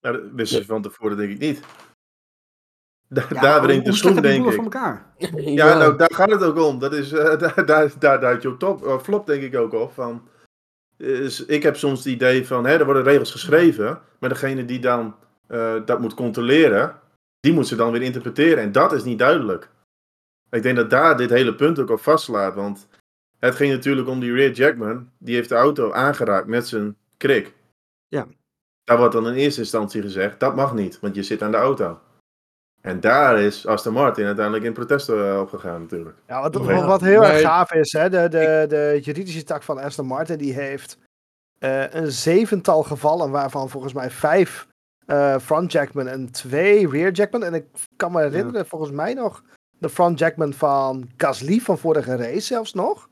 Nou, 0.01 0.15
dat 0.21 0.31
wisten 0.31 0.59
ze 0.61 0.65
van 0.65 0.81
tevoren 0.81 1.17
denk 1.17 1.31
ik 1.31 1.39
niet. 1.39 1.61
Da- 3.07 3.25
Ja, 3.29 3.41
daar 3.41 3.61
brengt 3.61 3.83
de 3.85 3.89
hoe 3.89 3.99
schoen, 3.99 4.21
denk 4.21 4.45
ik. 4.45 4.53
voor 4.53 4.63
elkaar? 4.63 5.13
Ja, 5.59 5.77
nou, 5.77 5.97
daar 5.97 6.13
gaat 6.13 6.29
het 6.31 6.43
ook 6.43 6.57
om. 6.57 6.79
Dat 6.79 6.93
is, 6.93 7.11
eh, 7.11 7.39
daar, 7.39 7.65
daar, 7.65 7.99
daar 7.99 8.19
duidt 8.19 8.41
je 8.41 8.47
ook 8.47 8.59
top, 8.59 8.85
eh, 8.85 8.99
flop, 8.99 9.25
denk 9.25 9.43
ik 9.43 9.55
ook 9.55 9.73
op. 9.73 9.93
Van, 9.93 10.27
is, 10.97 11.45
ik 11.45 11.63
heb 11.63 11.75
soms 11.75 11.97
het 11.97 12.13
idee 12.13 12.47
van, 12.47 12.65
hè, 12.65 12.77
er 12.77 12.85
worden 12.85 13.03
regels 13.03 13.31
geschreven, 13.31 14.01
maar 14.19 14.29
degene 14.29 14.65
die 14.65 14.79
dan 14.79 15.15
eh, 15.47 15.75
dat 15.85 15.99
moet 15.99 16.13
controleren, 16.13 16.99
die 17.39 17.53
moet 17.53 17.67
ze 17.67 17.75
dan 17.75 17.91
weer 17.91 18.01
interpreteren. 18.01 18.63
En 18.63 18.71
dat 18.71 18.91
is 18.93 19.03
niet 19.03 19.19
duidelijk. 19.19 19.69
Ik 20.49 20.61
denk 20.63 20.75
dat 20.75 20.89
daar 20.89 21.17
dit 21.17 21.29
hele 21.29 21.55
punt 21.55 21.79
ook 21.79 21.89
op 21.89 21.99
vastslaat. 22.01 22.55
Want 22.55 22.87
het 23.39 23.55
ging 23.55 23.71
natuurlijk 23.71 24.07
om 24.07 24.19
die 24.19 24.33
Rear 24.33 24.51
Jackman. 24.51 25.09
Die 25.17 25.35
heeft 25.35 25.49
de 25.49 25.55
auto 25.55 25.91
aangeraakt 25.91 26.47
met 26.47 26.67
zijn 26.67 26.97
krik. 27.17 27.53
Ja. 28.07 28.27
Daar 28.89 28.97
wordt 28.97 29.13
dan 29.13 29.27
in 29.27 29.33
eerste 29.33 29.61
instantie 29.61 30.01
gezegd, 30.01 30.39
dat 30.39 30.55
mag 30.55 30.73
niet, 30.73 30.99
want 30.99 31.15
je 31.15 31.23
zit 31.23 31.41
aan 31.41 31.51
de 31.51 31.57
auto. 31.57 31.99
En 32.81 32.99
daar 32.99 33.39
is 33.39 33.67
Aston 33.67 33.93
Martin 33.93 34.25
uiteindelijk 34.25 34.65
in 34.65 34.73
protest 34.73 35.09
eh, 35.09 35.39
op 35.41 35.49
gegaan 35.49 35.81
natuurlijk. 35.81 36.17
Ja, 36.27 36.41
wat, 36.41 36.55
wat, 36.85 37.01
heel 37.01 37.25
erg 37.25 37.41
gaaf 37.41 37.73
is, 37.73 37.91
hè, 37.91 38.09
de, 38.09 38.27
de, 38.29 38.65
de 38.67 38.99
juridische 39.01 39.43
tak 39.43 39.63
van 39.63 39.77
Aston 39.77 40.05
Martin, 40.05 40.37
die 40.37 40.53
heeft 40.53 40.97
eh, 41.59 41.93
een 41.93 42.11
zevental 42.11 42.83
gevallen, 42.83 43.31
waarvan 43.31 43.69
volgens 43.69 43.93
mij 43.93 44.09
vijf 44.09 44.67
eh, 45.05 45.37
front 45.39 45.71
jackman 45.71 46.07
en 46.07 46.31
twee 46.31 46.89
rear 46.89 47.11
jackman. 47.11 47.43
En 47.43 47.53
ik 47.53 47.65
kan 47.95 48.11
me 48.11 48.21
herinneren, 48.21 48.65
volgens 48.65 48.91
mij 48.91 49.13
nog 49.13 49.43
de 49.77 49.89
front 49.89 50.19
jackman 50.19 50.53
van 50.53 51.09
Gasly 51.17 51.59
van 51.59 51.77
vorige 51.77 52.15
race 52.15 52.39
zelfs 52.39 52.73
nog. 52.73 53.09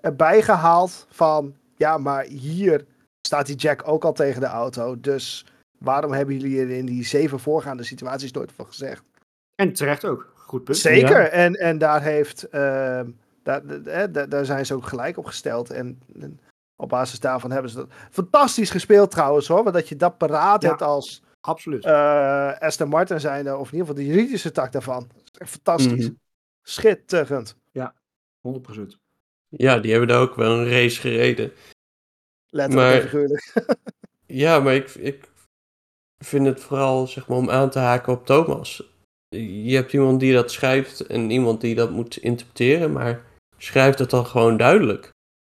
Erbij 0.00 0.42
gehaald 0.42 1.06
van, 1.10 1.56
ja, 1.76 1.98
maar 1.98 2.24
hier 2.24 2.86
staat 3.26 3.46
die 3.46 3.56
jack 3.56 3.88
ook 3.88 4.04
al 4.04 4.12
tegen 4.12 4.40
de 4.40 4.46
auto, 4.46 5.00
dus 5.00 5.46
waarom 5.78 6.12
hebben 6.12 6.38
jullie 6.38 6.60
er 6.60 6.70
in 6.70 6.86
die 6.86 7.04
zeven 7.04 7.38
voorgaande 7.40 7.82
situaties 7.84 8.32
nooit 8.32 8.52
van 8.52 8.66
gezegd? 8.66 9.02
En 9.54 9.72
terecht 9.72 10.04
ook. 10.04 10.32
Goed 10.34 10.64
punt. 10.64 10.76
Zeker, 10.78 11.20
Ja. 11.22 11.26
en, 11.28 11.54
en 11.54 11.78
daar, 11.78 12.02
heeft, 12.02 12.42
ehm, 12.48 13.10
daar, 13.42 13.82
daar, 13.82 14.12
daar- 14.12 14.28
daar 14.28 14.44
zijn 14.44 14.66
ze 14.66 14.74
ook 14.74 14.86
gelijk 14.86 15.16
op 15.18 15.24
gesteld. 15.24 15.70
En, 15.70 16.00
en 16.20 16.40
op 16.76 16.88
basis 16.88 17.20
daarvan 17.20 17.50
hebben 17.50 17.70
ze 17.70 17.76
dat 17.76 17.90
fantastisch 18.10 18.70
gespeeld 18.70 19.10
trouwens 19.10 19.48
hoor. 19.48 19.62
Want 19.62 19.74
dat 19.74 19.88
je 19.88 19.96
dat 19.96 20.18
paraat 20.18 20.62
Ja. 20.62 20.68
hebt 20.68 20.82
als 20.82 21.22
Absoluut. 21.40 21.84
eh 21.84 22.58
Aston 22.58 22.88
Martin 22.88 23.20
zijnde, 23.20 23.56
of 23.56 23.72
in 23.72 23.78
ieder 23.78 23.86
geval 23.88 24.02
de 24.04 24.10
juridische 24.10 24.50
tak 24.52 24.72
daarvan. 24.72 25.00
Dat 25.14 25.22
is 25.32 25.38
echt 25.38 25.50
fantastisch. 25.50 26.04
Mhm. 26.04 26.14
Schitterend. 26.62 27.56
100%. 28.40 28.98
Ja, 29.48 29.78
die 29.78 29.90
hebben 29.90 30.08
daar 30.08 30.20
ook 30.20 30.34
wel 30.34 30.58
een 30.58 30.68
race 30.68 31.00
gereden. 31.00 31.52
Letterlijk 32.50 32.88
Maar- 32.90 33.00
en 33.00 33.02
figuurlijk. 33.02 33.52
Ja, 34.26 34.60
maar 34.60 34.74
ik, 34.74 34.94
ik 34.94 35.28
vind 36.24 36.46
het 36.46 36.60
vooral 36.60 37.06
zeg 37.06 37.28
maar, 37.28 37.38
om 37.38 37.50
aan 37.50 37.70
te 37.70 37.78
haken 37.78 38.12
op 38.12 38.26
Thomas. 38.26 38.82
Je 39.28 39.74
hebt 39.74 39.92
iemand 39.92 40.20
die 40.20 40.32
dat 40.32 40.50
schrijft 40.50 41.00
en 41.06 41.30
iemand 41.30 41.60
die 41.60 41.74
dat 41.74 41.90
moet 41.90 42.16
interpreteren, 42.16 42.92
maar 42.92 43.24
schrijf 43.56 43.94
dat 43.94 44.10
dan 44.10 44.26
gewoon 44.26 44.56
duidelijk. 44.56 45.10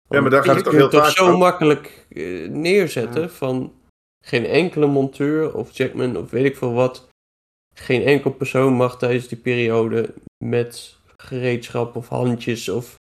Ja, 0.10 0.22
maar 0.22 0.30
daar 0.30 0.44
gaat 0.44 0.50
je 0.50 0.56
het 0.56 0.64
toch 0.64 0.74
kunt 0.74 0.92
heel 0.92 1.00
toch 1.02 1.08
vaak 1.08 1.18
zo 1.18 1.32
ook- 1.32 1.38
makkelijk 1.40 2.06
eh, 2.10 2.50
neerzetten 2.50 3.22
Ja. 3.22 3.30
van 3.30 3.74
geen 4.26 4.46
enkele 4.46 4.88
monteur 4.88 5.56
of 5.56 5.72
jackman 5.78 6.16
of 6.18 6.30
weet 6.32 6.46
ik 6.46 6.58
veel 6.58 6.74
wat. 6.74 7.08
Geen 7.76 8.04
enkel 8.04 8.32
persoon 8.32 8.74
mag 8.74 8.98
tijdens 8.98 9.28
die 9.28 9.38
periode 9.38 10.14
met 10.44 10.98
gereedschap 11.18 11.96
of 11.96 12.08
handjes 12.08 12.70
of 12.70 12.96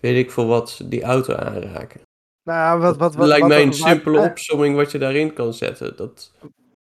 weet 0.00 0.16
ik 0.24 0.30
veel 0.30 0.46
wat 0.46 0.80
die 0.84 1.02
auto 1.02 1.34
aanraken. 1.34 2.00
Nou, 2.48 2.80
wat, 2.80 2.96
wat, 2.96 3.14
wat, 3.14 3.26
lijkt 3.26 3.46
mij 3.46 3.62
een 3.62 3.72
simpele 3.72 4.20
opsomming 4.20 4.76
wat 4.76 4.92
je 4.92 4.98
daarin 4.98 5.32
kan 5.32 5.54
zetten. 5.54 5.96
Dat, 5.96 6.32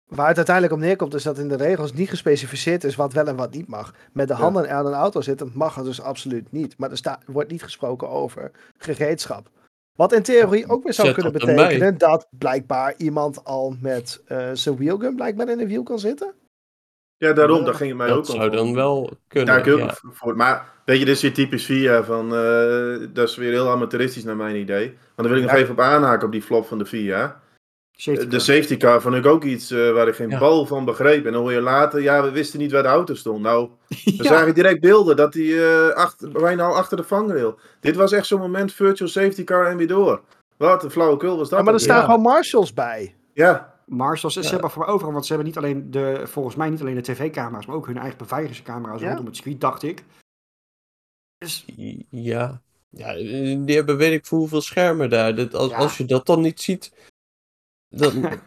Waar 0.07 0.27
het 0.27 0.37
uiteindelijk 0.37 0.75
op 0.75 0.81
neerkomt 0.81 1.13
is 1.13 1.23
dat 1.23 1.37
in 1.37 1.47
de 1.47 1.55
regels 1.55 1.93
niet 1.93 2.09
gespecificeerd 2.09 2.83
is 2.83 2.95
wat 2.95 3.13
wel 3.13 3.27
en 3.27 3.35
wat 3.35 3.53
niet 3.53 3.67
mag. 3.67 3.93
Met 4.11 4.27
de 4.27 4.33
handen 4.33 4.69
aan 4.69 4.85
een 4.85 4.93
auto 4.93 5.21
zitten 5.21 5.51
mag 5.53 5.75
het 5.75 5.85
dus 5.85 6.01
absoluut 6.01 6.51
niet. 6.51 6.77
Maar 6.77 6.91
er 6.91 7.17
wordt 7.25 7.51
niet 7.51 7.63
gesproken 7.63 8.09
over 8.09 8.51
gereedschap. 8.77 9.49
Wat 9.95 10.13
in 10.13 10.23
theorie 10.23 10.69
ook 10.69 10.83
weer 10.83 10.93
zou 10.93 11.07
Zet 11.07 11.15
kunnen 11.15 11.33
betekenen 11.33 11.97
dat 11.97 12.27
blijkbaar 12.37 12.93
iemand 12.97 13.43
al 13.43 13.75
met 13.81 14.21
eh, 14.25 14.49
zijn 14.53 14.77
wheelgun 14.77 15.15
blijkbaar 15.15 15.49
in 15.49 15.59
een 15.59 15.67
wiel 15.67 15.83
kan 15.83 15.99
zitten. 15.99 16.33
Ja, 17.23 17.33
daarom, 17.33 17.63
daar 17.65 17.73
ging 17.73 17.89
het 17.89 17.97
mij 17.97 18.07
dat 18.07 18.17
ook 18.17 18.27
om. 18.29 18.35
zou 18.35 18.49
dan 18.49 18.73
wel 18.75 19.09
kunnen. 19.27 19.53
Ja, 19.53 19.59
ik 19.59 19.73
ook 19.73 19.79
ja. 19.79 19.95
voor. 20.11 20.35
Maar 20.35 20.65
weet 20.85 20.99
je, 20.99 21.05
dit 21.05 21.15
is 21.15 21.21
weer 21.21 21.33
typisch 21.33 21.65
VIA 21.65 22.03
van. 22.03 22.35
eh, 22.35 23.07
dat 23.13 23.29
is 23.29 23.35
weer 23.35 23.51
heel 23.51 23.69
amateuristisch 23.69 24.23
naar 24.23 24.35
mijn 24.35 24.55
idee. 24.55 24.87
Maar 24.87 24.97
dan 25.15 25.27
wil 25.27 25.35
ik 25.35 25.41
nog 25.41 25.51
Ja. 25.51 25.57
even 25.57 25.71
op 25.71 25.79
aanhaken 25.79 26.25
op 26.25 26.31
die 26.31 26.41
flop 26.41 26.67
van 26.67 26.77
de 26.77 26.85
VIA. 26.85 27.41
Safety 27.95 28.27
De 28.27 28.39
safety 28.39 28.77
car 28.77 29.01
vond 29.01 29.15
ik 29.15 29.25
ook 29.25 29.43
iets 29.43 29.71
eh, 29.71 29.91
waar 29.91 30.07
ik 30.07 30.15
geen 30.15 30.29
Ja. 30.29 30.39
bal 30.39 30.65
van 30.65 30.85
begreep. 30.85 31.25
En 31.25 31.31
dan 31.31 31.41
hoor 31.41 31.51
je 31.51 31.61
later, 31.61 32.01
ja, 32.01 32.23
we 32.23 32.31
wisten 32.31 32.59
niet 32.59 32.71
waar 32.71 32.81
de 32.83 32.87
auto 32.89 33.13
stond. 33.15 33.41
Nou, 33.41 33.69
we 33.87 34.13
Ja. 34.17 34.23
zagen 34.23 34.53
direct 34.53 34.79
beelden 34.81 35.15
dat 35.15 35.33
hij 35.33 35.63
eh, 35.63 35.89
achter, 35.95 36.31
bijna 36.31 36.63
al 36.63 36.75
achter 36.75 36.97
de 36.97 37.03
vangrail. 37.03 37.59
Dit 37.79 37.95
was 37.95 38.11
echt 38.11 38.25
zo'n 38.25 38.39
moment, 38.39 38.73
virtual 38.73 39.09
safety 39.09 39.43
car 39.43 39.65
en 39.67 39.77
weer 39.77 39.87
door. 39.87 40.21
Wat 40.57 40.83
een 40.83 40.91
flauwekul 40.91 41.37
was 41.37 41.49
dat. 41.49 41.57
Ja, 41.59 41.65
maar 41.65 41.73
er 41.73 41.79
staan 41.79 42.03
gewoon 42.03 42.21
marshals 42.21 42.73
bij. 42.73 43.15
Ja, 43.33 43.72
Marshals, 43.85 44.33
ze 44.33 44.49
hebben 44.49 44.69
voor 44.69 44.85
overal, 44.85 45.13
want 45.13 45.25
ze 45.25 45.33
hebben 45.33 45.47
niet 45.51 45.57
alleen 45.57 45.91
de, 45.91 46.21
volgens 46.27 46.55
mij 46.55 46.69
niet 46.69 46.81
alleen 46.81 46.95
de 46.95 47.01
tv-camera's, 47.01 47.65
maar 47.65 47.75
ook 47.75 47.87
hun 47.87 47.97
eigen 47.97 48.17
beveiligingscamera's 48.17 49.01
Ja. 49.01 49.07
rondom 49.07 49.25
het 49.25 49.35
circuit, 49.35 49.61
dacht 49.61 49.83
ik. 49.83 50.03
Dus 51.37 51.65
Ja, 52.09 52.61
Ja, 52.89 53.13
die 53.13 53.75
hebben 53.75 53.97
weet 53.97 54.11
ik 54.13 54.25
voor 54.25 54.37
hoeveel 54.39 54.61
schermen 54.61 55.09
daar. 55.09 55.35
Dat, 55.35 55.53
als, 55.55 55.69
Ja. 55.71 55.77
als 55.77 55.97
je 55.97 56.05
dat 56.05 56.25
dan 56.25 56.41
niet 56.41 56.61
ziet, 56.61 56.91
dan... 57.89 58.11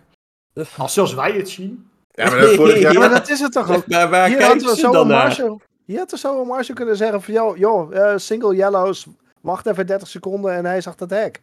Als 0.77 0.93
zelfs 0.95 1.15
wij 1.15 1.33
het 1.33 1.49
zien. 1.49 1.91
Ja, 2.11 2.31
maar 2.31 2.41
dat 2.41 2.55
vorig 2.55 2.79
jaar... 2.79 2.93
Ja, 2.93 2.99
maar 2.99 3.09
dat 3.09 3.29
is 3.29 3.41
het 3.41 3.53
toch 3.53 3.71
ook. 3.71 3.87
Maar, 3.87 4.11
waar 4.11 4.29
Hier 4.29 4.43
hadden 4.43 4.67
we 4.67 4.75
ze 4.75 4.81
zo 4.81 4.91
dan? 4.93 5.07
Marshall. 5.07 5.59
Hier 5.85 5.99
had 5.99 6.13
er 6.13 6.19
zo 6.19 6.41
een 6.41 6.47
Marshall 6.47 6.77
kunnen 6.77 6.97
zeggen 6.97 7.23
van, 7.23 7.35
joh, 7.35 7.57
joh 7.57 7.97
eh, 7.97 8.19
single 8.19 8.55
yellows, 8.57 9.07
wacht 9.41 9.67
even 9.67 9.87
30 9.87 10.09
seconden 10.09 10.53
en 10.53 10.65
hij 10.65 10.81
zag 10.81 10.95
dat 10.95 11.11
hek. 11.11 11.43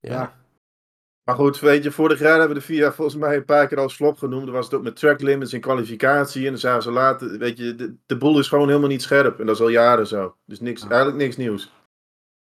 Ja. 0.00 0.34
Maar 1.26 1.34
goed, 1.36 1.60
weet 1.60 1.82
je, 1.84 1.90
vorig 1.90 2.18
jaar 2.18 2.38
hebben 2.38 2.48
we 2.48 2.54
de 2.54 2.60
VIA 2.66 2.92
volgens 2.92 3.16
mij 3.16 3.36
een 3.36 3.44
paar 3.44 3.66
keer 3.66 3.78
als 3.78 3.94
flop 3.94 4.18
genoemd. 4.18 4.44
Dan 4.44 4.54
was 4.54 4.64
het 4.64 4.74
ook 4.74 4.82
met 4.82 4.96
track 4.96 5.20
limits 5.20 5.52
in 5.52 5.60
kwalificatie. 5.60 6.44
En 6.44 6.50
dan 6.50 6.58
zagen 6.60 6.82
ze 6.82 6.90
later, 6.90 7.38
weet 7.38 7.58
je, 7.58 7.74
de, 7.74 7.94
de 8.06 8.16
boel 8.16 8.38
is 8.38 8.48
gewoon 8.48 8.68
helemaal 8.68 8.88
niet 8.88 9.02
scherp. 9.02 9.40
En 9.40 9.46
dat 9.46 9.54
is 9.54 9.60
al 9.60 9.68
jaren 9.68 10.06
zo. 10.06 10.36
Dus 10.44 10.60
niks, 10.60 10.82
Ja. 10.82 10.88
eigenlijk 10.88 11.18
niks 11.18 11.36
nieuws. 11.36 11.72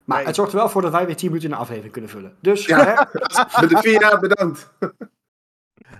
Maar 0.03 0.17
Nee. 0.17 0.25
het 0.25 0.35
zorgt 0.35 0.51
er 0.51 0.57
wel 0.57 0.69
voor 0.69 0.81
dat 0.81 0.91
wij 0.91 1.05
weer 1.05 1.15
10 1.15 1.27
minuten 1.27 1.49
in 1.49 1.55
de 1.55 1.61
aflevering 1.61 1.91
kunnen 1.93 2.09
vullen. 2.11 2.35
Dus, 2.41 2.65
Ja. 2.65 2.83
hè, 2.85 2.93
Met 3.61 3.69
de 3.69 3.77
VIA 3.81 4.19
bedankt. 4.19 4.69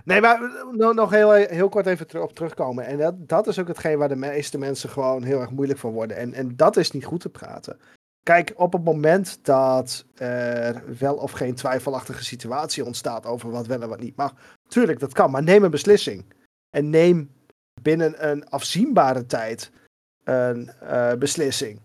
Nee, 0.04 0.20
maar 0.20 0.40
no- 0.72 0.92
nog 0.92 1.10
heel, 1.10 1.32
heel 1.32 1.68
kort 1.68 1.86
even 1.86 2.22
op 2.22 2.32
terugkomen. 2.34 2.86
En 2.86 2.98
dat, 2.98 3.28
dat 3.28 3.46
is 3.46 3.58
ook 3.58 3.68
hetgeen 3.68 3.98
waar 3.98 4.08
de 4.08 4.16
meeste 4.16 4.58
mensen 4.58 4.88
gewoon 4.90 5.22
heel 5.22 5.40
erg 5.40 5.50
moeilijk 5.50 5.78
van 5.78 5.92
worden. 5.92 6.16
En, 6.16 6.32
en 6.34 6.56
dat 6.56 6.76
is 6.76 6.90
niet 6.90 7.04
goed 7.04 7.20
te 7.20 7.28
praten. 7.28 7.78
Kijk, 8.28 8.52
op 8.56 8.72
het 8.72 8.84
moment 8.84 9.38
dat 9.42 10.04
er 10.14 10.82
wel 10.98 11.14
of 11.14 11.30
geen 11.30 11.54
twijfelachtige 11.54 12.24
situatie 12.24 12.84
ontstaat 12.84 13.26
over 13.26 13.50
wat 13.50 13.66
wel 13.66 13.82
en 13.82 13.88
wat 13.88 14.00
niet 14.00 14.16
mag. 14.16 14.34
Tuurlijk, 14.66 14.98
dat 14.98 15.12
kan, 15.12 15.30
maar 15.30 15.42
neem 15.42 15.64
een 15.64 15.70
beslissing. 15.70 16.24
En 16.70 16.90
neem 16.90 17.30
binnen 17.82 18.30
een 18.30 18.48
afzienbare 18.48 19.26
tijd 19.26 19.70
een 20.24 20.70
eh, 20.80 21.12
beslissing. 21.12 21.80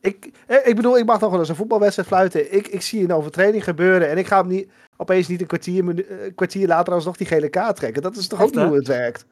Ik, 0.00 0.30
eh, 0.46 0.66
ik 0.66 0.76
bedoel, 0.76 0.98
ik 0.98 1.06
mag 1.06 1.20
nog 1.20 1.30
wel 1.30 1.38
eens 1.38 1.48
een 1.48 1.56
voetbalwedstrijd 1.56 2.08
fluiten. 2.08 2.54
Ik, 2.54 2.68
ik 2.68 2.82
zie 2.82 3.04
een 3.04 3.12
overtreding 3.12 3.64
gebeuren 3.64 4.08
en 4.08 4.18
ik 4.18 4.26
ga 4.26 4.38
hem 4.38 4.48
niet, 4.48 4.70
opeens 4.96 5.28
niet 5.28 5.40
een 5.40 5.46
kwartier, 5.46 6.08
eh, 6.08 6.34
kwartier 6.34 6.66
later 6.66 6.92
alsnog 6.92 7.16
die 7.16 7.26
gele 7.26 7.48
kaart 7.48 7.76
trekken. 7.76 8.02
Dat 8.02 8.16
is 8.16 8.26
toch 8.26 8.40
ook 8.40 8.46
Echt, 8.46 8.54
niet 8.54 8.64
hè? 8.64 8.68
hoe 8.68 8.78
het 8.78 8.88
werkt? 8.88 9.24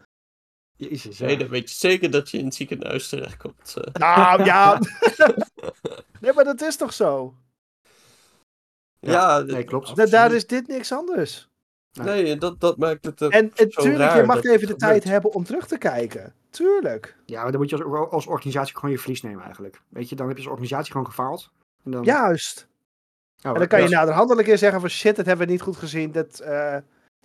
Jezus, 0.78 1.18
Nee, 1.18 1.38
dan 1.38 1.48
weet 1.48 1.70
je 1.70 1.76
zeker 1.76 2.10
dat 2.10 2.30
je 2.30 2.38
in 2.38 2.44
het 2.44 2.54
ziekenhuis 2.54 3.08
terechtkomt. 3.08 3.74
eh. 3.76 3.92
Nou 3.92 4.44
ja. 4.50 4.78
nee, 6.20 6.32
maar 6.32 6.44
dat 6.44 6.60
is 6.62 6.76
toch 6.76 6.92
zo? 6.92 7.34
Ja, 9.00 9.38
nee, 9.38 9.64
klopt. 9.64 9.96
Da- 9.96 10.06
daar 10.06 10.32
is 10.32 10.46
dit 10.46 10.66
niks 10.68 10.92
anders. 10.92 11.48
Nee, 12.02 12.36
dat, 12.36 12.60
dat 12.60 12.76
maakt 12.76 13.04
het 13.04 13.20
En, 13.22 13.30
en 13.30 13.70
zo 13.70 13.82
tuurlijk, 13.82 14.14
je 14.14 14.22
mag 14.22 14.36
even 14.36 14.50
de 14.52 14.58
gebeurt. 14.60 14.78
tijd 14.78 15.04
hebben 15.04 15.32
om 15.32 15.44
terug 15.44 15.66
te 15.66 15.78
kijken. 15.78 16.34
Tuurlijk. 16.50 17.16
Ja, 17.26 17.42
maar 17.42 17.50
dan 17.50 17.60
moet 17.60 17.70
je 17.70 17.84
als, 17.84 18.10
als 18.10 18.26
organisatie 18.26 18.74
gewoon 18.74 18.90
je 18.90 18.98
verlies 18.98 19.22
nemen 19.22 19.42
eigenlijk. 19.44 19.80
Weet 19.88 20.08
je, 20.08 20.16
dan 20.16 20.26
heb 20.28 20.36
je 20.36 20.42
als 20.42 20.52
organisatie 20.52 20.92
gewoon 20.92 21.06
gefaald. 21.06 21.50
En 21.84 21.90
dan, 21.90 22.04
Juist. 22.04 22.66
Oh, 23.42 23.50
En 23.52 23.58
dan 23.58 23.66
kan 23.66 23.82
je 23.82 23.88
ja. 23.88 23.98
naderhand 23.98 24.30
een 24.30 24.44
keer 24.44 24.58
zeggen 24.58 24.80
van 24.80 24.90
shit, 24.90 25.16
dat 25.16 25.26
hebben 25.26 25.46
we 25.46 25.52
niet 25.52 25.60
goed 25.62 25.76
gezien. 25.76 26.12
Dat, 26.12 26.40
eh, 26.40 26.76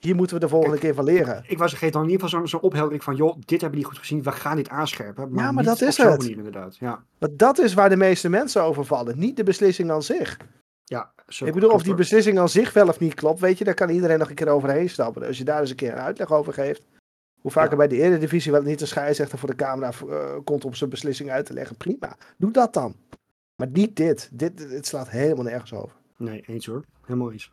hier 0.03 0.15
moeten 0.15 0.35
we 0.35 0.41
de 0.41 0.49
volgende 0.49 0.77
keer 0.77 0.93
van 0.93 1.03
leren. 1.03 1.43
Ik 1.47 1.57
was 1.57 1.73
geef 1.73 1.91
dan 1.91 2.03
in 2.03 2.09
ieder 2.09 2.23
geval 2.25 2.39
zo'n 2.39 2.47
zo'n 2.49 2.61
opheldering 2.61 3.03
van, 3.03 3.15
joh, 3.15 3.35
dit 3.39 3.49
hebben 3.49 3.69
we 3.69 3.75
niet 3.75 3.85
goed 3.85 3.97
gezien, 3.97 4.23
we 4.23 4.31
gaan 4.31 4.55
dit 4.55 4.69
aanscherpen. 4.69 5.31
Maar 5.31 5.43
Ja, 5.43 5.51
maar 5.51 5.63
dat 5.63 5.81
is 5.81 5.97
het. 5.97 6.17
manier 6.17 6.37
inderdaad. 6.37 6.75
Ja, 6.77 7.03
Maar 7.19 7.29
dat 7.33 7.59
is 7.59 7.73
waar 7.73 7.89
de 7.89 7.95
meeste 7.95 8.29
mensen 8.29 8.63
over 8.63 8.85
vallen. 8.85 9.19
Niet 9.19 9.35
de 9.37 9.43
beslissing 9.43 9.91
aan 9.91 10.03
zich. 10.03 10.37
ja 10.83 11.11
zo, 11.27 11.45
Ik 11.45 11.53
bedoel, 11.53 11.69
of 11.71 11.83
die 11.83 11.93
beslissing 11.95 12.39
aan 12.39 12.49
zich 12.49 12.73
wel 12.73 12.87
of 12.87 12.99
niet 12.99 13.13
klopt, 13.13 13.39
weet 13.39 13.57
je, 13.57 13.63
daar 13.63 13.73
kan 13.73 13.89
iedereen 13.89 14.19
nog 14.19 14.29
een 14.29 14.35
keer 14.35 14.49
overheen 14.49 14.89
stappen. 14.89 15.27
Als 15.27 15.37
je 15.37 15.43
daar 15.43 15.59
eens 15.59 15.69
een 15.69 15.75
keer 15.75 15.91
een 15.91 15.99
uitleg 15.99 16.31
over 16.31 16.53
geeft. 16.53 16.83
Hoe 17.41 17.51
vaker 17.51 17.71
Ja. 17.71 17.77
bij 17.77 17.87
de 17.87 17.95
Eredivisie 18.01 18.51
wel 18.51 18.61
niet 18.61 18.81
een 18.81 18.87
scheidsrechter 18.87 19.37
voor 19.37 19.49
de 19.49 19.55
camera 19.55 19.91
eh, 20.09 20.35
komt 20.43 20.65
om 20.65 20.73
zijn 20.73 20.89
beslissing 20.89 21.29
uit 21.31 21.45
te 21.45 21.53
leggen. 21.53 21.77
Prima, 21.77 22.15
doe 22.37 22.51
dat 22.51 22.73
dan. 22.73 22.95
Maar 23.55 23.67
niet 23.71 23.95
dit. 23.95 24.29
Dit, 24.33 24.57
dit 24.57 24.87
slaat 24.87 25.09
helemaal 25.09 25.43
nergens 25.43 25.73
over. 25.73 25.95
Nee, 26.17 26.41
eens 26.47 26.65
hoor. 26.65 26.83
Helemaal 27.05 27.31
eens. 27.31 27.51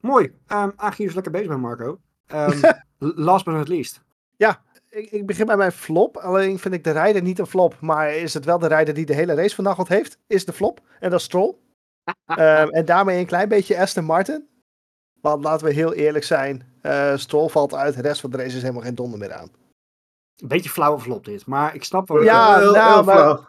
Mooi. 0.00 0.34
Ehm 0.46 0.70
aangezien 0.76 1.06
je 1.08 1.14
lekker 1.14 1.32
bezig 1.32 1.48
bent, 1.48 1.60
Marco. 1.60 1.98
Ehm, 2.26 2.60
last 2.98 3.44
but 3.44 3.54
not 3.54 3.68
least. 3.68 4.00
Ik, 4.88 5.10
ik 5.10 5.26
begin 5.26 5.46
bij 5.46 5.56
mijn 5.56 5.72
flop. 5.72 6.16
Alleen 6.16 6.58
vind 6.58 6.74
ik 6.74 6.84
de 6.84 6.90
rijder 6.90 7.22
niet 7.22 7.38
een 7.38 7.46
flop. 7.46 7.80
Maar 7.80 8.14
is 8.14 8.34
het 8.34 8.44
wel 8.44 8.58
de 8.58 8.66
rijder 8.66 8.94
die 8.94 9.06
de 9.06 9.14
hele 9.14 9.34
race 9.34 9.54
vandaag 9.54 9.78
al 9.78 9.84
heeft? 9.88 10.18
Is 10.26 10.44
de 10.44 10.52
flop. 10.52 10.80
En 11.00 11.10
dat 11.10 11.18
is 11.18 11.24
Stroll. 11.24 11.54
Ehm, 12.26 12.68
en 12.68 12.84
daarmee 12.84 13.18
een 13.18 13.26
klein 13.26 13.48
beetje 13.48 13.78
Aston 13.80 14.04
Martin. 14.04 14.48
Want 15.20 15.44
laten 15.44 15.66
we 15.66 15.72
heel 15.72 15.92
eerlijk 15.94 16.24
zijn. 16.24 16.72
eh 16.82 17.16
Stroll 17.16 17.48
valt 17.48 17.74
uit. 17.74 17.94
De 17.94 18.02
rest 18.02 18.20
van 18.20 18.30
de 18.30 18.36
race 18.36 18.56
is 18.56 18.62
helemaal 18.62 18.82
geen 18.82 18.94
donder 18.94 19.18
meer 19.18 19.32
aan. 19.32 19.48
Een 20.36 20.48
beetje 20.48 20.70
flauw 20.70 20.98
flop 21.00 21.24
dit, 21.24 21.46
maar 21.46 21.74
ik 21.74 21.84
snap 21.84 22.08
wel. 22.08 22.22
Ja, 22.22 22.58
heel, 22.58 22.72
nou, 22.72 22.94
heel 22.94 23.04
maar- 23.04 23.14
flauw. 23.16 23.48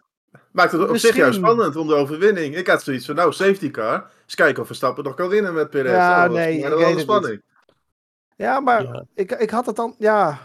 Maakt 0.52 0.72
het 0.72 0.90
op 0.90 0.98
zich 0.98 1.16
juist 1.16 1.38
spannend 1.38 1.76
om 1.76 1.88
de 1.88 1.96
overwinning. 1.96 2.56
Ik 2.56 2.68
had 2.68 2.84
zoiets 2.84 3.06
van, 3.06 3.16
nou, 3.16 3.34
safety 3.34 3.72
car. 3.72 4.10
Eens 4.24 4.36
kijken 4.36 4.62
of 4.62 4.68
Verstappen 4.68 5.04
nog 5.04 5.14
kan 5.16 5.28
winnen 5.30 5.54
met 5.54 5.70
Perez. 5.70 5.92
Ja, 5.92 6.22
dat 6.22 6.32
was 6.32 6.38
nee, 6.38 6.66
een 6.66 6.90
het 6.90 7.00
spanning. 7.00 7.42
Ja, 8.36 8.60
maar 8.60 8.84
Ja. 8.84 9.06
ik, 9.14 9.32
ik 9.32 9.50
had 9.50 9.66
het 9.66 9.76
dan. 9.76 9.96
Ja. 9.98 10.40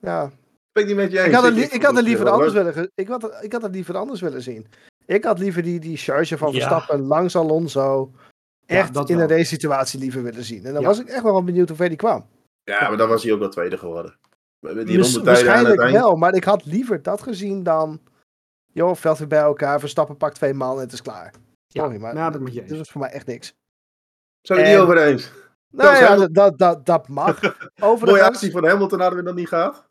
Ja. 0.00 0.30
Ben 0.72 0.82
ik 0.82 0.88
niet 0.88 0.96
met 0.96 1.10
je 1.12 1.18
eens. 1.18 1.26
Ik 1.28 1.34
had 1.34 1.44
het, 1.44 1.54
li- 1.54 1.68
ik 1.70 1.82
had 1.82 1.94
het 1.96 2.04
liever 2.04 2.28
anders 2.28 2.52
leuk. 2.52 2.74
willen. 2.74 2.90
Ik 2.94 3.08
had, 3.08 3.36
ik 3.40 3.52
had 3.52 3.62
het 3.62 3.74
liever 3.74 3.96
anders 3.96 4.20
willen 4.20 4.42
zien. 4.42 4.66
Ik 5.06 5.24
had 5.24 5.38
liever 5.38 5.62
die, 5.62 5.80
die 5.80 5.96
charge 5.96 6.38
van 6.38 6.52
Ja. 6.52 6.54
Verstappen 6.58 7.06
langs 7.06 7.36
Alonso. 7.36 8.12
Echt 8.66 8.94
dat 8.94 9.08
in 9.10 9.16
wel. 9.16 9.24
een 9.24 9.30
race 9.36 9.44
situatie 9.48 10.00
liever 10.00 10.22
willen 10.22 10.44
zien. 10.44 10.64
En 10.64 10.72
dan 10.72 10.82
Ja. 10.82 10.88
was 10.88 10.98
ik 11.00 11.08
echt 11.08 11.22
wel 11.22 11.44
benieuwd 11.44 11.68
hoe 11.68 11.76
ver 11.76 11.88
die 11.88 11.96
kwam. 11.96 12.26
Ja, 12.64 12.88
maar 12.88 12.96
dan 12.96 13.08
was 13.08 13.22
hij 13.22 13.32
ook 13.32 13.38
wel 13.38 13.48
tweede 13.48 13.78
geworden. 13.78 14.16
Met 14.58 14.86
Die 14.86 14.98
waarschijnlijk 15.22 15.74
het 15.74 15.80
eind. 15.84 15.92
wel, 15.96 16.16
maar 16.16 16.34
ik 16.34 16.44
had 16.44 16.64
liever 16.64 17.02
dat 17.02 17.22
gezien 17.22 17.62
dan. 17.62 18.00
Joh, 18.72 18.94
veld 18.94 19.18
weer 19.18 19.28
bij 19.28 19.38
elkaar. 19.40 19.80
Verstappen 19.80 20.16
pakt 20.16 20.34
twee 20.34 20.54
man 20.54 20.74
en 20.76 20.82
het 20.82 20.92
is 20.92 21.02
klaar. 21.02 21.32
Ja, 21.66 21.82
Sorry, 21.82 22.00
maar 22.00 22.14
nou, 22.14 22.32
dat 22.32 22.40
moet 22.40 22.52
je 22.54 22.60
eens. 22.60 22.68
dit 22.68 22.78
was 22.78 22.90
voor 22.90 23.00
mij 23.00 23.10
echt 23.10 23.26
niks. 23.26 23.54
Zijn 24.40 24.58
we 24.58 24.64
En- 24.64 24.70
niet 24.72 24.80
over 24.80 24.98
eens? 25.06 25.32
Nou 25.72 25.92
is 25.92 25.98
ja, 25.98 26.26
dat, 26.28 26.58
dat, 26.58 26.86
dat 26.86 27.08
mag. 27.08 27.40
Mooie 28.00 28.22
actie 28.22 28.50
van 28.50 28.64
Hamilton 28.66 29.00
hadden 29.00 29.18
we 29.18 29.24
nog 29.24 29.34
niet 29.34 29.48
gehad. 29.48 29.86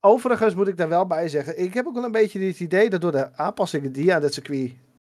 Overigens 0.00 0.54
moet 0.54 0.68
ik 0.68 0.76
daar 0.76 0.88
wel 0.88 1.06
bij 1.06 1.28
zeggen, 1.28 1.58
ik 1.58 1.74
heb 1.74 1.86
ook 1.86 1.94
wel 1.94 2.04
een 2.04 2.12
beetje 2.12 2.40
het 2.40 2.60
idee 2.60 2.90
dat 2.90 3.00
door 3.00 3.12
de 3.12 3.36
aanpassingen 3.36 3.92
die 3.92 4.14
aan 4.14 4.22
het 4.22 4.34
circuit 4.34 4.72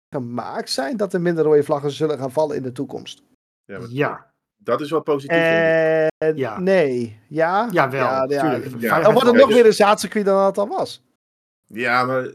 gemaakt 0.10 0.70
zijn, 0.70 0.98
dat 0.98 1.14
er 1.14 1.22
minder 1.22 1.44
rode 1.44 1.64
vlaggen 1.64 1.92
zullen 1.92 2.18
gaan 2.18 2.32
vallen 2.32 2.56
in 2.56 2.64
de 2.64 2.72
toekomst. 2.72 3.24
Ja, 3.66 3.80
maar 3.80 3.88
Ja, 3.90 4.32
Dat 4.58 4.82
is 4.82 4.90
wel 4.92 5.02
positief. 5.02 5.38
En 5.38 6.36
Ja. 6.36 6.60
nee, 6.60 7.20
ja. 7.30 7.68
jawel, 7.72 8.00
Ja, 8.00 8.26
ja. 8.30 8.42
tuurlijk. 8.42 8.82
Ja. 8.82 9.00
Dan 9.00 9.14
wordt 9.14 9.20
het 9.20 9.30
Oké, 9.30 9.38
nog 9.38 9.48
dus- 9.48 9.56
meer 9.56 9.66
een 9.66 9.74
zaadcircuit 9.74 10.26
dan 10.26 10.46
het 10.46 10.58
al 10.58 10.68
was. 10.68 11.04
Ja, 11.66 12.04
maar 12.06 12.32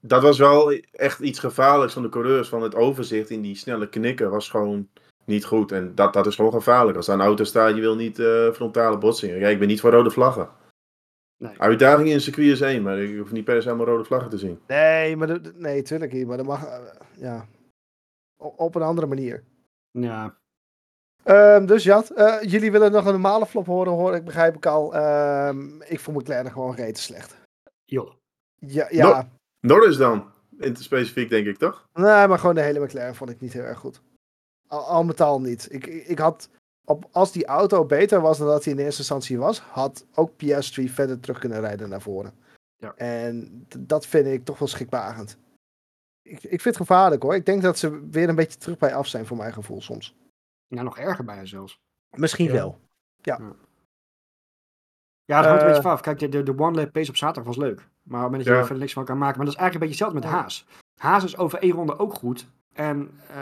dat 0.00 0.22
was 0.22 0.38
wel 0.38 0.72
echt 0.92 1.20
iets 1.20 1.38
gevaarlijks 1.38 1.92
van 1.92 2.02
de 2.02 2.08
coureurs. 2.08 2.48
Van 2.48 2.62
het 2.62 2.74
overzicht 2.74 3.30
in 3.30 3.42
die 3.42 3.54
snelle 3.56 3.88
knikken 3.88 4.30
was 4.30 4.50
gewoon 4.50 4.88
niet 5.24 5.44
goed. 5.44 5.72
En 5.72 5.94
dat, 5.94 6.12
dat 6.12 6.26
is 6.26 6.34
gewoon 6.34 6.52
gevaarlijk. 6.52 6.96
Als 6.96 7.08
er 7.08 7.14
een 7.14 7.20
auto 7.20 7.44
staat, 7.44 7.74
je 7.74 7.80
wil 7.80 7.96
niet 7.96 8.18
eh, 8.18 8.50
frontale 8.52 8.98
botsingen. 8.98 9.38
Ja, 9.38 9.48
ik 9.48 9.58
ben 9.58 9.68
niet 9.68 9.80
voor 9.80 9.90
rode 9.90 10.10
vlaggen. 10.10 10.48
Nee. 11.38 11.58
Uitdaging 11.60 12.08
in 12.08 12.14
een 12.14 12.20
circuit 12.20 12.46
is 12.48 12.60
één, 12.60 12.82
maar 12.82 12.98
ik 12.98 13.18
hoef 13.18 13.32
niet 13.32 13.44
per 13.44 13.62
se 13.62 13.68
helemaal 13.68 13.86
rode 13.92 14.04
vlaggen 14.04 14.30
te 14.30 14.38
zien. 14.38 14.60
Nee, 14.66 15.16
maar 15.16 15.26
de- 15.42 15.52
nee, 15.54 15.82
tuurlijk 15.82 16.12
niet. 16.12 16.26
Maar 16.26 16.36
dat 16.36 16.46
mag, 16.46 16.64
eh, 16.64 16.78
ja, 17.16 17.46
O- 18.36 18.54
op 18.56 18.74
een 18.74 18.82
andere 18.82 19.06
manier. 19.06 19.44
Ja, 19.90 20.36
Ehm, 21.22 21.66
dus 21.66 21.84
ja, 21.84 22.02
eh, 22.14 22.36
jullie 22.50 22.70
willen 22.72 22.92
nog 22.92 23.04
een 23.04 23.12
normale 23.12 23.46
flop 23.46 23.66
horen, 23.66 23.92
hoor 23.92 24.14
ik, 24.14 24.24
begrijp 24.24 24.56
ik 24.56 24.66
al. 24.66 24.94
Ehm, 24.94 25.80
ik 25.82 26.00
vond 26.00 26.16
McLaren 26.16 26.52
gewoon 26.52 26.74
rete 26.74 27.00
slecht. 27.00 27.36
joh. 27.84 28.12
Ja, 28.58 28.86
ja. 28.90 29.28
Norris 29.60 29.96
dan, 29.96 30.32
in 30.58 30.68
het 30.68 30.82
specifiek 30.82 31.28
denk 31.28 31.46
ik 31.46 31.56
toch? 31.58 31.88
Nee, 31.94 32.26
maar 32.26 32.38
gewoon 32.38 32.54
de 32.54 32.60
hele 32.60 32.80
McLaren 32.84 33.14
vond 33.14 33.30
ik 33.30 33.40
niet 33.40 33.52
heel 33.52 33.62
erg 33.62 33.78
goed. 33.78 34.02
Al, 34.68 34.84
al 34.86 35.04
met 35.04 35.20
al 35.20 35.40
niet. 35.40 35.72
Ik, 35.72 35.86
ik 35.86 36.18
had, 36.18 36.48
op, 36.84 37.08
als 37.12 37.32
die 37.32 37.46
auto 37.46 37.84
beter 37.84 38.20
was 38.20 38.38
dan 38.38 38.46
dat 38.46 38.64
hij 38.64 38.72
in 38.72 38.78
eerste 38.78 38.98
instantie 39.00 39.38
was, 39.38 39.58
had 39.60 40.06
ook 40.14 40.30
PS3 40.32 40.84
verder 40.84 41.20
terug 41.20 41.38
kunnen 41.38 41.60
rijden 41.60 41.88
naar 41.88 42.00
voren. 42.00 42.34
Ja. 42.76 42.94
En 42.96 43.64
dat 43.78 44.06
vind 44.06 44.26
ik 44.26 44.44
toch 44.44 44.58
wel 44.58 44.68
schrikbarend. 44.68 45.38
Ik, 46.22 46.34
ik 46.42 46.48
vind 46.60 46.64
het 46.64 46.76
gevaarlijk 46.76 47.22
hoor. 47.22 47.34
Ik 47.34 47.46
denk 47.46 47.62
dat 47.62 47.78
ze 47.78 48.08
weer 48.10 48.28
een 48.28 48.34
beetje 48.34 48.58
terug 48.58 48.78
bij 48.78 48.94
af 48.94 49.06
zijn 49.06 49.26
voor 49.26 49.36
mijn 49.36 49.52
gevoel 49.52 49.80
soms. 49.82 50.14
Nou, 50.68 50.84
nog 50.84 50.98
erger 50.98 51.24
bijna 51.24 51.44
zelfs. 51.44 51.80
Misschien 52.16 52.46
Ja. 52.46 52.52
wel. 52.52 52.78
Ja, 53.22 53.36
dat 55.36 55.44
hangt 55.46 55.50
een 55.50 55.58
Eh. 55.58 55.66
beetje 55.66 55.82
vanaf. 55.82 56.00
Kijk, 56.00 56.18
de, 56.18 56.28
de, 56.28 56.42
de 56.42 56.58
one 56.58 56.76
lap 56.76 56.92
pace 56.92 57.10
op 57.10 57.16
zaterdag 57.16 57.44
was 57.54 57.56
leuk. 57.64 57.88
Maar 58.06 58.24
op 58.24 58.30
het 58.30 58.30
moment 58.30 58.44
dat 58.44 58.46
je 58.46 58.50
er 58.52 58.58
verder 58.66 58.78
niks 58.82 58.92
van 58.92 59.04
kan 59.04 59.18
maken. 59.18 59.36
Maar 59.36 59.46
dat 59.46 59.54
is 59.54 59.60
eigenlijk 59.60 59.84
een 59.92 59.98
beetje 59.98 60.04
hetzelfde 60.04 60.36
met 60.36 60.40
Haas. 60.42 60.66
Haas 60.96 61.24
is 61.24 61.36
over 61.36 61.58
één 61.58 61.72
ronde 61.72 61.98
ook 61.98 62.14
goed. 62.14 62.46
En 62.74 63.10
eh, 63.30 63.36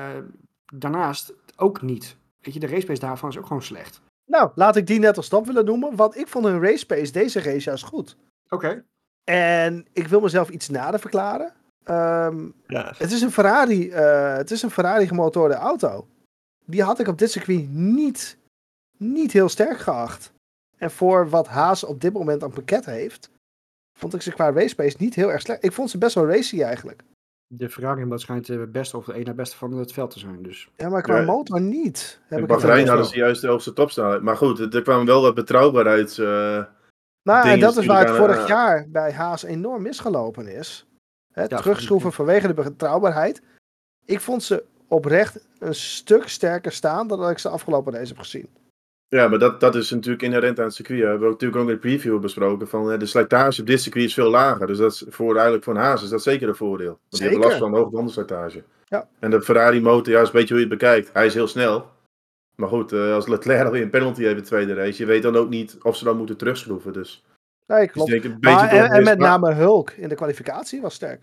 daarnaast 0.75 1.33
ook 1.57 1.83
niet. 1.83 2.17
Weet 2.41 2.55
je, 2.55 2.61
de 2.61 2.67
race 2.67 2.87
pace 2.87 3.01
daarvan 3.01 3.29
is 3.29 3.39
ook 3.39 3.47
gewoon 3.47 3.62
slecht. 3.62 4.01
Nou, 4.27 4.51
laat 4.55 4.77
ik 4.77 4.87
die 4.87 4.99
net 4.99 5.17
als 5.17 5.27
stap 5.27 5.47
willen 5.47 5.65
noemen. 5.65 5.97
Want 5.97 6.17
ik 6.17 6.29
vond 6.29 6.45
hun 6.45 6.61
race 6.62 6.87
pace 6.87 7.12
deze 7.12 7.41
race 7.41 7.65
juist 7.65 7.85
goed. 7.85 8.17
Oké. 8.49 8.85
En 9.25 9.87
ik 9.93 10.09
wil 10.09 10.21
mezelf 10.21 10.49
iets 10.49 10.69
nader 10.69 11.01
verklaren. 11.01 11.53
Ehm, 11.85 12.49
Ja, 12.67 12.93
Het 12.99 13.12
is 13.12 13.21
een 13.23 13.31
Ferrari, 13.33 13.91
eh, 13.91 14.37
het 14.37 14.51
is 14.51 14.62
een 14.62 14.71
Ferrari 14.71 15.07
gemotoorde 15.07 15.55
auto. 15.55 16.07
Die 16.67 16.83
had 16.83 16.99
ik 17.01 17.09
op 17.09 17.19
dit 17.19 17.31
circuit 17.31 17.69
niet, 17.71 18.39
niet 18.97 19.33
heel 19.33 19.49
sterk 19.49 19.79
geacht. 19.79 20.33
En 20.77 20.91
voor 20.91 21.29
wat 21.29 21.49
Haas 21.49 21.85
op 21.85 22.01
dit 22.01 22.12
moment 22.12 22.43
aan 22.43 22.51
pakket 22.51 22.85
heeft, 22.85 23.31
vond 23.99 24.14
ik 24.14 24.22
ze 24.22 24.32
qua 24.32 24.53
race 24.53 24.74
pace 24.74 24.97
niet 24.99 25.14
heel 25.14 25.32
erg 25.32 25.40
slecht. 25.40 25.64
Ik 25.64 25.72
vond 25.72 25.90
ze 25.90 25.99
best 25.99 26.14
wel 26.14 26.26
racy 26.28 26.62
eigenlijk. 26.62 27.03
De 27.47 27.68
Ferrari 27.70 28.18
schijnt 28.18 28.47
de 28.47 28.66
beste 28.66 28.97
of 28.97 29.05
de 29.05 29.14
ene 29.14 29.34
beste 29.34 29.57
van 29.57 29.72
het 29.72 29.92
veld 29.92 30.11
te 30.11 30.18
zijn. 30.18 30.42
Dus. 30.42 30.68
Ja, 30.76 30.88
maar 30.88 31.03
qua 31.03 31.16
Ja. 31.18 31.24
motor 31.24 31.61
niet. 31.61 32.20
Heb 32.26 32.38
In 32.38 32.45
ik 32.45 32.51
het 32.51 32.61
Bahrein 32.62 32.88
hadden 32.88 33.07
ze 33.07 33.16
juist 33.16 33.40
de 33.40 33.49
hoogste 33.49 33.72
topsnelheid. 33.72 34.22
Maar 34.22 34.36
goed, 34.36 34.74
er 34.74 34.82
kwam 34.82 35.07
wel 35.07 35.22
wat 35.22 35.34
betrouwbaarheid. 35.34 36.18
eh, 36.18 36.64
Nou, 37.22 37.49
en 37.49 37.61
dat 37.61 37.76
is 37.76 37.86
waar 37.86 38.07
het 38.07 38.16
vorig 38.16 38.38
aan- 38.38 38.47
jaar 38.47 38.86
bij 38.88 39.12
Haas 39.12 39.42
enorm 39.42 39.82
misgelopen 39.82 40.47
is. 40.47 40.86
Hè, 41.32 41.42
Ja, 41.42 41.47
terugschroeven 41.57 42.12
vanwege 42.12 42.47
de 42.47 42.55
betrouwbaarheid. 42.55 43.42
Ik 44.05 44.20
vond 44.20 44.42
ze 44.42 44.64
oprecht 44.88 45.47
een 45.59 45.74
stuk 45.74 46.28
sterker 46.28 46.72
staan 46.72 47.07
dan 47.09 47.18
dat 47.20 47.30
ik 47.30 47.38
ze 47.38 47.49
afgelopen 47.49 47.92
race 47.92 48.09
heb 48.09 48.18
gezien. 48.18 48.49
Ja, 49.15 49.29
maar 49.29 49.39
dat, 49.39 49.61
dat 49.61 49.75
is 49.75 49.91
natuurlijk 49.91 50.23
inherent 50.23 50.59
aan 50.59 50.65
het 50.65 50.75
circuit. 50.75 51.01
We 51.01 51.07
hebben 51.07 51.27
ook 51.27 51.33
natuurlijk 51.33 51.62
ook 51.62 51.69
in 51.69 51.75
de 51.75 51.81
preview 51.81 52.21
besproken. 52.21 52.69
Van, 52.69 52.99
de 52.99 53.07
slijtage 53.07 53.61
op 53.61 53.67
dit 53.67 53.81
circuit 53.81 54.05
is 54.05 54.15
veel 54.15 54.31
lager. 54.31 54.67
Dus 54.67 54.79
dat 54.79 54.93
is 54.93 55.05
voor, 55.09 55.35
eigenlijk 55.35 55.65
voor 55.65 55.75
een 55.75 55.81
Haas 55.81 56.03
is 56.03 56.09
dat 56.09 56.23
zeker 56.23 56.49
een 56.49 56.55
voordeel. 56.55 56.87
Want 56.87 57.01
die 57.09 57.21
hebben 57.21 57.39
Zeker. 57.39 57.51
last 57.51 57.62
van 57.62 57.73
de 57.73 57.79
hoge 57.79 57.91
bandenslijtage. 57.91 58.62
Ja. 58.85 59.09
En 59.21 59.31
de 59.31 59.43
Ferrari 59.43 59.81
motor, 59.81 60.12
ja, 60.12 60.21
is 60.21 60.27
een 60.27 60.33
beetje 60.33 60.55
hoe 60.55 60.62
je 60.62 60.69
het 60.71 60.79
bekijkt. 60.79 61.11
Hij 61.12 61.27
is 61.27 61.35
heel 61.35 61.49
snel. 61.49 61.87
Maar 62.57 62.69
goed, 62.69 62.93
eh, 62.93 63.15
als 63.15 63.27
Leclerc 63.27 63.65
alweer 63.65 63.83
een 63.83 63.91
penalty 63.91 64.21
heeft 64.21 64.37
in 64.37 64.43
de 64.43 64.49
tweede 64.49 64.75
race. 64.75 65.03
Je 65.03 65.09
weet 65.09 65.23
dan 65.23 65.37
ook 65.37 65.49
niet 65.49 65.77
of 65.83 65.97
ze 65.97 66.05
dan 66.05 66.17
moeten 66.17 66.37
terugschroeven. 66.37 66.93
Dus, 66.93 67.25
Nee, 67.67 67.89
klopt. 67.89 68.12
een 68.12 68.21
beetje 68.21 68.37
Maar, 68.41 68.71
door 68.71 68.81
en, 68.81 69.05
met 69.05 69.19
name 69.19 69.53
Hulk 69.53 69.91
in 69.91 70.09
de 70.09 70.15
kwalificatie 70.15 70.81
was 70.81 70.95
sterk. 70.95 71.23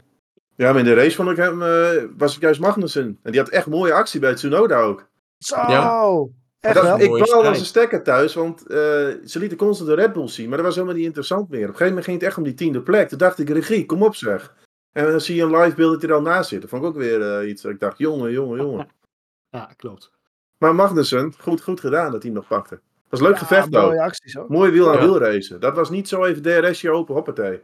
Ja, 0.55 0.71
maar 0.71 0.79
in 0.79 0.85
de 0.85 0.93
race 0.93 1.15
vond 1.15 1.29
ik 1.29 1.37
hem, 1.37 1.61
eh, 1.61 2.03
was 2.17 2.35
ik 2.35 2.41
juist 2.41 2.59
Magnussen. 2.59 3.19
En 3.23 3.31
die 3.31 3.41
had 3.41 3.49
echt 3.49 3.67
mooie 3.67 3.93
actie 3.93 4.19
bij 4.19 4.33
Tsunoda 4.33 4.79
ook. 4.79 5.09
Zo! 5.37 5.55
Ja. 5.55 6.39
Echt 6.61 6.75
Dat, 6.75 6.83
wel? 6.83 6.99
ik 6.99 7.09
baal 7.29 7.45
als 7.45 7.59
een 7.59 7.65
stekker 7.65 8.03
thuis, 8.03 8.33
want 8.33 8.61
eh, 8.67 8.77
ze 9.25 9.39
lieten 9.39 9.57
constant 9.57 9.89
de 9.89 9.95
Red 9.95 10.13
Bull 10.13 10.27
zien, 10.27 10.47
maar 10.47 10.57
dat 10.57 10.65
was 10.65 10.75
helemaal 10.75 10.95
niet 10.95 11.05
interessant 11.05 11.49
meer. 11.49 11.59
Op 11.61 11.67
een 11.67 11.71
gegeven 11.71 11.87
moment 11.87 12.05
ging 12.05 12.17
het 12.19 12.27
echt 12.27 12.37
om 12.37 12.43
die 12.43 12.53
tiende 12.53 12.81
plek. 12.81 13.09
Toen 13.09 13.17
dacht 13.17 13.39
ik, 13.39 13.49
regie, 13.49 13.85
kom 13.85 14.03
op 14.03 14.15
zeg. 14.15 14.53
En 14.91 15.05
dan 15.11 15.21
zie 15.21 15.35
je 15.35 15.41
een 15.43 15.55
live 15.57 15.75
beeld 15.75 15.91
dat 15.91 16.01
hij 16.01 16.09
er 16.09 16.15
al 16.15 16.21
naast 16.21 16.49
zit. 16.49 16.61
Dat 16.61 16.69
vond 16.69 16.81
ik 16.83 16.87
ook 16.89 16.95
weer 16.95 17.37
eh, 17.39 17.49
iets. 17.49 17.63
Ik 17.63 17.79
dacht, 17.79 17.97
jongen, 17.97 18.31
jongen, 18.31 18.57
jongen. 18.61 18.87
Ja, 19.49 19.73
klopt. 19.77 20.11
Maar 20.57 20.75
Magnussen, 20.75 21.33
goed, 21.39 21.61
goed 21.61 21.79
gedaan 21.79 22.11
dat 22.11 22.21
hij 22.23 22.31
hem 22.31 22.39
nog 22.39 22.47
pakte. 22.47 22.75
Dat 22.75 23.19
was 23.19 23.21
leuk 23.21 23.31
Ja, 23.31 23.37
gevecht 23.37 23.75
ook. 23.75 23.81
mooie 23.83 24.01
acties 24.01 24.37
ook. 24.37 24.49
Mooi 24.49 24.71
wiel 24.71 24.87
aan 24.89 24.97
Ja. 24.97 25.01
wiel 25.03 25.17
racen. 25.19 25.59
Dat 25.59 25.75
was 25.75 25.89
niet 25.89 26.07
zo 26.07 26.23
even 26.25 26.41
DRSje 26.41 26.91
open, 26.91 27.13
hoppatee. 27.15 27.61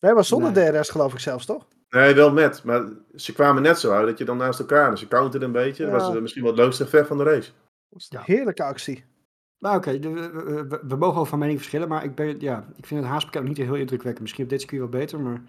Nee, 0.00 0.12
maar 0.14 0.24
zonder 0.24 0.52
Nee. 0.52 0.72
DRS 0.72 0.88
geloof 0.90 1.12
ik 1.12 1.18
zelfs, 1.18 1.46
toch? 1.46 1.66
Nee, 1.90 2.14
wel 2.14 2.32
met. 2.32 2.62
Maar 2.64 2.84
ze 3.14 3.32
kwamen 3.32 3.62
net 3.62 3.78
zo 3.78 3.92
uit 3.92 4.06
dat 4.06 4.18
je 4.18 4.24
dan 4.24 4.36
naast 4.36 4.60
elkaar. 4.60 4.90
Dus 4.90 5.00
ze 5.00 5.08
counterden 5.08 5.48
een 5.48 5.54
beetje. 5.54 5.84
Dat 5.90 5.92
was 6.02 6.14
eh, 6.14 6.20
misschien 6.20 6.42
wel 6.42 6.50
het 6.52 6.60
leukste 6.60 6.84
gevecht 6.84 7.06
van 7.08 7.18
de 7.18 7.24
race. 7.24 7.50
Ja. 7.88 8.22
Heerlijke 8.24 8.62
actie. 8.62 9.04
Nou 9.58 9.76
oké, 9.76 9.98
we, 9.98 10.08
we- 10.30 10.66
we- 10.68 10.80
we 10.88 10.96
mogen 10.96 11.14
wel 11.14 11.24
van 11.26 11.38
mening 11.38 11.58
verschillen, 11.58 11.88
maar 11.88 12.04
ik, 12.04 12.14
ben, 12.14 12.40
ja, 12.40 12.66
ik 12.76 12.86
vind 12.86 13.00
het 13.00 13.08
haaspakket 13.10 13.44
niet 13.44 13.56
heel 13.56 13.74
indrukwekkend. 13.74 14.20
Misschien 14.22 14.44
op 14.44 14.50
dit 14.50 14.60
circuit 14.60 14.80
wel 14.80 14.90
beter, 15.00 15.20
maar 15.20 15.42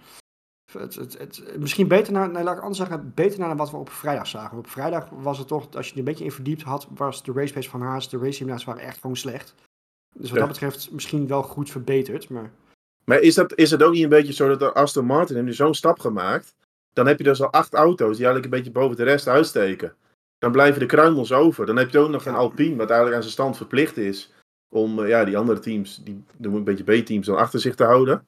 het, 0.72 0.96
het, 0.96 1.18
het, 1.18 1.58
misschien 1.60 1.88
beter 1.88 2.14
naar, 2.14 2.30
nee, 2.30 2.44
laat 2.44 2.56
ik 2.56 2.62
anders 2.62 2.80
zeggen, 2.80 3.12
beter 3.16 3.40
naar 3.40 3.56
wat 3.56 3.72
we 3.72 3.78
op 3.78 3.90
vrijdag 3.90 4.28
zagen. 4.28 4.58
Op 4.58 4.68
vrijdag 4.68 5.10
was 5.10 5.38
het 5.38 5.48
toch, 5.48 5.74
als 5.76 5.86
je 5.88 5.92
er 5.94 6.00
een 6.00 6.04
beetje 6.06 6.24
in 6.24 6.32
verdiept 6.32 6.62
had, 6.62 6.88
was 6.96 7.24
de 7.24 7.32
racepace 7.32 7.70
van 7.70 7.82
Haas, 7.82 8.10
de 8.10 8.18
race 8.18 8.32
simulaties 8.32 8.66
waren 8.66 8.82
echt 8.84 9.00
gewoon 9.00 9.16
slecht. 9.16 9.56
Dus 10.16 10.30
wat 10.30 10.40
Ja. 10.40 10.46
dat 10.46 10.48
betreft 10.48 10.92
misschien 10.92 11.28
wel 11.28 11.44
goed 11.44 11.70
verbeterd, 11.70 12.30
maar 12.30 12.52
Maar 13.04 13.20
is, 13.20 13.36
dat, 13.36 13.56
is 13.58 13.72
het 13.72 13.84
ook 13.84 13.94
niet 13.94 14.04
een 14.04 14.10
beetje 14.10 14.34
zo 14.34 14.48
dat 14.48 14.60
de 14.60 14.74
Aston 14.74 15.06
Martin 15.06 15.36
heeft 15.36 15.48
nu 15.48 15.54
zo'n 15.54 15.74
stap 15.76 16.00
gemaakt? 16.00 16.56
Dan 16.94 17.08
heb 17.08 17.18
je 17.18 17.24
dus 17.24 17.42
al 17.42 17.52
acht 17.52 17.74
auto's 17.74 18.18
die 18.18 18.26
eigenlijk 18.26 18.46
een 18.46 18.58
beetje 18.64 18.72
boven 18.80 18.96
de 18.98 19.04
rest 19.04 19.28
uitsteken. 19.28 19.96
Dan 20.40 20.52
blijven 20.52 20.80
de 20.80 20.86
kruimels 20.86 21.32
over. 21.32 21.66
Dan 21.66 21.78
heb 21.78 21.90
je 21.90 22.00
ook 22.00 22.10
nog 22.10 22.26
een 22.26 22.36
Alpine, 22.36 22.76
wat 22.76 22.88
eigenlijk 22.88 23.16
aan 23.16 23.22
zijn 23.22 23.34
stand 23.34 23.58
verplicht 23.58 23.98
is. 23.98 24.34
Om 24.70 25.04
eh, 25.04 25.10
ja, 25.10 25.26
die 25.26 25.38
andere 25.38 25.60
teams, 25.60 26.02
die 26.04 26.24
doen 26.38 26.56
een 26.56 26.64
beetje 26.64 27.02
B-teams, 27.02 27.26
dan 27.26 27.38
achter 27.38 27.60
zich 27.60 27.76
te 27.76 27.84
houden. 27.84 28.26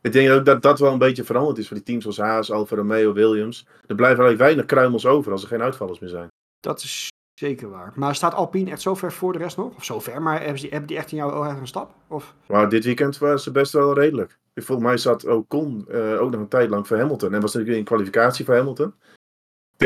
Ik 0.00 0.12
denk 0.12 0.30
ook 0.30 0.44
dat 0.44 0.62
dat 0.62 0.78
wel 0.78 0.92
een 0.92 0.98
beetje 0.98 1.24
veranderd 1.24 1.58
is 1.58 1.66
voor 1.66 1.76
die 1.76 1.84
teams 1.84 2.02
zoals 2.02 2.18
Haas, 2.18 2.52
Alfa 2.52 2.76
Romeo, 2.76 3.12
Williams. 3.12 3.66
Er 3.86 3.94
blijven 3.94 4.24
eigenlijk 4.24 4.38
weinig 4.38 4.64
kruimels 4.64 5.06
over 5.06 5.32
als 5.32 5.42
er 5.42 5.48
geen 5.48 5.62
uitvallers 5.62 5.98
meer 5.98 6.10
zijn. 6.10 6.28
dat 6.60 6.82
is 6.82 7.08
zeker 7.34 7.70
waar. 7.70 7.92
Maar 7.94 8.14
staat 8.14 8.34
Alpine 8.34 8.70
echt 8.70 8.80
zo 8.80 8.94
ver 8.94 9.12
voor 9.12 9.32
de 9.32 9.38
rest 9.38 9.56
nog? 9.56 9.76
Of 9.76 9.84
zo 9.84 10.00
ver, 10.00 10.22
maar 10.22 10.38
hebben 10.42 10.60
die, 10.60 10.70
hebben 10.70 10.88
die 10.88 10.96
echt 10.96 11.10
in 11.10 11.16
jouw 11.16 11.32
ogen 11.32 11.56
een 11.56 11.66
stap? 11.66 11.94
Of? 12.06 12.34
Maar 12.46 12.68
dit 12.68 12.84
weekend 12.84 13.18
was 13.18 13.42
ze 13.42 13.50
best 13.50 13.72
wel 13.72 13.94
redelijk. 13.94 14.38
Volgens 14.54 14.86
mij 14.86 14.96
zat 14.96 15.26
Ocon 15.26 15.86
eh 15.88 16.20
ook 16.20 16.30
nog 16.30 16.40
een 16.40 16.48
tijd 16.48 16.70
lang 16.70 16.86
voor 16.86 16.96
Hamilton. 16.96 17.34
En 17.34 17.40
was 17.40 17.52
natuurlijk 17.52 17.78
in 17.78 17.84
kwalificatie 17.84 18.44
voor 18.44 18.54
Hamilton. 18.54 18.94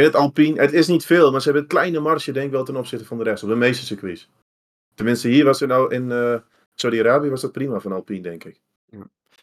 Dat 0.02 0.14
Alpine, 0.14 0.60
het 0.60 0.72
is 0.72 0.86
niet 0.86 1.04
veel, 1.06 1.30
maar 1.30 1.40
ze 1.40 1.44
hebben 1.44 1.62
een 1.62 1.68
kleine 1.68 2.00
marge 2.00 2.32
denk 2.32 2.46
ik 2.46 2.52
wel 2.52 2.64
ten 2.64 2.76
opzichte 2.76 3.04
van 3.04 3.18
de 3.18 3.24
rest. 3.24 3.42
Op 3.42 3.48
de 3.48 3.54
meeste 3.54 3.84
circuits. 3.86 4.30
Tenminste, 4.94 5.28
hier 5.28 5.44
was 5.44 5.60
het 5.60 5.68
nou 5.68 5.94
in 5.94 6.10
eh 6.12 6.36
Saudi-Arabië 6.74 7.28
was 7.30 7.40
dat 7.40 7.52
prima 7.52 7.80
van 7.80 7.92
Alpine, 7.92 8.22
denk 8.22 8.44
ik. 8.44 8.60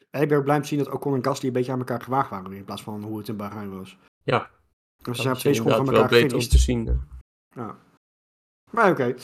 En 0.10 0.22
ik 0.22 0.28
ben 0.28 0.38
ook 0.38 0.44
blij 0.44 0.56
om 0.56 0.62
te 0.62 0.68
zien 0.68 0.78
dat 0.78 0.90
Ocon 0.94 1.16
en 1.16 1.24
Gasly 1.24 1.48
een 1.48 1.54
beetje 1.54 1.72
aan 1.72 1.80
elkaar 1.80 2.02
gewaagd 2.02 2.30
waren, 2.30 2.52
in 2.52 2.66
plaats 2.66 2.84
van 2.84 3.04
hoe 3.04 3.18
het 3.18 3.28
in 3.28 3.36
Bahrein 3.38 3.78
was. 3.78 3.98
Ja. 4.24 4.40
Dus 4.40 4.50
ze 4.98 5.04
Dat 5.04 5.16
zijn 5.16 5.34
op 5.34 5.40
twee 5.40 5.54
seconden 5.54 5.86
van 5.86 5.94
wel 5.94 6.08
beter 6.08 6.38
om 6.38 6.44
te 6.44 6.58
zien. 6.58 6.86
hè. 6.86 6.94
Ja. 7.62 7.78
Maar 8.72 8.92
oké. 8.92 9.16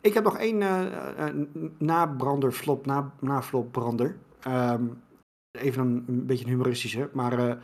Ik 0.00 0.14
heb 0.14 0.24
nog 0.24 0.38
één 0.38 0.62
eh, 0.62 1.26
eh, 1.28 1.34
nabrander, 1.78 2.52
flop, 2.52 2.86
na, 2.86 3.12
naflopbrander. 3.20 4.16
Ehm, 4.40 4.84
even 5.50 5.82
een, 5.82 6.04
een 6.08 6.26
beetje 6.26 6.44
een 6.44 6.50
humoristische, 6.50 7.10
maar 7.12 7.38
eh, 7.48 7.56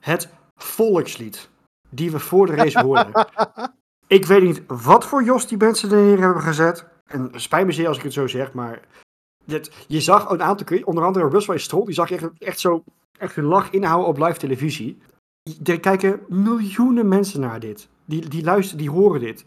het 0.00 0.28
volkslied 0.54 1.48
die 1.88 2.10
we 2.10 2.18
voor 2.18 2.46
de 2.46 2.54
race 2.54 2.80
hoorden. 2.80 3.26
ik 4.06 4.24
weet 4.26 4.42
niet 4.42 4.62
wat 4.66 5.04
voor 5.06 5.24
Jos 5.24 5.46
die 5.46 5.58
mensen 5.58 5.92
erin 5.92 6.22
hebben 6.22 6.42
gezet. 6.42 6.86
En 7.06 7.30
spijt 7.34 7.66
me 7.66 7.72
zeer 7.72 7.88
als 7.88 7.96
ik 7.96 8.02
het 8.02 8.12
zo 8.12 8.26
zeg, 8.26 8.52
maar 8.52 8.80
dit, 9.44 9.72
je 9.88 10.00
zag 10.00 10.30
een 10.30 10.42
aantal 10.42 10.66
keer, 10.66 10.86
onder 10.86 11.04
andere 11.04 11.28
Russell 11.28 11.58
Stroll, 11.58 11.84
die 11.84 11.94
zag 11.94 12.10
echt, 12.10 12.28
echt 12.38 12.60
zo 12.60 12.84
echt 13.18 13.34
hun 13.34 13.44
lach 13.44 13.70
inhouden 13.70 14.08
op 14.08 14.18
live 14.18 14.38
televisie. 14.38 14.98
Er 15.64 15.80
kijken 15.80 16.20
miljoenen 16.28 17.08
mensen 17.08 17.40
naar 17.40 17.60
dit. 17.60 17.88
Die, 18.04 18.28
die 18.28 18.44
luisteren, 18.44 18.78
die 18.78 18.90
horen 18.90 19.20
dit. 19.20 19.44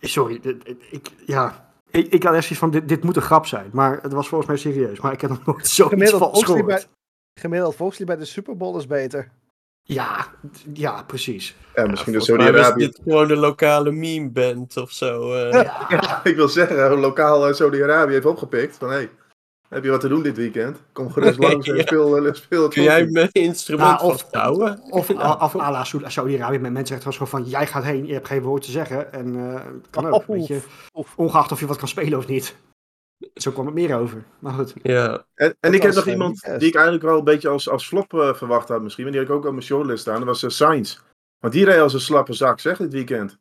Sorry, 0.00 0.40
dit- 0.40 0.64
dit- 0.64 0.82
ik, 0.90 1.08
ja, 1.26 1.70
ik, 1.90 2.12
ik 2.12 2.22
had 2.22 2.32
echt 2.34 2.42
zoiets 2.42 2.58
van, 2.58 2.70
dit, 2.70 2.88
dit 2.88 3.04
moet 3.04 3.16
een 3.16 3.22
grap 3.22 3.46
zijn. 3.46 3.70
Maar 3.72 4.02
het 4.02 4.12
was 4.12 4.28
volgens 4.28 4.50
mij 4.50 4.58
serieus. 4.58 5.00
Maar 5.00 5.12
ik 5.12 5.20
heb 5.20 5.30
nog 5.30 5.44
nooit 5.44 5.66
zo 5.66 5.88
Gemiddeld 5.88 6.18
vals 6.18 6.44
gemiddeld 7.40 7.74
volkslied 7.76 8.06
bij 8.06 8.16
de 8.16 8.24
Super 8.24 8.56
Bowl 8.56 8.76
is 8.78 8.86
beter. 8.86 9.30
Ja, 9.88 10.26
ja, 10.72 11.02
precies. 11.02 11.56
En 11.74 11.90
misschien 11.90 12.12
Ja, 12.12 12.18
de 12.18 12.24
was 12.24 12.36
Saudi-Arabië. 12.38 12.84
dit 12.86 13.00
gewoon 13.04 13.30
een 13.30 13.38
lokale 13.38 13.90
meme 13.90 14.30
band 14.30 14.76
of 14.76 14.90
zo. 14.90 15.32
eh. 15.34 15.62
Ja, 15.88 16.20
ik 16.24 16.36
wil 16.36 16.48
zeggen, 16.48 16.98
lokaal 16.98 17.48
eh, 17.48 17.54
Saudi-Arabië 17.54 18.12
heeft 18.12 18.26
opgepikt. 18.26 18.76
Van 18.76 18.88
hé, 18.88 18.94
hey, 18.94 19.10
heb 19.68 19.84
je 19.84 19.90
wat 19.90 20.00
te 20.00 20.08
doen 20.08 20.22
dit 20.22 20.36
weekend? 20.36 20.78
Kom 20.92 21.10
gerust 21.12 21.38
langs 21.48 21.68
en 21.68 21.76
Ja. 21.76 21.82
speel, 21.82 22.16
eh, 22.26 22.32
speel 22.34 22.62
het 22.62 22.72
Kun 22.72 22.82
jij 22.82 23.06
mijn 23.06 23.28
instrument 23.32 24.00
Ja, 24.00 24.06
of-? 24.06 24.26
Of 24.90 25.10
af 25.16 25.56
à 25.56 25.70
la 25.70 25.84
Saudi-Arabië 26.08 26.58
met 26.58 26.72
mensen 26.72 26.96
echt 26.96 27.04
gewoon 27.04 27.28
van, 27.28 27.44
jij 27.44 27.66
gaat 27.66 27.84
heen, 27.84 28.06
je 28.06 28.12
hebt 28.12 28.26
geen 28.26 28.42
woord 28.42 28.62
te 28.62 28.70
zeggen. 28.70 29.12
En 29.12 29.54
eh, 29.54 29.60
kan 29.90 30.06
ook, 30.06 30.14
Oef, 30.14 30.26
weet 30.26 30.46
je. 30.46 30.60
oef. 30.94 31.12
Ongeacht 31.16 31.52
of 31.52 31.60
je 31.60 31.66
wat 31.66 31.76
kan 31.76 31.88
spelen 31.88 32.18
of 32.18 32.26
niet. 32.26 32.56
Zo 33.34 33.50
kwam 33.50 33.66
het 33.66 33.74
meer 33.74 33.98
over. 33.98 34.24
Maar 34.38 34.52
goed. 34.52 34.74
Ja. 34.82 35.26
En, 35.34 35.56
en 35.60 35.74
ik 35.74 35.82
heb 35.82 35.94
nog 35.94 36.06
eh, 36.06 36.12
iemand 36.12 36.40
best. 36.40 36.58
die 36.58 36.68
ik 36.68 36.74
eigenlijk 36.74 37.04
wel 37.04 37.18
een 37.18 37.24
beetje 37.24 37.48
als, 37.48 37.68
als 37.68 37.86
flop 37.86 38.14
eh, 38.14 38.34
verwacht 38.34 38.68
had 38.68 38.82
misschien. 38.82 39.04
Maar 39.04 39.12
die 39.12 39.22
had 39.22 39.30
ik 39.30 39.36
ook 39.36 39.44
op 39.44 39.52
mijn 39.52 39.64
shortlist 39.64 40.00
staan. 40.00 40.16
Dat 40.16 40.24
was 40.24 40.42
uh, 40.42 40.50
Sainz. 40.50 40.98
Want 41.38 41.52
die 41.52 41.64
reed 41.64 41.80
als 41.80 41.94
een 41.94 42.00
slappe 42.00 42.32
zak, 42.32 42.60
zeg, 42.60 42.78
dit 42.78 42.92
weekend. 42.92 43.38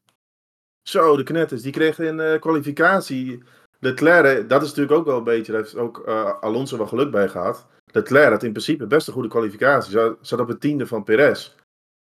Zo, 0.90 1.18
de 1.18 1.24
knetters. 1.24 1.62
Die 1.62 1.72
kreeg 1.72 2.00
in 2.00 2.20
eh, 2.20 2.40
kwalificatie... 2.40 3.44
Leclerc, 3.80 4.50
dat 4.50 4.62
is 4.62 4.68
natuurlijk 4.68 4.98
ook 4.98 5.06
wel 5.06 5.18
een 5.18 5.24
beetje... 5.24 5.52
Daar 5.52 5.62
heeft 5.62 5.76
ook 5.76 6.00
eh, 6.00 6.40
Alonso 6.40 6.78
wel 6.78 6.88
geluk 6.88 7.12
bij 7.12 7.28
gehad. 7.28 7.68
Leclerc 7.86 8.30
had 8.30 8.44
in 8.44 8.52
principe 8.52 8.88
best 8.88 9.08
een 9.08 9.14
goede 9.14 9.28
kwalificatie. 9.28 9.92
Zat, 9.92 10.18
zat 10.22 10.40
op 10.40 10.48
het 10.48 10.60
tiende 10.60 10.88
van 10.88 11.04
Perez. 11.04 11.56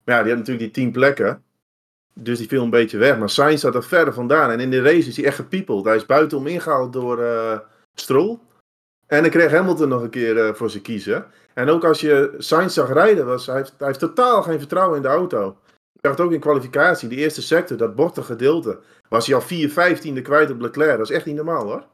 Maar 0.05 0.17
ja, 0.17 0.23
die 0.23 0.31
had 0.31 0.39
natuurlijk 0.39 0.75
die 0.75 0.85
tien 0.85 0.93
plekken. 0.93 1.45
Dus 2.23 2.39
die 2.39 2.49
viel 2.49 2.63
een 2.63 2.71
beetje 2.71 2.99
weg. 2.99 3.19
Maar 3.19 3.31
Sainz 3.31 3.61
zat 3.61 3.75
er 3.75 3.85
verder 3.85 4.15
vandaan. 4.15 4.51
En 4.51 4.61
in 4.61 4.71
de 4.71 4.83
race 4.83 5.09
is 5.09 5.17
hij 5.17 5.27
echt 5.27 5.37
gepiepeld. 5.37 5.85
Hij 5.85 5.97
is 5.97 6.07
buitenom 6.07 6.47
ingehaald 6.47 6.93
door 6.93 7.23
eh 7.23 7.59
Stroll. 7.95 8.39
En 9.07 9.23
dan 9.23 9.31
kreeg 9.31 9.51
Hamilton 9.51 9.89
nog 9.89 10.03
een 10.03 10.11
keer 10.11 10.47
eh, 10.47 10.55
voor 10.55 10.71
zijn 10.71 10.83
kiezen. 10.83 11.27
En 11.55 11.69
ook 11.69 11.85
als 11.85 12.01
je 12.01 12.35
Sainz 12.39 12.75
zag 12.75 12.93
rijden, 12.93 13.27
was, 13.27 13.47
hij, 13.47 13.57
heeft, 13.57 13.75
hij 13.79 13.87
heeft 13.87 13.99
totaal 13.99 14.43
geen 14.43 14.59
vertrouwen 14.59 14.97
in 14.97 15.03
de 15.03 15.09
auto. 15.09 15.57
Ik 15.93 16.03
dacht 16.03 16.21
ook 16.21 16.33
in 16.33 16.41
kwalificatie, 16.41 17.09
die 17.09 17.19
eerste 17.19 17.43
sector, 17.43 17.77
dat 17.77 17.95
bochtige 17.95 18.27
gedeelte, 18.27 18.79
was 19.09 19.27
hij 19.27 19.35
al 19.35 19.41
4 19.41 19.71
15 19.71 20.23
kwijt 20.23 20.51
op 20.51 20.61
Leclerc. 20.61 20.97
Dat 20.99 21.11
is 21.11 21.17
echt 21.17 21.27
niet 21.27 21.37
normaal 21.37 21.65
hoor. 21.65 21.85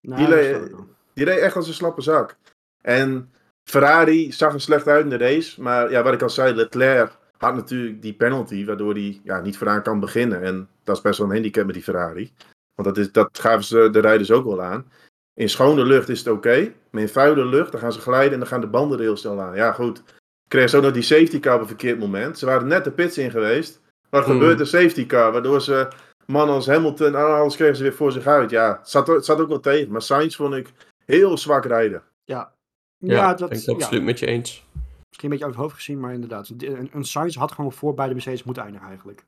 Nou. 0.00 0.86
Die 1.14 1.24
reed 1.24 1.38
echt 1.38 1.56
als 1.56 1.68
een 1.68 1.74
slappe 1.74 2.00
zak. 2.00 2.36
En 2.80 3.32
Ferrari 3.68 4.32
zag 4.32 4.52
er 4.52 4.60
slecht 4.60 4.88
uit 4.88 5.04
in 5.04 5.10
de 5.10 5.16
race. 5.16 5.62
Maar 5.62 5.90
ja, 5.90 6.02
wat 6.02 6.14
ik 6.14 6.22
al 6.22 6.30
zei, 6.30 6.54
Leclerc 6.54 7.16
had 7.36 7.54
natuurlijk 7.54 8.02
die 8.02 8.14
penalty, 8.14 8.64
waardoor 8.64 8.92
hij 8.92 9.20
ja, 9.24 9.40
niet 9.40 9.58
vooraan 9.58 9.82
kan 9.82 10.00
beginnen. 10.00 10.42
En 10.42 10.68
dat 10.84 10.96
is 10.96 11.02
best 11.02 11.18
wel 11.18 11.26
een 11.26 11.32
handicap 11.32 11.64
met 11.64 11.74
die 11.74 11.82
Ferrari. 11.82 12.32
Want 12.74 12.88
dat, 12.88 12.98
is, 12.98 13.12
dat 13.12 13.38
gaven 13.38 13.64
ze 13.64 13.88
de 13.92 13.98
rijders 14.00 14.30
ook 14.30 14.44
wel 14.44 14.62
aan. 14.62 14.90
In 15.34 15.48
schone 15.48 15.84
lucht 15.84 16.08
is 16.08 16.18
het 16.18 16.28
oké. 16.28 16.72
maar 16.90 17.02
in 17.02 17.08
vuile 17.08 17.46
lucht, 17.46 17.72
dan 17.72 17.80
gaan 17.80 17.92
ze 17.92 18.00
glijden 18.00 18.32
en 18.32 18.38
dan 18.38 18.48
gaan 18.48 18.60
de 18.60 18.66
banden 18.66 18.98
er 18.98 19.04
heel 19.04 19.16
snel 19.16 19.40
aan. 19.40 19.54
Ja, 19.56 19.72
goed. 19.72 20.02
Kreeg 20.48 20.70
ze 20.70 20.76
ook 20.76 20.82
nog 20.82 20.92
die 20.92 21.02
safety 21.02 21.40
car 21.40 21.54
op 21.54 21.60
een 21.60 21.66
verkeerd 21.66 21.98
moment. 21.98 22.38
Ze 22.38 22.46
waren 22.46 22.66
net 22.66 22.84
de 22.84 22.90
pits 22.90 23.18
in 23.18 23.30
geweest. 23.30 23.80
Wat 24.10 24.24
Hmm. 24.24 24.32
gebeurt? 24.32 24.60
Een 24.60 24.66
safety 24.66 25.06
car, 25.06 25.32
waardoor 25.32 25.60
ze 25.60 25.88
mannen 26.26 26.54
als 26.54 26.66
Hamilton 26.66 27.06
en 27.06 27.14
alles 27.14 27.56
kregen 27.56 27.76
ze 27.76 27.82
weer 27.82 27.92
voor 27.92 28.12
zich 28.12 28.26
uit. 28.26 28.50
Ja, 28.50 28.76
het 28.78 28.88
zat, 28.90 29.06
het 29.06 29.24
zat 29.24 29.40
ook 29.40 29.48
wel 29.48 29.60
tegen. 29.60 29.92
Maar 29.92 30.02
Sainz 30.02 30.36
vond 30.36 30.54
ik 30.54 30.72
heel 31.04 31.38
zwak 31.38 31.64
rijden. 31.64 32.02
Ja. 32.24 32.52
Ja, 32.98 33.14
Ja, 33.14 33.28
dat 33.28 33.38
dat 33.38 33.48
ben 33.48 33.58
ik 33.58 33.64
ja. 33.64 33.72
absoluut 33.72 34.02
met 34.04 34.18
je 34.18 34.26
eens. 34.26 34.66
Misschien 35.24 35.32
een 35.32 35.38
beetje 35.38 35.44
over 35.44 35.56
het 35.60 35.64
hoofd 35.70 35.74
gezien, 35.84 36.00
maar 36.00 36.12
inderdaad. 36.12 36.48
Een, 36.58 36.90
een 36.92 37.04
Sainz 37.04 37.36
had 37.36 37.52
gewoon 37.52 37.72
voor 37.72 37.94
bij 37.94 38.06
de 38.08 38.12
Mercedes 38.12 38.42
moeten 38.44 38.62
eindigen 38.62 38.86
eigenlijk. 38.88 39.24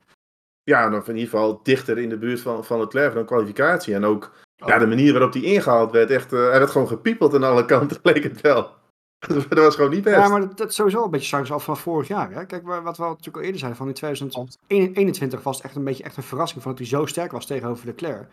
Ja, 0.63 0.97
of 0.97 1.07
in 1.07 1.15
ieder 1.15 1.29
geval 1.29 1.59
dichter 1.63 1.97
in 1.97 2.09
de 2.09 2.17
buurt 2.17 2.41
van, 2.41 2.65
van 2.65 2.79
Leclerc 2.79 3.13
dan 3.13 3.25
kwalificatie. 3.25 3.93
En 3.93 4.05
ook 4.05 4.31
Oh. 4.59 4.67
ja, 4.67 4.77
de 4.77 4.87
manier 4.87 5.11
waarop 5.13 5.33
hij 5.33 5.41
ingehaald 5.41 5.91
werd, 5.91 6.09
echt, 6.09 6.33
eh, 6.33 6.39
hij 6.39 6.59
werd 6.59 6.69
gewoon 6.71 6.87
gepiepeld 6.87 7.33
aan 7.35 7.43
alle 7.43 7.65
kanten, 7.65 7.97
leek 8.03 8.23
het 8.23 8.41
wel. 8.41 8.71
dat 9.49 9.57
was 9.57 9.75
gewoon 9.75 9.91
niet 9.91 10.03
best. 10.03 10.15
Ja, 10.15 10.27
maar 10.27 10.39
dat, 10.39 10.57
dat 10.57 10.69
is 10.69 10.75
sowieso 10.75 11.03
een 11.03 11.11
beetje 11.11 11.27
Sainz 11.27 11.51
al 11.51 11.59
vanaf 11.59 11.79
vorig 11.81 12.07
jaar. 12.07 12.31
Hè? 12.31 12.45
Kijk, 12.45 12.65
wa- 12.67 12.81
wat 12.81 12.97
we 12.97 13.03
al 13.03 13.09
natuurlijk 13.09 13.37
al 13.37 13.41
eerder 13.43 13.59
zeiden, 13.59 13.79
van 13.79 13.87
in 13.87 13.93
2021 13.93 15.43
was 15.43 15.55
het 15.57 15.65
echt 15.65 15.75
een 15.75 15.83
beetje 15.83 16.03
echt 16.03 16.17
een 16.17 16.23
verrassing 16.23 16.61
van 16.61 16.71
dat 16.71 16.79
hij 16.79 16.89
zo 16.89 17.05
sterk 17.05 17.31
was 17.31 17.45
tegenover 17.45 17.85
Leclerc. 17.85 18.27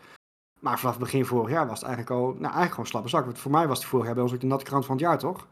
Maar 0.59 0.79
vanaf 0.79 0.99
begin 0.99 1.25
vorig 1.25 1.49
jaar 1.49 1.67
was 1.67 1.79
het 1.79 1.87
eigenlijk 1.87 2.15
al, 2.21 2.25
nou 2.27 2.41
eigenlijk 2.41 2.71
gewoon 2.71 2.87
slappe 2.87 3.09
zak. 3.09 3.25
Want 3.25 3.39
voor 3.39 3.51
mij 3.51 3.67
was 3.67 3.77
het 3.77 3.87
vorig 3.87 4.05
jaar 4.05 4.13
bij 4.13 4.23
ons 4.23 4.33
ook 4.33 4.39
de 4.39 4.45
natte 4.47 4.65
krant 4.65 4.85
van 4.85 4.95
het 4.95 5.03
jaar, 5.05 5.17
toch? 5.19 5.47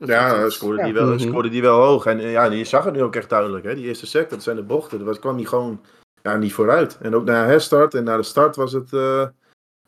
Dat- 0.00 0.08
Ja, 0.08 0.50
scoorde, 0.50 0.78
ja. 0.78 0.84
die 0.84 0.92
wel, 0.94 1.06
Mhm. 1.06 1.18
scoorde 1.18 1.48
die 1.48 1.62
wel 1.62 1.80
hoog. 1.80 2.06
En 2.06 2.18
eh, 2.18 2.32
ja, 2.32 2.48
die 2.48 2.64
zag 2.64 2.84
het 2.84 2.94
nu 2.94 3.02
ook 3.02 3.16
echt 3.16 3.28
duidelijk. 3.28 3.64
Hè? 3.64 3.74
Die 3.74 3.84
eerste 3.86 4.06
sector, 4.06 4.30
dat 4.30 4.42
zijn 4.42 4.56
de 4.56 4.62
bochten. 4.62 5.04
Daar 5.04 5.18
kwam 5.18 5.36
hij 5.36 5.44
gewoon 5.44 5.84
ja, 6.22 6.36
niet 6.36 6.52
vooruit. 6.52 6.98
En 7.00 7.14
ook 7.14 7.24
na 7.24 7.44
herstart 7.46 7.94
en 7.94 8.04
na 8.04 8.16
de 8.16 8.22
start 8.22 8.56
was 8.56 8.72
het 8.72 8.92
eh, 8.92 9.26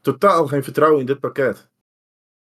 totaal 0.00 0.46
geen 0.46 0.64
vertrouwen 0.64 1.00
in 1.00 1.06
dit 1.06 1.20
pakket. 1.20 1.68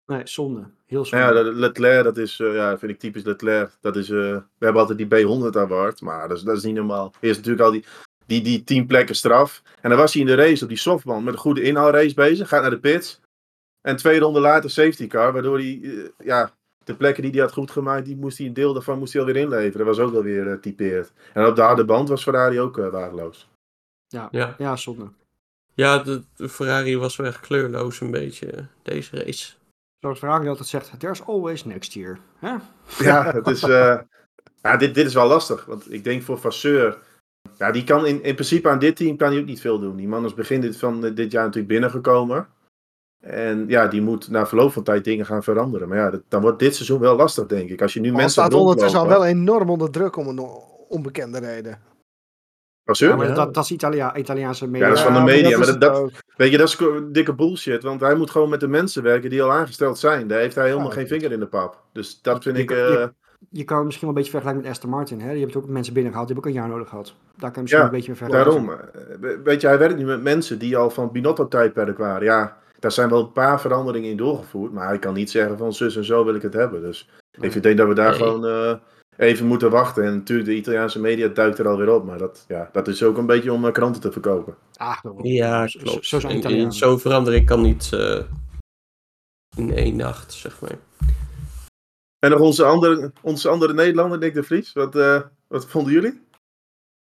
Nee, 0.06 0.20
zonde. 0.24 0.64
Heel 0.86 1.04
zonde. 1.04 1.24
Ja, 1.24 1.32
dat- 1.32 1.54
Leclerc, 1.54 2.04
dat 2.04 2.16
is, 2.16 2.40
eh, 2.40 2.54
ja, 2.54 2.78
vind 2.78 2.92
ik 2.92 2.98
typisch 2.98 3.22
Leclerc. 3.24 3.70
Dat 3.80 3.96
is, 3.96 4.10
eh, 4.10 4.16
we 4.18 4.42
hebben 4.64 4.80
altijd 4.80 4.98
die 4.98 5.06
B100 5.06 5.56
award, 5.56 6.00
maar 6.00 6.28
dat 6.28 6.36
is, 6.36 6.42
dat 6.42 6.56
is 6.56 6.62
niet 6.62 6.74
normaal. 6.74 7.12
Eerst 7.20 7.36
natuurlijk 7.36 7.64
al 7.64 7.70
die, 7.72 7.84
die, 8.26 8.42
die 8.42 8.64
tien 8.64 8.86
plekken 8.86 9.14
straf. 9.16 9.62
En 9.80 9.88
dan 9.90 9.98
was 9.98 10.12
hij 10.12 10.20
in 10.22 10.26
de 10.28 10.34
race 10.34 10.62
op 10.62 10.68
die 10.68 10.78
softband 10.78 11.24
met 11.24 11.34
een 11.34 11.40
goede 11.40 11.62
inhaalrace 11.62 12.14
bezig. 12.14 12.48
Gaat 12.48 12.60
naar 12.62 12.70
de 12.70 12.80
pits. 12.80 13.20
En 13.80 13.96
twee 13.96 14.18
ronden 14.20 14.42
later 14.42 14.70
safety 14.70 15.06
car, 15.06 15.32
waardoor 15.32 15.58
hij, 15.58 16.10
ja, 16.18 16.50
de 16.84 16.94
plekken 16.94 17.22
die 17.22 17.32
hij 17.32 17.40
had 17.40 17.52
goed 17.52 17.70
gemaakt, 17.70 18.04
die 18.04 18.16
moest 18.16 18.38
hij 18.38 18.46
een 18.46 18.54
deel 18.54 18.72
daarvan 18.72 18.98
moest 18.98 19.12
hij 19.12 19.22
alweer 19.22 19.36
inleveren. 19.36 19.86
Dat 19.86 19.96
was 19.96 20.06
ook 20.06 20.14
alweer 20.14 20.50
eh 20.50 20.58
typeerd. 20.58 21.12
En 21.32 21.46
op 21.46 21.56
de 21.56 21.62
harde 21.62 21.84
band 21.84 22.08
was 22.08 22.22
Ferrari 22.22 22.60
ook 22.60 22.78
eh, 22.78 22.88
waardeloos. 22.88 23.48
Ja, 24.08 24.28
Ja, 24.30 24.54
ja 24.58 24.76
zonde. 24.76 25.08
ja 25.74 25.98
de, 25.98 26.22
de 26.36 26.48
Ferrari 26.48 26.96
was 26.98 27.16
wel 27.16 27.26
echt 27.26 27.40
kleurloos 27.40 28.00
een 28.00 28.10
beetje 28.10 28.46
eh, 28.50 28.64
deze 28.82 29.16
race. 29.24 29.52
Zoals 30.00 30.18
Ferrari 30.18 30.48
altijd 30.48 30.68
zegt, 30.68 31.00
there's 31.00 31.22
always 31.22 31.64
next 31.64 31.92
year. 31.92 32.18
Hè? 32.38 32.54
Ja, 33.04 33.32
het 33.32 33.46
is, 33.46 33.62
eh, 33.62 33.98
ja 34.62 34.76
dit, 34.76 34.94
dit 34.94 35.06
is 35.06 35.14
wel 35.14 35.28
lastig. 35.28 35.64
Want 35.64 35.92
ik 35.92 36.04
denk 36.04 36.22
voor 36.22 36.38
Vasseur. 36.38 36.98
Ja, 37.58 37.70
die 37.70 37.84
kan 37.84 38.06
in, 38.06 38.22
in 38.22 38.34
principe 38.34 38.68
aan 38.68 38.78
dit 38.78 38.96
team 38.96 39.16
kan 39.16 39.30
hij 39.30 39.40
ook 39.40 39.46
niet 39.46 39.60
veel 39.60 39.78
doen. 39.78 39.96
Die 39.96 40.08
man 40.08 40.24
is 40.24 40.34
begin 40.34 40.60
dit, 40.60 40.76
van 40.76 41.00
dit 41.00 41.32
jaar 41.32 41.44
natuurlijk 41.44 41.72
binnengekomen. 41.72 42.48
En 43.22 43.64
ja, 43.68 43.86
die 43.86 44.02
moet 44.02 44.28
na 44.30 44.46
verloop 44.46 44.72
van 44.72 44.82
tijd 44.82 45.04
dingen 45.04 45.26
gaan 45.26 45.42
veranderen. 45.42 45.88
Maar 45.88 45.98
ja, 45.98 46.10
dat- 46.10 46.22
dan 46.28 46.40
wordt 46.42 46.58
dit 46.58 46.74
seizoen 46.74 47.00
wel 47.00 47.16
lastig, 47.16 47.46
denk 47.46 47.70
ik. 47.70 47.82
Als 47.82 47.92
je 47.94 48.00
nu 48.00 48.08
Maar 48.10 48.20
mensen 48.20 48.42
staat 48.42 48.54
ondertussen 48.60 49.00
al 49.00 49.08
wel 49.08 49.24
enorm 49.24 49.70
onder 49.70 49.90
druk 49.90 50.16
om 50.16 50.26
een 50.28 50.38
onbekende 50.88 51.38
reden. 51.38 51.78
Ja, 52.84 53.16
maar 53.16 53.28
Ja. 53.28 53.34
dat, 53.34 53.54
dat 53.54 53.64
is 53.64 53.70
Italia, 53.70 54.16
Italiaanse 54.16 54.68
media. 54.68 54.88
dat 54.88 54.96
is 54.96 55.02
van 55.02 55.12
de 55.12 55.18
maar 55.18 55.28
media, 55.28 55.58
maar 55.58 55.78
dat-. 55.78 56.10
Weet 56.36 56.50
je, 56.50 56.58
dat 56.58 56.68
is 56.68 56.78
dikke 57.12 57.34
bullshit. 57.34 57.82
Want 57.82 58.00
hij 58.00 58.14
moet 58.14 58.30
gewoon 58.30 58.48
met 58.48 58.60
de 58.60 58.68
mensen 58.68 59.02
werken 59.02 59.30
die 59.30 59.42
al 59.42 59.52
aangesteld 59.52 59.98
zijn. 59.98 60.26
Daar 60.28 60.38
heeft 60.38 60.54
hij 60.54 60.66
helemaal 60.66 60.86
Ja, 60.88 60.92
geen 60.94 61.06
vinger 61.06 61.32
in 61.32 61.40
de 61.40 61.46
pap. 61.46 61.82
Dus 61.92 62.20
dat 62.22 62.42
vind 62.42 62.56
Je 62.56 62.62
ik... 62.62 62.68
kan- 62.68 62.76
eh, 62.76 62.84
je- 62.90 63.12
Je 63.50 63.64
kan 63.64 63.76
het 63.76 63.86
misschien 63.86 64.06
wel 64.08 64.16
een 64.16 64.22
beetje 64.22 64.30
vergelijken 64.38 64.62
met 64.62 64.72
Aston 64.72 64.90
Martin. 64.90 65.20
Hè? 65.20 65.30
Je 65.32 65.40
hebt 65.40 65.56
ook 65.56 65.68
mensen 65.68 65.92
binnengehaald, 65.94 66.28
die 66.28 66.36
hebben 66.36 66.52
ook 66.52 66.56
een 66.58 66.66
jaar 66.66 66.76
nodig 66.76 66.88
gehad. 66.90 67.14
Daar 67.36 67.50
kan 67.50 67.52
je 67.52 67.60
misschien 67.60 67.78
Ja, 67.80 67.86
een 67.86 67.92
beetje 67.92 68.08
mee 68.08 68.18
vergelijken. 68.18 68.66
Daarom. 68.66 68.70
eh, 68.72 69.20
we- 69.20 69.40
Weet 69.44 69.60
je, 69.60 69.66
hij 69.66 69.78
werkt 69.78 69.96
nu 69.98 70.04
met 70.04 70.22
mensen 70.22 70.58
die 70.58 70.76
al 70.76 70.90
van 70.90 71.04
het 71.04 71.12
Binotto-tijdperk 71.12 71.98
waren. 71.98 72.24
Ja, 72.24 72.56
daar 72.82 72.92
zijn 72.92 73.08
wel 73.08 73.20
een 73.20 73.32
paar 73.32 73.60
veranderingen 73.60 74.10
in 74.10 74.16
doorgevoerd. 74.16 74.72
Maar 74.72 74.86
hij 74.88 74.98
kan 74.98 75.14
niet 75.14 75.30
zeggen 75.30 75.58
van 75.58 75.72
zus 75.72 75.96
en 75.96 76.04
zo 76.04 76.24
wil 76.24 76.34
ik 76.34 76.42
het 76.42 76.52
hebben. 76.54 76.80
Dus 76.80 77.08
Nee. 77.38 77.50
ik 77.50 77.62
denk 77.62 77.76
dat 77.76 77.88
we 77.88 77.94
daar 77.94 78.10
Nee. 78.10 78.18
gewoon 78.18 78.46
eh, 78.46 78.74
even 79.16 79.46
moeten 79.46 79.70
wachten. 79.70 80.04
En 80.04 80.14
natuurlijk, 80.14 80.48
de 80.48 80.54
Italiaanse 80.56 81.00
media 81.00 81.28
duikt 81.28 81.58
er 81.58 81.68
alweer 81.68 81.94
op. 81.94 82.04
Maar 82.04 82.18
dat, 82.18 82.44
ja, 82.48 82.68
dat 82.72 82.88
is 82.88 83.02
ook 83.02 83.16
een 83.16 83.26
beetje 83.26 83.52
om 83.52 83.64
eh, 83.66 83.72
kranten 83.72 84.00
te 84.00 84.12
verkopen. 84.12 84.56
Ah. 84.76 84.98
Ja, 85.22 85.66
Zo- 85.66 85.78
klopt. 85.80 86.06
Zo 86.06 86.20
zijn 86.20 86.72
Zo'n 86.72 86.98
verandering 87.00 87.46
kan 87.46 87.62
niet 87.62 87.92
eh, 87.92 88.22
in 89.56 89.74
één 89.74 89.96
nacht, 89.96 90.32
zeg 90.32 90.60
maar. 90.60 90.78
En 92.18 92.30
nog 92.30 92.40
onze 92.40 92.64
andere, 92.64 93.12
onze 93.20 93.48
andere 93.48 93.72
Nederlander, 93.74 94.18
Nick 94.18 94.34
de 94.34 94.42
Vries. 94.42 94.72
Wat, 94.72 94.96
eh, 94.96 95.20
wat 95.46 95.66
vonden 95.66 95.92
jullie? 95.92 96.20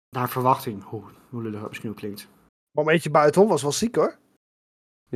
Naar 0.09 0.29
verwachting. 0.29 0.83
Hoe, 0.83 1.03
hoe 1.29 1.41
lullig 1.41 1.59
dat 1.59 1.67
misschien 1.69 1.89
ook 1.89 1.95
klinkt. 1.95 2.27
Momentje 2.71 3.09
buitenom 3.09 3.49
was 3.49 3.61
wel 3.61 3.71
ziek 3.71 3.95
hoor. 3.95 4.15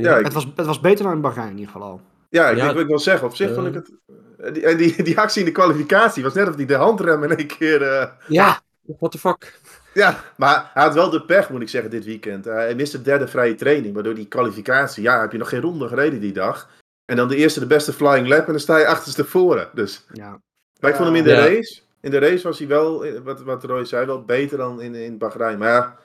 Ja, 0.04 0.18
ik- 0.18 0.24
Het, 0.26 0.34
was, 0.34 0.48
het 0.56 0.66
was 0.66 0.80
beter 0.80 1.04
dan 1.04 1.14
in 1.14 1.22
Bahrein 1.22 1.50
in 1.50 1.58
ieder 1.58 1.72
geval 1.72 1.88
al. 1.88 2.02
Ja, 2.30 2.50
ik, 2.50 2.58
Ja, 2.58 2.70
ik 2.70 2.76
wil 2.76 2.86
wel 2.88 3.00
zeggen, 3.00 3.28
op 3.28 3.36
zich 3.36 3.50
eh. 3.50 3.56
vond 3.56 3.68
ik 3.68 3.74
het... 3.74 3.92
eh, 4.38 4.54
Die, 4.54 4.66
en 4.66 4.78
die, 4.78 5.04
die 5.04 5.20
actie 5.20 5.40
in 5.40 5.46
de 5.46 5.52
kwalificatie 5.52 6.24
was 6.24 6.34
net 6.34 6.48
of 6.48 6.56
hij 6.56 6.66
de 6.66 6.76
handrem 6.76 7.24
in 7.24 7.36
één 7.38 7.48
keer... 7.48 7.82
eh, 7.82 8.08
Ja, 8.28 8.62
what 8.98 9.12
the 9.12 9.18
fuck. 9.20 9.60
Ja, 9.94 10.24
maar 10.38 10.72
hij 10.74 10.84
had 10.84 10.94
wel 10.94 11.10
de 11.10 11.22
pech, 11.26 11.50
moet 11.50 11.62
ik 11.62 11.70
zeggen, 11.70 11.92
dit 11.92 12.06
weekend. 12.06 12.46
Hij 12.46 12.76
miste 12.76 12.98
de 12.98 13.04
derde 13.04 13.28
vrije 13.28 13.56
training, 13.56 13.94
waardoor 13.94 14.14
die 14.14 14.28
kwalificatie... 14.28 15.04
Ja, 15.04 15.22
heb 15.22 15.32
je 15.32 15.38
nog 15.38 15.50
geen 15.50 15.62
ronde 15.62 15.88
gereden 15.88 16.20
die 16.20 16.34
dag. 16.34 16.70
En 17.06 17.16
dan 17.16 17.28
de 17.28 17.36
eerste, 17.36 17.60
de 17.60 17.68
beste 17.68 17.94
flying 17.94 18.28
lap 18.28 18.46
en 18.46 18.52
dan 18.52 18.60
sta 18.60 18.78
je 18.78 18.88
achterstevoren. 18.88 19.70
Dus, 19.74 20.06
Ja. 20.14 20.40
maar 20.80 20.90
ik 20.90 20.96
vond 20.96 21.08
hem 21.08 21.18
in 21.18 21.24
de 21.24 21.30
Ja. 21.30 21.46
race... 21.48 21.84
In 22.02 22.12
de 22.12 22.18
race 22.20 22.44
was 22.48 22.60
hij 22.60 22.68
wel, 22.68 23.06
eh, 23.06 23.20
wat, 23.24 23.42
wat 23.42 23.64
Roy 23.64 23.86
zei, 23.86 24.06
wel 24.06 24.24
beter 24.24 24.58
dan 24.58 24.82
in, 24.82 24.96
in 24.96 25.18
Bahrein. 25.18 25.58
Maar 25.58 25.70
ja, 25.70 25.96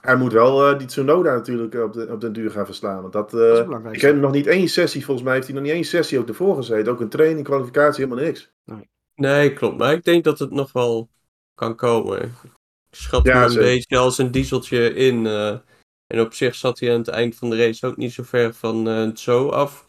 hij 0.00 0.16
moet 0.16 0.32
wel 0.32 0.66
eh, 0.72 0.78
die 0.78 0.86
Tsunoda 0.86 1.34
natuurlijk 1.34 1.74
op 1.74 1.92
de, 1.92 2.06
op 2.10 2.20
den 2.20 2.32
duur 2.32 2.50
gaan 2.50 2.64
verslaan. 2.66 3.00
Want 3.00 3.12
dat, 3.12 3.32
eh, 3.34 3.40
Dat 3.40 3.58
is 3.58 3.64
belangrijk. 3.64 3.94
ik 3.96 4.00
heb 4.02 4.16
nog 4.16 4.32
niet 4.32 4.46
één 4.46 4.68
sessie, 4.68 5.04
volgens 5.04 5.26
mij 5.26 5.34
heeft 5.34 5.46
hij 5.46 5.54
nog 5.56 5.64
niet 5.64 5.72
één 5.74 5.84
sessie 5.84 6.18
ook 6.18 6.28
ervoor 6.28 6.56
gezeten. 6.56 6.92
Ook 6.92 7.00
een 7.00 7.08
training, 7.08 7.44
kwalificatie, 7.46 8.04
helemaal 8.04 8.24
niks. 8.24 8.50
Nee, 9.14 9.52
klopt. 9.52 9.78
Maar 9.78 9.92
ik 9.92 10.04
denk 10.04 10.24
dat 10.24 10.38
het 10.38 10.50
nog 10.50 10.72
wel 10.72 11.08
kan 11.54 11.76
komen. 11.76 12.22
Ik 12.22 12.96
schat 12.96 13.24
Ja, 13.26 13.32
hem 13.34 13.42
een 13.42 13.50
zeker. 13.50 13.66
beetje 13.68 13.96
als 13.98 14.18
een 14.18 14.30
dieseltje 14.30 14.94
in. 14.94 15.26
eh, 15.26 15.58
en 16.06 16.20
op 16.20 16.32
zich 16.34 16.54
zat 16.54 16.78
hij 16.78 16.92
aan 16.92 16.98
het 16.98 17.08
eind 17.08 17.36
van 17.36 17.50
de 17.50 17.56
race 17.56 17.86
ook 17.86 17.96
niet 17.96 18.12
zo 18.12 18.22
ver 18.22 18.54
van 18.54 18.88
eh, 18.88 18.96
het 18.96 19.18
zo 19.20 19.48
af. 19.48 19.86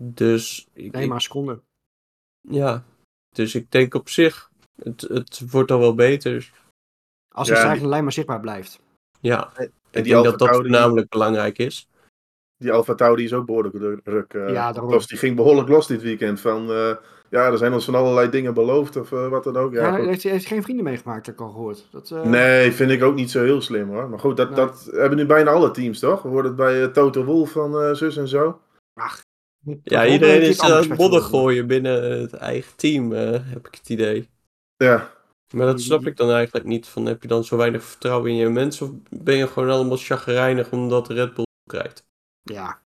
Dus 0.00 0.68
ik, 0.72 0.92
Nee, 0.92 1.06
maar 1.06 1.16
een 1.16 1.22
seconde. 1.22 1.60
ja. 2.40 2.84
Dus 3.34 3.54
ik 3.54 3.70
denk 3.70 3.94
op 3.94 4.08
zich, 4.08 4.50
het, 4.82 5.00
het 5.00 5.50
wordt 5.50 5.70
al 5.70 5.78
wel 5.78 5.94
beter. 5.94 6.52
Als 7.34 7.48
Ja, 7.48 7.52
de 7.54 7.58
die- 7.60 7.60
stijgende 7.60 7.88
lijn 7.88 8.02
maar 8.02 8.12
zichtbaar 8.12 8.40
blijft. 8.40 8.80
Ja, 9.22 9.50
En 9.54 9.64
ik 9.64 9.72
die 9.90 10.12
denk 10.12 10.24
dat 10.24 10.38
dat 10.38 10.48
voornamelijk 10.48 11.08
belangrijk 11.08 11.58
is. 11.58 11.88
Die 12.56 12.72
Alfa 12.72 12.94
Tauri 12.94 13.24
is 13.24 13.32
ook 13.32 13.46
behoorlijk 13.46 13.74
ru- 13.74 14.00
ruk. 14.04 14.34
eh, 14.34 14.48
Ja, 14.52 14.72
daarom. 14.72 14.90
los. 14.92 15.06
Die 15.06 15.18
ging 15.18 15.36
behoorlijk 15.36 15.68
los 15.68 15.86
dit 15.86 16.02
weekend. 16.02 16.40
Van, 16.40 16.70
eh, 16.70 16.94
ja, 17.30 17.46
er 17.50 17.58
zijn 17.58 17.72
ons 17.72 17.84
van 17.84 17.94
allerlei 17.94 18.30
dingen 18.30 18.54
beloofd 18.54 18.96
of 18.96 19.12
eh, 19.12 19.28
wat 19.28 19.44
dan 19.44 19.56
ook. 19.56 19.72
Ja, 19.72 19.96
Ja, 19.96 20.04
heeft, 20.04 20.46
geen 20.46 20.62
vrienden 20.62 20.84
meegemaakt, 20.84 21.26
heb 21.26 21.34
ik 21.34 21.40
al 21.40 21.48
gehoord. 21.50 21.86
Dat, 21.90 22.10
eh, 22.10 22.22
Nee, 22.24 22.72
vind 22.72 22.90
ik 22.90 23.02
ook 23.02 23.14
niet 23.14 23.30
zo 23.30 23.42
heel 23.42 23.60
slim 23.60 23.88
hoor. 23.88 24.08
Maar 24.08 24.18
goed, 24.18 24.36
dat, 24.36 24.46
Nee. 24.48 24.56
dat 24.56 24.88
hebben 24.92 25.18
nu 25.18 25.26
bijna 25.26 25.50
alle 25.50 25.70
teams 25.70 25.98
toch? 25.98 26.22
We 26.22 26.28
hoorden 26.28 26.46
het 26.50 26.56
bij 26.60 26.88
Toto 26.88 27.24
Wolff 27.24 27.52
van 27.52 27.80
eh, 27.80 27.92
zus 27.94 28.16
en 28.16 28.28
zo. 28.28 28.60
Ach, 28.94 29.20
Ja, 29.82 30.06
iedereen 30.06 30.40
is 30.42 30.60
aan 30.60 30.76
het 30.88 30.98
modder 30.98 31.20
gooien 31.22 31.66
binnen 31.66 32.20
het 32.20 32.32
eigen 32.34 32.76
team, 32.76 33.12
eh, 33.12 33.30
heb 33.42 33.66
ik 33.68 33.74
het 33.74 33.88
idee. 33.88 34.28
Ja, 34.76 35.10
Maar 35.52 35.66
dat 35.66 35.80
snap 35.80 36.06
ik 36.06 36.16
dan 36.16 36.30
eigenlijk 36.30 36.66
niet. 36.66 36.86
Van, 36.86 37.06
heb 37.06 37.22
je 37.22 37.28
dan 37.28 37.44
zo 37.44 37.56
weinig 37.56 37.84
vertrouwen 37.84 38.30
in 38.30 38.36
je 38.36 38.48
mensen? 38.48 38.86
Of 38.86 39.20
ben 39.22 39.36
je 39.36 39.46
gewoon 39.46 39.70
allemaal 39.70 39.96
chagrijnig 39.96 40.72
omdat 40.72 41.08
Red 41.08 41.34
Bull 41.34 41.44
krijgt? 41.70 42.04
Ja, 42.42 42.82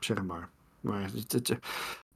zeg 0.00 0.22
maar. 0.22 0.50
Maar 0.80 1.02
het, 1.02 1.32
het, 1.32 1.58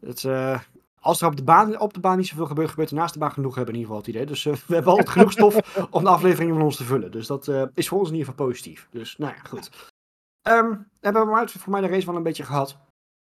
het, 0.01 0.25
eh, 0.25 0.61
als 1.01 1.21
er 1.21 1.27
op 1.27 1.37
de, 1.37 1.43
baan, 1.43 1.81
op 1.81 1.95
de 1.95 2.01
baan 2.01 2.17
niet 2.17 2.27
zoveel 2.27 2.47
gebeurt, 2.47 2.71
gebeurt 2.71 2.91
er 2.91 2.97
naast 2.97 3.13
de 3.13 3.19
baan 3.19 3.33
genoeg, 3.33 3.55
hebben 3.55 3.75
in 3.75 3.81
ieder 3.81 3.95
geval 3.95 4.07
het 4.07 4.17
idee. 4.17 4.27
Dus 4.27 4.47
eh, 4.47 4.53
we 4.67 4.75
hebben 4.75 4.93
altijd 4.93 5.09
genoeg 5.09 5.33
stof 5.33 5.77
om 5.91 6.05
de 6.05 6.11
afleveringen 6.11 6.55
van 6.55 6.65
ons 6.65 6.77
te 6.77 6.85
vullen. 6.85 7.11
Dus 7.11 7.27
dat 7.27 7.49
eh, 7.49 7.63
is 7.75 7.89
voor 7.89 7.99
ons 7.99 8.09
in 8.09 8.15
ieder 8.15 8.31
geval 8.31 8.47
positief. 8.47 8.89
Dus 8.91 9.17
nou 9.17 9.35
ja, 9.35 9.41
goed. 9.43 9.71
Ehm 10.43 10.75
hebben 11.01 11.27
we 11.27 11.49
voor 11.59 11.73
mij 11.73 11.81
de 11.81 11.87
race 11.87 12.07
wel 12.07 12.17
een 12.17 12.23
beetje 12.23 12.45
gehad. 12.45 12.73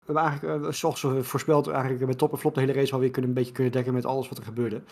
We 0.07 0.13
hebben 0.13 0.23
eigenlijk, 0.23 0.75
zoals 0.75 1.03
we 1.03 1.25
voorspeld, 1.25 1.69
eigenlijk 1.69 2.07
met 2.07 2.19
top 2.19 2.33
en 2.33 2.39
flop 2.39 2.55
de 2.55 2.61
hele 2.61 2.73
race 2.73 2.91
wel 2.91 3.01
weer 3.01 3.11
kunnen, 3.11 3.31
een 3.31 3.37
beetje 3.37 3.53
kunnen 3.53 3.73
dekken 3.73 3.93
met 3.95 4.07
alles 4.07 4.29
wat 4.29 4.39
er 4.39 4.45
gebeurde. 4.45 4.83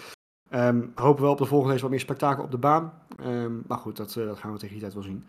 Ehm, 0.52 0.82
hopen 0.94 1.22
we 1.24 1.30
op 1.30 1.38
de 1.38 1.44
volgende 1.44 1.70
race 1.70 1.82
wat 1.82 1.90
meer 1.90 2.00
spektakel 2.00 2.44
op 2.44 2.50
de 2.50 2.58
baan. 2.58 2.92
Ehm, 3.18 3.52
maar 3.66 3.78
goed, 3.78 3.96
dat, 3.96 4.16
eh, 4.16 4.24
dat 4.26 4.38
gaan 4.38 4.52
we 4.52 4.58
tegen 4.58 4.72
die 4.72 4.82
tijd 4.82 4.94
wel 4.94 5.02
zien. 5.02 5.24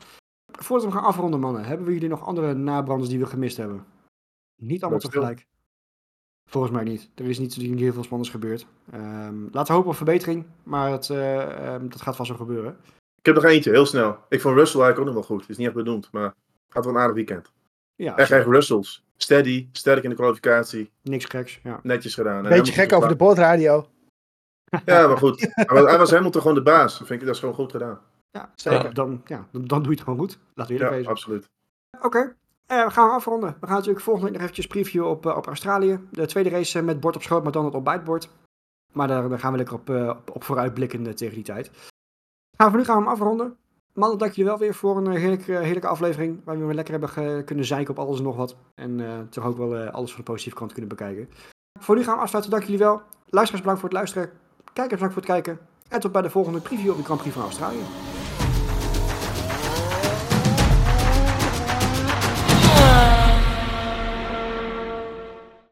Voordat 0.52 0.88
we 0.88 0.94
gaan 0.94 1.04
afronden, 1.04 1.40
mannen, 1.40 1.66
hebben 1.66 1.86
we 1.86 1.94
jullie 1.94 2.10
nog 2.10 2.26
andere 2.26 2.54
nabranders 2.54 3.10
die 3.10 3.20
we 3.20 3.26
gemist 3.26 3.58
hebben? 3.58 3.86
Niet 4.62 4.82
allemaal 4.82 5.00
stil. 5.00 5.12
tegelijk. 5.12 5.48
Volgens 6.50 6.74
mij 6.74 6.84
niet. 6.84 7.10
Er 7.16 7.26
is 7.26 7.40
niet 7.40 7.58
niet 7.58 7.80
heel 7.80 7.94
veel 7.94 8.04
spannends 8.04 8.32
gebeurd. 8.32 8.66
Ehm, 8.92 9.42
laten 9.52 9.66
we 9.66 9.74
hopen 9.74 9.90
op 9.90 9.96
verbetering, 9.96 10.46
maar 10.64 10.92
het, 10.92 11.10
eh, 11.10 11.74
ehm, 11.74 11.88
dat 11.88 12.02
gaat 12.02 12.16
vast 12.16 12.30
wel 12.30 12.38
gebeuren. 12.38 12.78
ik 13.16 13.26
heb 13.26 13.36
nog 13.36 13.52
eentje, 13.52 13.72
heel 13.72 13.86
snel. 13.86 14.18
Ik 14.30 14.42
vond 14.42 14.56
Russell 14.56 14.82
eigenlijk 14.82 15.00
ook 15.00 15.16
nog 15.16 15.28
wel 15.28 15.38
goed. 15.38 15.50
Is 15.50 15.58
niet 15.58 15.68
echt 15.68 15.76
benoemd, 15.76 16.12
maar 16.12 16.34
gaat 16.70 16.86
wel 16.86 16.94
een 16.94 17.00
aardig 17.00 17.16
weekend. 17.16 17.52
Ja, 17.96 18.18
Echt, 18.18 18.32
echt 18.32 18.46
Russells. 18.46 19.06
Steady, 19.18 19.68
sterk 19.72 20.04
in 20.04 20.10
de 20.10 20.16
kwalificatie. 20.16 20.92
niks 21.02 21.26
geks. 21.26 21.60
Ja. 21.64 21.80
Netjes 21.84 22.14
gedaan. 22.14 22.44
Beetje 22.44 22.74
gek 22.74 22.94
over 22.94 23.10
de 23.10 23.16
boordradio. 23.16 23.88
Ja, 24.86 25.08
maar 25.08 25.18
goed. 25.18 25.52
Hij 25.56 25.98
was, 25.98 26.12
Hamilton 26.12 26.42
gewoon 26.42 26.56
de 26.58 26.64
baas. 26.64 26.98
Dat 26.98 27.08
vind 27.08 27.20
ik 27.20 27.26
dat 27.26 27.36
is 27.36 27.40
gewoon 27.42 27.56
goed 27.56 27.72
gedaan. 27.72 28.00
Ja, 28.32 28.52
Zeker. 28.56 28.84
ja, 28.84 28.90
dan, 28.90 29.22
ja, 29.26 29.48
dan, 29.52 29.66
dan 29.66 29.80
doe 29.80 29.92
je 29.92 29.98
het 29.98 30.04
gewoon 30.04 30.20
goed. 30.20 30.40
Laten 30.54 30.74
we 30.74 30.80
Ja, 30.80 30.86
eerlijk 30.86 30.92
wezen. 30.96 31.12
absoluut. 31.12 31.50
Oké, 32.02 32.36
eh, 32.66 32.86
we 32.86 32.92
gaan 32.92 33.10
afronden. 33.10 33.56
We 33.60 33.66
gaan 33.68 33.76
natuurlijk 33.76 34.04
volgende 34.04 34.26
week 34.26 34.34
nog 34.36 34.42
eventjes 34.50 34.68
previewen 34.68 35.10
op, 35.10 35.26
eh, 35.26 35.38
op 35.38 35.48
Australië. 35.48 36.00
De 36.12 36.26
tweede 36.26 36.50
race 36.50 36.80
eh, 36.80 36.86
met 36.86 37.00
bord 37.00 37.16
op 37.16 37.22
schoot, 37.22 37.44
maar 37.44 37.52
dan 37.52 37.66
het 37.66 37.74
ontbijtbord. 37.76 38.30
Maar 38.92 39.08
daar, 39.08 39.30
daar 39.30 39.40
gaan 39.40 39.52
we 39.52 39.58
lekker 39.58 39.76
op, 39.76 39.90
uh, 39.90 40.10
op, 40.10 40.30
op 40.36 40.44
vooruitblikken 40.44 41.16
tegen 41.16 41.36
die 41.36 41.44
tijd. 41.44 41.72
Gaan 42.58 42.72
we 42.72 42.78
nu 42.78 42.84
gaan 42.84 42.98
we 42.98 43.04
hem 43.04 43.12
afronden. 43.12 43.58
Mannen, 43.94 44.18
dank 44.18 44.32
jullie 44.32 44.50
wel 44.50 44.60
weer 44.60 44.74
voor 44.74 44.98
een 44.98 45.12
heerlijke, 45.12 45.52
heerlijke 45.52 45.88
aflevering. 45.88 46.42
Waar 46.44 46.60
we 46.60 46.66
weer 46.66 46.76
lekker 46.76 47.00
hebben 47.00 47.44
kunnen 47.46 47.66
zeiken 47.66 47.94
op 47.98 48.00
alles 48.00 48.18
en 48.18 48.24
nog 48.24 48.36
wat. 48.36 48.56
En 48.76 49.00
uh, 49.00 49.20
toch 49.30 49.46
ook 49.46 49.58
wel 49.58 49.76
uh, 49.82 49.90
alles 49.90 50.10
van 50.10 50.20
de 50.20 50.26
positieve 50.32 50.58
kant 50.58 50.72
kunnen 50.72 50.90
bekijken. 50.90 51.30
Voor 51.80 51.96
nu 51.96 52.04
gaan 52.04 52.16
we 52.16 52.22
afsluiten. 52.22 52.52
Dank 52.52 52.64
jullie 52.64 52.80
wel. 52.80 53.02
Luisteraars 53.30 53.62
bedankt 53.66 53.80
voor 53.80 53.90
het 53.90 53.98
luisteren. 53.98 54.32
Kijkers 54.74 55.02
bedankt 55.02 55.14
voor 55.14 55.24
het 55.24 55.32
kijken. 55.32 55.68
En 55.88 56.00
tot 56.00 56.12
bij 56.12 56.22
de 56.22 56.30
volgende 56.30 56.60
preview 56.60 56.92
op 56.92 56.98
de 56.98 57.04
Grand 57.04 57.20
Prix 57.20 57.36
van 57.36 57.44
Australië. 57.44 57.84